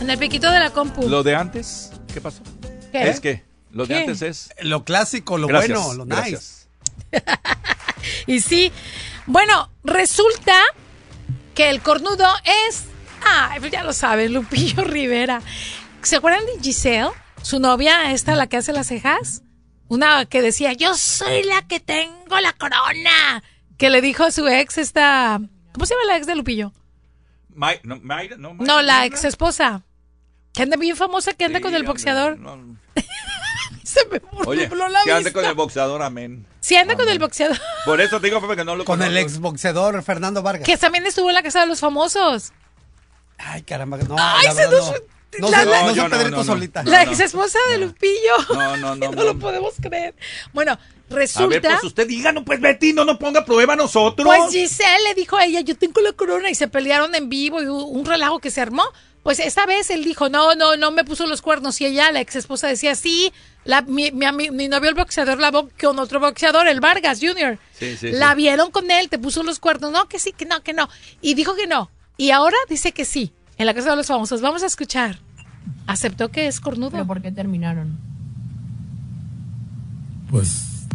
en 0.00 0.10
el 0.10 0.18
piquito 0.18 0.50
de 0.50 0.60
la 0.60 0.70
compu. 0.70 1.08
Lo 1.08 1.22
de 1.22 1.34
antes, 1.34 1.90
¿qué 2.12 2.20
pasó? 2.20 2.42
¿Qué? 2.92 3.08
Es 3.08 3.20
que 3.20 3.44
lo 3.72 3.84
de 3.86 3.98
antes 3.98 4.22
es. 4.22 4.50
Lo 4.60 4.84
clásico, 4.84 5.38
lo 5.38 5.46
Gracias, 5.48 5.78
bueno, 5.78 5.94
lo 5.94 6.06
gracias. 6.06 6.68
nice. 7.12 7.24
Y 8.26 8.40
sí, 8.40 8.72
bueno, 9.26 9.70
resulta 9.84 10.54
que 11.54 11.68
el 11.68 11.80
cornudo 11.82 12.26
es, 12.68 12.84
ah, 13.26 13.56
ya 13.72 13.82
lo 13.82 13.92
saben, 13.92 14.32
Lupillo 14.32 14.84
Rivera. 14.84 15.42
¿Se 16.02 16.16
acuerdan 16.16 16.44
de 16.46 16.62
Giselle? 16.62 17.10
Su 17.48 17.60
novia, 17.60 18.12
esta, 18.12 18.34
la 18.34 18.46
que 18.46 18.58
hace 18.58 18.74
las 18.74 18.88
cejas. 18.88 19.40
Una 19.88 20.26
que 20.26 20.42
decía, 20.42 20.74
yo 20.74 20.94
soy 20.94 21.44
la 21.44 21.62
que 21.66 21.80
tengo 21.80 22.38
la 22.40 22.52
corona. 22.52 23.42
Que 23.78 23.88
le 23.88 24.02
dijo 24.02 24.24
a 24.24 24.30
su 24.30 24.46
ex 24.46 24.76
esta, 24.76 25.40
¿cómo 25.72 25.86
se 25.86 25.94
llama 25.94 26.04
la 26.08 26.18
ex 26.18 26.26
de 26.26 26.34
Lupillo? 26.34 26.74
May- 27.54 27.80
no, 27.84 27.98
Mayra, 28.02 28.36
no, 28.36 28.82
la 28.82 29.06
ex 29.06 29.24
esposa. 29.24 29.82
Que 30.52 30.64
anda 30.64 30.76
bien 30.76 30.94
famosa, 30.94 31.32
que 31.32 31.46
anda 31.46 31.58
Sí, 31.58 31.62
con 31.62 31.74
el 31.74 31.84
boxeador. 31.84 32.38
no. 32.38 32.76
Se 33.82 34.04
me 34.08 34.20
Oye, 34.44 34.68
la 34.68 35.02
que 35.02 35.12
ande 35.12 35.30
vista. 35.30 35.32
con 35.32 35.44
el 35.46 35.54
boxeador, 35.54 36.02
amén. 36.02 36.44
Sí, 36.60 36.76
anda 36.76 36.96
con 36.96 37.08
el 37.08 37.18
boxeador. 37.18 37.56
Por 37.86 38.02
eso 38.02 38.20
te 38.20 38.26
digo, 38.26 38.42
Pepe, 38.42 38.56
que 38.56 38.64
no 38.66 38.76
lo 38.76 38.84
Con 38.84 39.02
el 39.02 39.16
ex 39.16 39.38
boxeador 39.38 40.02
Fernando 40.02 40.42
Vargas. 40.42 40.66
Que 40.66 40.76
también 40.76 41.06
estuvo 41.06 41.30
en 41.30 41.34
la 41.34 41.42
casa 41.42 41.60
de 41.60 41.66
los 41.66 41.80
famosos. 41.80 42.52
Ay, 43.38 43.62
caramba. 43.62 43.96
No, 43.96 44.16
Ay, 44.18 44.48
se 44.54 44.68
nos- 44.68 44.92
no. 45.38 45.50
No, 45.50 45.50
la- 45.50 45.64
no 45.64 45.94
No, 45.94 46.02
no, 46.04 46.10
Pedrito 46.10 46.30
no, 46.30 46.36
no. 46.38 46.44
solita. 46.44 46.82
La 46.84 47.02
ex 47.02 47.20
esposa 47.20 47.58
de 47.70 47.78
Lupillo. 47.78 48.36
No, 48.54 48.76
no, 48.76 48.96
no. 48.96 49.10
No 49.12 49.24
lo 49.24 49.38
podemos 49.38 49.74
creer. 49.80 50.14
Bueno, 50.52 50.72
A 50.72 50.76
ver, 50.76 51.18
resulta. 51.18 51.60
pues 51.70 51.84
usted 51.84 52.06
diga, 52.06 52.32
no, 52.32 52.44
pues 52.44 52.60
Betty, 52.60 52.92
no 52.92 53.04
nos 53.04 53.18
ponga 53.18 53.44
prueba 53.44 53.74
a 53.74 53.76
nosotros. 53.76 54.26
Pues 54.26 54.50
Giselle 54.52 55.02
le 55.08 55.14
dijo 55.14 55.36
a 55.36 55.44
ella, 55.44 55.60
yo 55.60 55.76
tengo 55.76 56.00
la 56.00 56.12
corona 56.12 56.50
y 56.50 56.54
se 56.54 56.68
pelearon 56.68 57.14
en 57.14 57.28
vivo 57.28 57.62
y 57.62 57.66
hubo 57.68 57.84
un 57.86 58.04
relajo 58.06 58.38
que 58.40 58.50
se 58.50 58.60
armó. 58.60 58.84
Pues 59.22 59.40
esta 59.40 59.66
vez 59.66 59.90
él 59.90 60.04
dijo, 60.04 60.30
no, 60.30 60.54
no, 60.54 60.76
no 60.76 60.90
me 60.90 61.04
puso 61.04 61.26
los 61.26 61.42
cuernos. 61.42 61.80
Y 61.80 61.86
ella, 61.86 62.10
la 62.12 62.20
ex 62.20 62.36
esposa, 62.36 62.66
decía, 62.68 62.94
sí, 62.94 63.30
la, 63.64 63.82
mi, 63.82 64.10
mi, 64.12 64.24
ami- 64.24 64.50
mi 64.52 64.68
novio 64.68 64.88
el 64.88 64.94
boxeador 64.94 65.38
la 65.38 65.50
bo- 65.50 65.68
con 65.78 65.98
otro 65.98 66.18
boxeador, 66.20 66.66
el 66.68 66.80
Vargas 66.80 67.18
Jr. 67.20 67.58
Sí, 67.78 67.96
sí, 67.98 68.10
la 68.12 68.30
sí. 68.30 68.36
vieron 68.36 68.70
con 68.70 68.90
él, 68.90 69.10
te 69.10 69.18
puso 69.18 69.42
los 69.42 69.58
cuernos. 69.58 69.90
No, 69.92 70.08
que 70.08 70.18
sí, 70.18 70.32
que 70.32 70.46
no, 70.46 70.62
que 70.62 70.72
no. 70.72 70.88
Y 71.20 71.34
dijo 71.34 71.54
que 71.56 71.66
no. 71.66 71.90
Y 72.16 72.30
ahora 72.30 72.56
dice 72.70 72.92
que 72.92 73.04
sí, 73.04 73.32
en 73.58 73.66
la 73.66 73.74
casa 73.74 73.90
de 73.90 73.96
los 73.96 74.06
famosos. 74.06 74.40
Vamos 74.40 74.62
a 74.62 74.66
escuchar. 74.66 75.18
Aceptó 75.86 76.30
que 76.30 76.46
es 76.46 76.60
cornudo. 76.60 76.90
¿Pero 76.92 77.06
por 77.06 77.20
qué 77.20 77.32
terminaron? 77.32 77.98
Pues 80.30 80.86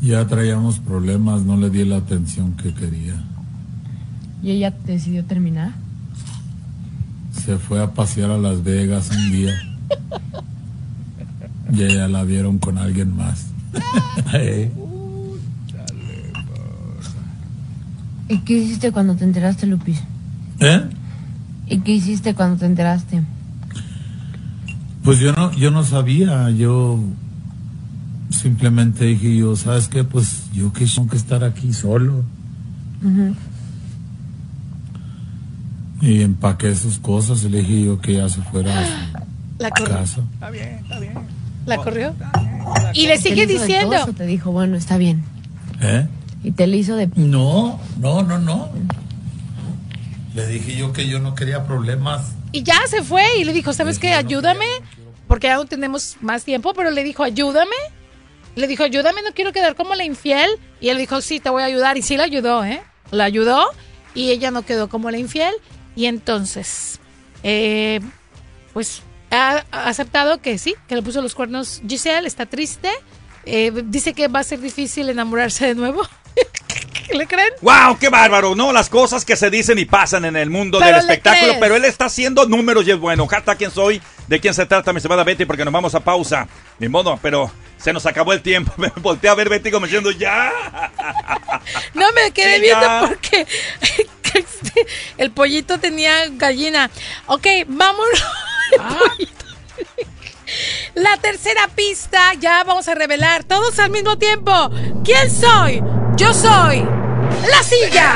ya 0.00 0.26
traíamos 0.26 0.78
problemas, 0.78 1.42
no 1.42 1.56
le 1.56 1.70
di 1.70 1.84
la 1.84 1.96
atención 1.96 2.52
que 2.52 2.72
quería. 2.72 3.14
¿Y 4.42 4.52
ella 4.52 4.72
decidió 4.84 5.24
terminar? 5.24 5.72
Se 7.32 7.56
fue 7.56 7.82
a 7.82 7.92
pasear 7.92 8.30
a 8.30 8.38
Las 8.38 8.62
Vegas 8.62 9.10
un 9.10 9.32
día 9.32 9.54
y 11.72 11.82
ella 11.82 12.06
la 12.08 12.22
vieron 12.22 12.58
con 12.58 12.78
alguien 12.78 13.16
más. 13.16 13.46
Eh, 14.34 14.70
¿Y 18.28 18.38
qué 18.38 18.54
hiciste 18.58 18.92
cuando 18.92 19.14
te 19.16 19.24
enteraste, 19.24 19.66
Lupis? 19.66 20.02
¿Eh? 20.60 20.82
¿Y 21.66 21.80
qué 21.80 21.92
hiciste 21.92 22.34
cuando 22.34 22.58
te 22.58 22.66
enteraste? 22.66 23.22
Pues 25.02 25.18
yo 25.20 25.32
no, 25.32 25.52
yo 25.52 25.70
no 25.70 25.84
sabía, 25.84 26.50
yo 26.50 27.02
simplemente 28.30 29.06
dije 29.06 29.36
yo, 29.36 29.56
¿sabes 29.56 29.88
qué? 29.88 30.04
Pues 30.04 30.50
yo 30.52 30.72
que 30.72 30.84
tengo 30.86 31.08
que 31.08 31.16
estar 31.16 31.44
aquí 31.44 31.72
solo. 31.72 32.24
Y 36.00 36.22
empaqué 36.22 36.74
sus 36.74 36.98
cosas 36.98 37.42
y 37.44 37.48
le 37.48 37.58
dije 37.58 37.84
yo 37.84 38.00
que 38.00 38.14
ya 38.14 38.28
se 38.28 38.42
fuera 38.42 38.78
a 38.78 38.84
su 38.86 39.62
La 39.62 39.70
casa. 39.70 40.20
Está 40.34 40.50
bien, 40.50 40.68
está 40.82 41.00
bien. 41.00 41.14
La 41.66 41.76
corrió. 41.76 42.14
Y 42.94 43.06
le 43.06 43.18
sigue 43.18 43.46
¿Te 43.46 43.54
hizo 43.54 43.62
de 43.62 43.68
diciendo. 43.68 44.06
te 44.16 44.26
dijo, 44.26 44.52
bueno, 44.52 44.76
está 44.76 44.98
bien. 44.98 45.22
¿Eh? 45.80 46.06
Y 46.42 46.52
te 46.52 46.66
le 46.66 46.76
hizo 46.76 46.96
de... 46.96 47.08
No, 47.16 47.80
no, 47.98 48.22
no, 48.22 48.38
no. 48.38 48.70
Le 50.34 50.46
dije 50.46 50.76
yo 50.76 50.92
que 50.92 51.08
yo 51.08 51.18
no 51.18 51.34
quería 51.34 51.66
problemas. 51.66 52.32
Y 52.52 52.62
ya 52.62 52.78
se 52.88 53.02
fue 53.02 53.24
y 53.38 53.44
le 53.44 53.52
dijo, 53.52 53.72
¿sabes 53.72 53.98
qué? 53.98 54.14
Ayúdame, 54.14 54.66
porque 55.26 55.50
aún 55.50 55.66
tenemos 55.66 56.16
más 56.20 56.44
tiempo, 56.44 56.74
pero 56.74 56.90
le 56.90 57.02
dijo, 57.02 57.22
ayúdame. 57.22 57.76
Le 58.54 58.66
dijo, 58.66 58.82
ayúdame, 58.82 59.22
no 59.22 59.32
quiero 59.34 59.52
quedar 59.52 59.74
como 59.74 59.94
la 59.94 60.04
infiel. 60.04 60.50
Y 60.80 60.88
él 60.88 60.98
dijo, 60.98 61.20
sí, 61.20 61.40
te 61.40 61.50
voy 61.50 61.62
a 61.62 61.66
ayudar. 61.66 61.96
Y 61.96 62.02
sí 62.02 62.16
la 62.16 62.24
ayudó, 62.24 62.64
¿eh? 62.64 62.82
La 63.10 63.24
ayudó 63.24 63.70
y 64.14 64.30
ella 64.30 64.50
no 64.50 64.62
quedó 64.62 64.88
como 64.88 65.10
la 65.10 65.18
infiel. 65.18 65.54
Y 65.94 66.06
entonces, 66.06 66.98
eh, 67.42 68.00
pues 68.72 69.02
ha 69.30 69.64
aceptado 69.70 70.40
que 70.40 70.58
sí, 70.58 70.74
que 70.88 70.94
le 70.94 71.02
puso 71.02 71.20
los 71.20 71.34
cuernos 71.34 71.82
Giselle, 71.86 72.26
está 72.26 72.46
triste. 72.46 72.90
Eh, 73.44 73.72
dice 73.86 74.14
que 74.14 74.28
va 74.28 74.40
a 74.40 74.44
ser 74.44 74.60
difícil 74.60 75.08
enamorarse 75.08 75.66
de 75.66 75.74
nuevo. 75.74 76.02
¿Le 77.12 77.26
creen? 77.26 77.50
¡Wow! 77.62 77.98
¡Qué 77.98 78.08
bárbaro! 78.08 78.54
No, 78.54 78.72
las 78.72 78.88
cosas 78.90 79.24
que 79.24 79.36
se 79.36 79.50
dicen 79.50 79.78
y 79.78 79.84
pasan 79.84 80.24
en 80.24 80.36
el 80.36 80.50
mundo 80.50 80.78
Pero 80.78 80.90
del 80.90 81.00
espectáculo, 81.00 81.54
pero 81.58 81.76
él 81.76 81.84
está 81.84 82.06
haciendo 82.06 82.46
números 82.46 82.86
y 82.86 82.90
es 82.90 82.98
bueno. 82.98 83.26
Jata, 83.26 83.56
¿quién 83.56 83.70
soy? 83.70 84.00
¿De 84.26 84.40
quién 84.40 84.52
se 84.54 84.66
trata, 84.66 84.92
mi 84.92 84.98
estimada 84.98 85.24
Betty? 85.24 85.44
Porque 85.46 85.64
nos 85.64 85.72
vamos 85.72 85.94
a 85.94 86.00
pausa. 86.00 86.46
Ni 86.78 86.88
modo, 86.88 87.18
pero 87.22 87.50
se 87.78 87.92
nos 87.92 88.04
acabó 88.06 88.32
el 88.32 88.42
tiempo. 88.42 88.72
Me 88.76 88.92
volteé 88.96 89.30
a 89.30 89.34
ver 89.34 89.48
Betty 89.48 89.70
como 89.70 89.86
diciendo, 89.86 90.10
¡ya! 90.10 90.52
No 91.94 92.06
me 92.12 92.30
quedé 92.32 92.56
Sí, 92.56 92.60
viendo 92.62 92.86
ya. 92.86 93.04
porque 93.06 93.46
el 95.18 95.30
pollito 95.30 95.78
tenía 95.78 96.26
gallina. 96.30 96.90
Ok, 97.26 97.46
vámonos. 97.66 98.24
Ah. 98.78 98.98
La 100.94 101.16
tercera 101.16 101.68
pista, 101.68 102.34
ya 102.34 102.64
vamos 102.64 102.86
a 102.86 102.94
revelar 102.94 103.44
todos 103.44 103.78
al 103.78 103.90
mismo 103.90 104.18
tiempo. 104.18 104.52
¿Quién 105.04 105.30
soy? 105.30 105.82
Yo 106.18 106.34
soy 106.34 106.84
la 107.48 107.62
silla. 107.62 108.14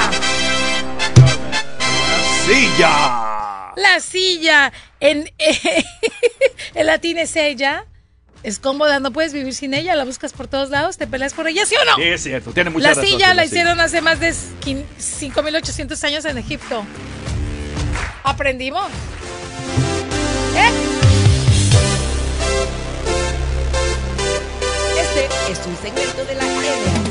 ¡Silla! 2.46 3.72
La 3.76 4.00
silla. 4.00 4.72
En, 5.00 5.30
en 6.74 6.86
latín 6.86 7.18
es 7.18 7.36
ella. 7.36 7.86
Es 8.42 8.59
cómoda, 8.59 8.98
no 8.98 9.12
puedes 9.12 9.32
vivir 9.32 9.55
sin 9.55 9.72
ella. 9.72 9.94
La 9.94 10.05
buscas 10.05 10.32
por 10.32 10.48
todos 10.48 10.70
lados, 10.70 10.98
te 10.98 11.07
peleas 11.07 11.32
por 11.32 11.46
ella, 11.46 11.64
¿sí 11.64 11.76
o 11.80 11.84
no? 11.84 11.94
Sí, 11.94 12.03
es 12.03 12.22
cierto, 12.24 12.50
tiene 12.50 12.70
mucha 12.70 12.88
La 12.88 12.94
razón, 12.94 13.07
silla 13.07 13.34
la 13.34 13.44
hicieron 13.44 13.78
hace 13.78 14.00
más 14.00 14.18
de 14.18 14.30
quin- 14.30 14.84
5.800 14.98 16.03
años 16.05 16.24
en 16.24 16.38
Egipto. 16.38 16.84
Aprendimos. 18.24 18.88
¿Eh? 20.57 20.70
Este 25.00 25.53
es 25.53 25.59
un 25.66 25.76
segmento 25.76 26.24
de 26.24 26.34
la 26.34 26.44
NHL 26.44 27.01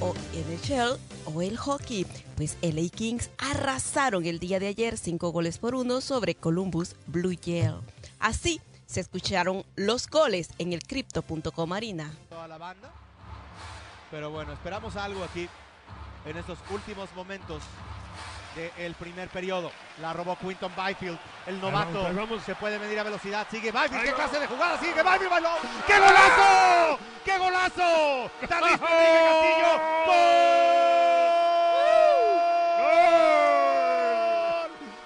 o 0.00 0.14
NHL 0.32 0.98
o 1.26 1.42
el 1.42 1.56
hockey, 1.56 2.06
pues 2.36 2.56
LA 2.62 2.88
Kings 2.90 3.30
arrasaron 3.38 4.24
el 4.26 4.38
día 4.38 4.58
de 4.58 4.68
ayer 4.68 4.96
cinco 4.96 5.30
goles 5.30 5.58
por 5.58 5.74
uno 5.74 6.00
sobre 6.00 6.34
Columbus 6.34 6.96
Blue 7.06 7.36
Jays. 7.44 7.72
Así 8.18 8.60
se 8.86 9.00
escucharon 9.00 9.64
los 9.76 10.08
goles 10.08 10.50
en 10.58 10.72
el 10.72 10.82
Crypto.com 10.82 11.72
Arena. 11.72 12.12
toda 12.28 12.48
la 12.48 12.58
banda. 12.58 12.90
Pero 14.10 14.30
bueno, 14.30 14.52
esperamos 14.54 14.96
algo 14.96 15.22
aquí 15.24 15.48
en 16.24 16.36
estos 16.36 16.58
últimos 16.70 17.08
momentos 17.14 17.62
del 18.76 18.94
primer 18.94 19.28
periodo. 19.28 19.70
La 20.00 20.12
robó 20.12 20.36
Quinton 20.38 20.72
Byfield, 20.74 21.18
el 21.46 21.60
novato. 21.60 22.06
Ahí 22.06 22.14
vamos, 22.14 22.38
ahí 22.40 22.44
Se 22.46 22.54
puede 22.54 22.78
medir 22.78 22.98
a 22.98 23.02
velocidad. 23.02 23.46
Sigue 23.50 23.70
Byfield. 23.70 23.94
Ahí 23.94 24.04
¿Qué 24.06 24.10
va. 24.12 24.16
clase 24.16 24.40
de 24.40 24.46
jugada? 24.46 24.80
Sigue 24.80 25.02
Byfield. 25.02 25.32
¡Qué 25.86 25.98
golazo! 25.98 26.98
¡Qué 27.28 27.36
golazo! 27.36 28.30
Está 28.40 28.58
listo 28.62 28.86
Enrique 28.86 29.20
Castillo. 29.28 29.72
¡Gol! 30.06 30.16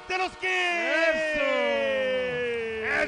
¡De 0.08 0.18
los 0.18 0.30
Kings! 0.36 0.52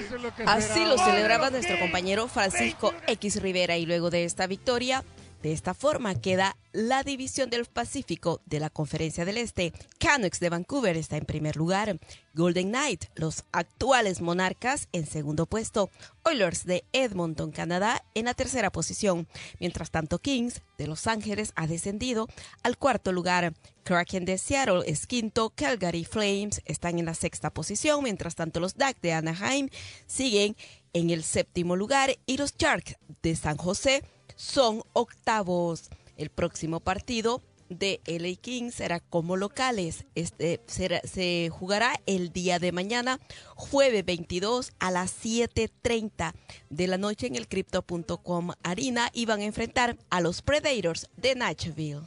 Eso 0.04 0.16
es 0.16 0.22
lo 0.22 0.34
que 0.34 0.42
Así 0.42 0.84
lo 0.84 0.98
celebraba 0.98 1.50
nuestro 1.50 1.78
compañero 1.78 2.26
Francisco 2.26 2.92
X 3.06 3.40
Rivera 3.40 3.76
y 3.76 3.86
luego 3.86 4.10
de 4.10 4.24
esta 4.24 4.48
victoria, 4.48 5.04
de 5.44 5.52
esta 5.52 5.74
forma 5.74 6.14
queda 6.14 6.56
la 6.72 7.02
división 7.02 7.50
del 7.50 7.66
Pacífico 7.66 8.40
de 8.46 8.60
la 8.60 8.70
Conferencia 8.70 9.26
del 9.26 9.36
Este. 9.36 9.74
Canucks 9.98 10.40
de 10.40 10.48
Vancouver 10.48 10.96
está 10.96 11.18
en 11.18 11.26
primer 11.26 11.56
lugar, 11.56 12.00
Golden 12.32 12.70
Knight, 12.70 13.04
los 13.14 13.44
actuales 13.52 14.22
monarcas, 14.22 14.88
en 14.92 15.06
segundo 15.06 15.44
puesto, 15.44 15.90
Oilers 16.22 16.64
de 16.64 16.84
Edmonton, 16.94 17.50
Canadá, 17.50 18.02
en 18.14 18.24
la 18.24 18.32
tercera 18.32 18.72
posición. 18.72 19.28
Mientras 19.60 19.90
tanto, 19.90 20.18
Kings 20.18 20.62
de 20.78 20.86
Los 20.86 21.06
Ángeles 21.06 21.52
ha 21.56 21.66
descendido 21.66 22.26
al 22.62 22.78
cuarto 22.78 23.12
lugar. 23.12 23.52
Kraken 23.82 24.24
de 24.24 24.38
Seattle 24.38 24.84
es 24.86 25.06
quinto, 25.06 25.52
Calgary 25.54 26.06
Flames 26.06 26.62
están 26.64 26.98
en 26.98 27.04
la 27.04 27.12
sexta 27.12 27.50
posición, 27.50 28.02
mientras 28.02 28.34
tanto 28.34 28.60
los 28.60 28.78
Ducks 28.78 29.02
de 29.02 29.12
Anaheim 29.12 29.68
siguen 30.06 30.56
en 30.94 31.10
el 31.10 31.22
séptimo 31.22 31.76
lugar 31.76 32.16
y 32.24 32.38
los 32.38 32.56
Sharks 32.56 32.96
de 33.22 33.36
San 33.36 33.58
José 33.58 34.02
son 34.36 34.82
octavos. 34.92 35.90
El 36.16 36.30
próximo 36.30 36.80
partido 36.80 37.42
de 37.70 38.00
LA 38.06 38.36
Kings 38.40 38.74
será 38.74 39.00
como 39.00 39.36
locales. 39.36 40.04
Este 40.14 40.60
será- 40.66 41.00
se 41.02 41.48
jugará 41.50 41.98
el 42.06 42.32
día 42.32 42.58
de 42.58 42.72
mañana, 42.72 43.18
jueves 43.56 44.04
22 44.04 44.72
a 44.78 44.90
las 44.90 45.10
7:30 45.10 46.34
de 46.70 46.86
la 46.86 46.98
noche 46.98 47.26
en 47.26 47.36
el 47.36 47.48
Crypto.com 47.48 48.50
Arena 48.62 49.10
y 49.12 49.26
van 49.26 49.40
a 49.40 49.44
enfrentar 49.44 49.96
a 50.10 50.20
los 50.20 50.42
Predators 50.42 51.08
de 51.16 51.34
Nashville. 51.34 52.02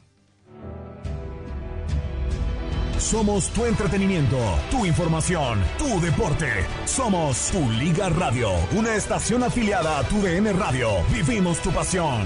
Somos 2.99 3.49
tu 3.49 3.65
entretenimiento, 3.65 4.37
tu 4.71 4.85
información, 4.85 5.63
tu 5.77 6.01
deporte. 6.01 6.65
Somos 6.85 7.51
tu 7.51 7.69
Liga 7.69 8.09
Radio, 8.09 8.49
una 8.75 8.95
estación 8.95 9.43
afiliada 9.43 9.99
a 9.99 10.03
tu 10.03 10.19
DN 10.19 10.51
Radio. 10.53 10.89
Vivimos 11.11 11.59
tu 11.59 11.71
pasión. 11.71 12.25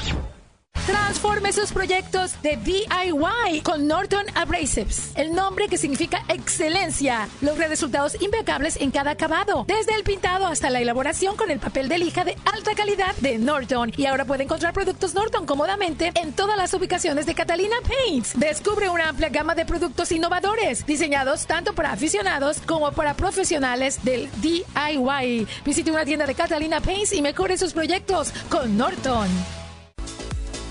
Transforme 0.91 1.53
sus 1.53 1.71
proyectos 1.71 2.33
de 2.41 2.57
DIY 2.57 3.61
con 3.63 3.87
Norton 3.87 4.25
Abrasives. 4.35 5.11
El 5.15 5.33
nombre 5.33 5.69
que 5.69 5.77
significa 5.77 6.25
excelencia. 6.27 7.29
Logra 7.39 7.69
resultados 7.69 8.21
impecables 8.21 8.75
en 8.75 8.91
cada 8.91 9.11
acabado. 9.11 9.63
Desde 9.69 9.95
el 9.95 10.03
pintado 10.03 10.47
hasta 10.47 10.69
la 10.69 10.81
elaboración 10.81 11.37
con 11.37 11.49
el 11.49 11.59
papel 11.59 11.87
de 11.87 11.97
lija 11.97 12.25
de 12.25 12.35
alta 12.53 12.75
calidad 12.75 13.15
de 13.21 13.37
Norton. 13.37 13.93
Y 13.95 14.05
ahora 14.05 14.25
puede 14.25 14.43
encontrar 14.43 14.73
productos 14.73 15.13
Norton 15.13 15.45
cómodamente 15.45 16.11
en 16.15 16.33
todas 16.33 16.57
las 16.57 16.73
ubicaciones 16.73 17.25
de 17.25 17.35
Catalina 17.35 17.77
Paints. 17.87 18.37
Descubre 18.37 18.89
una 18.89 19.07
amplia 19.07 19.29
gama 19.29 19.55
de 19.55 19.65
productos 19.65 20.11
innovadores, 20.11 20.85
diseñados 20.85 21.47
tanto 21.47 21.73
para 21.73 21.93
aficionados 21.93 22.57
como 22.65 22.91
para 22.91 23.13
profesionales 23.13 24.03
del 24.03 24.29
DIY. 24.41 25.47
Visite 25.63 25.89
una 25.89 26.03
tienda 26.03 26.25
de 26.25 26.35
Catalina 26.35 26.81
Paints 26.81 27.13
y 27.13 27.21
mejore 27.21 27.57
sus 27.57 27.71
proyectos 27.71 28.33
con 28.49 28.75
Norton. 28.75 29.60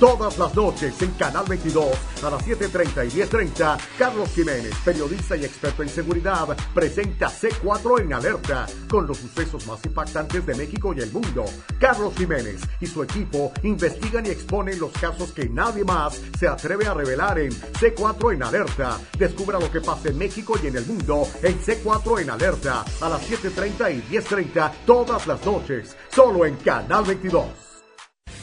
Todas 0.01 0.38
las 0.38 0.55
noches 0.55 1.03
en 1.03 1.11
Canal 1.11 1.44
22 1.46 1.84
a 2.24 2.30
las 2.30 2.42
7.30 2.46 3.07
y 3.07 3.20
10.30, 3.20 3.78
Carlos 3.98 4.30
Jiménez, 4.30 4.74
periodista 4.82 5.36
y 5.36 5.44
experto 5.44 5.82
en 5.82 5.90
seguridad, 5.90 6.57
presenta 6.72 7.28
C4 7.28 8.01
en 8.01 8.14
alerta 8.14 8.66
con 8.88 9.07
los 9.07 9.18
sucesos 9.18 9.66
más 9.66 9.84
impactantes 9.84 10.46
de 10.46 10.55
México 10.55 10.94
y 10.96 11.01
el 11.01 11.12
mundo. 11.12 11.44
Carlos 11.78 12.14
Jiménez 12.16 12.62
y 12.80 12.86
su 12.86 13.03
equipo 13.03 13.53
investigan 13.62 14.24
y 14.24 14.30
exponen 14.30 14.80
los 14.80 14.90
casos 14.92 15.32
que 15.32 15.51
nadie 15.51 15.84
más 15.84 16.18
se 16.38 16.48
atreve 16.48 16.86
a 16.86 16.94
revelar 16.94 17.38
en 17.38 17.51
C4 17.51 18.32
en 18.32 18.42
alerta. 18.42 18.98
Descubra 19.18 19.61
lo 19.61 19.70
que 19.70 19.82
pasa 19.82 20.09
en 20.09 20.16
México 20.16 20.55
y 20.62 20.68
en 20.68 20.76
el 20.76 20.86
mundo 20.86 21.28
en 21.42 21.61
C4 21.61 22.22
en 22.22 22.30
alerta 22.30 22.86
a 23.03 23.09
las 23.11 23.20
7.30 23.30 23.94
y 23.94 24.16
10.30 24.16 24.72
todas 24.86 25.26
las 25.26 25.44
noches, 25.44 25.94
solo 26.11 26.46
en 26.46 26.57
Canal 26.57 27.05
22. 27.05 27.70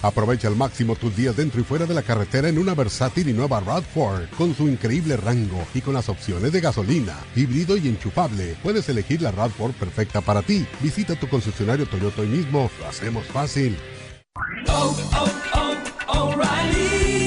Aprovecha 0.02 0.48
al 0.48 0.56
máximo 0.56 0.96
tus 0.96 1.16
días 1.16 1.36
dentro 1.36 1.60
y 1.60 1.64
fuera 1.64 1.86
de 1.86 1.94
la 1.94 2.04
carretera 2.04 2.50
en 2.50 2.58
una 2.58 2.76
versátil 2.76 3.30
y 3.30 3.34
nueva 3.34 3.62
RAV4 3.62 4.30
con 4.38 4.56
su 4.56 4.68
increíble 4.68 5.18
rango 5.18 5.66
y 5.74 5.82
con 5.82 5.94
las 5.94 6.10
opciones 6.10 6.52
de 6.52 6.62
gasolina, 6.62 7.16
híbrido 7.36 7.78
y 7.78 7.88
enchufable. 7.88 8.56
Puedes 8.64 8.88
elegir 8.90 9.22
la 9.22 9.34
RAV4 9.34 9.74
perfecta 9.74 10.22
para 10.22 10.42
ti. 10.42 10.66
Visita 10.82 11.16
tu 11.16 11.28
concesionario 11.28 11.88
Toyota 11.88 12.22
hoy 12.22 12.28
mismo. 12.28 12.70
Lo 12.80 12.88
hacemos 12.88 13.26
fácil. 13.28 13.78
La 14.66 17.27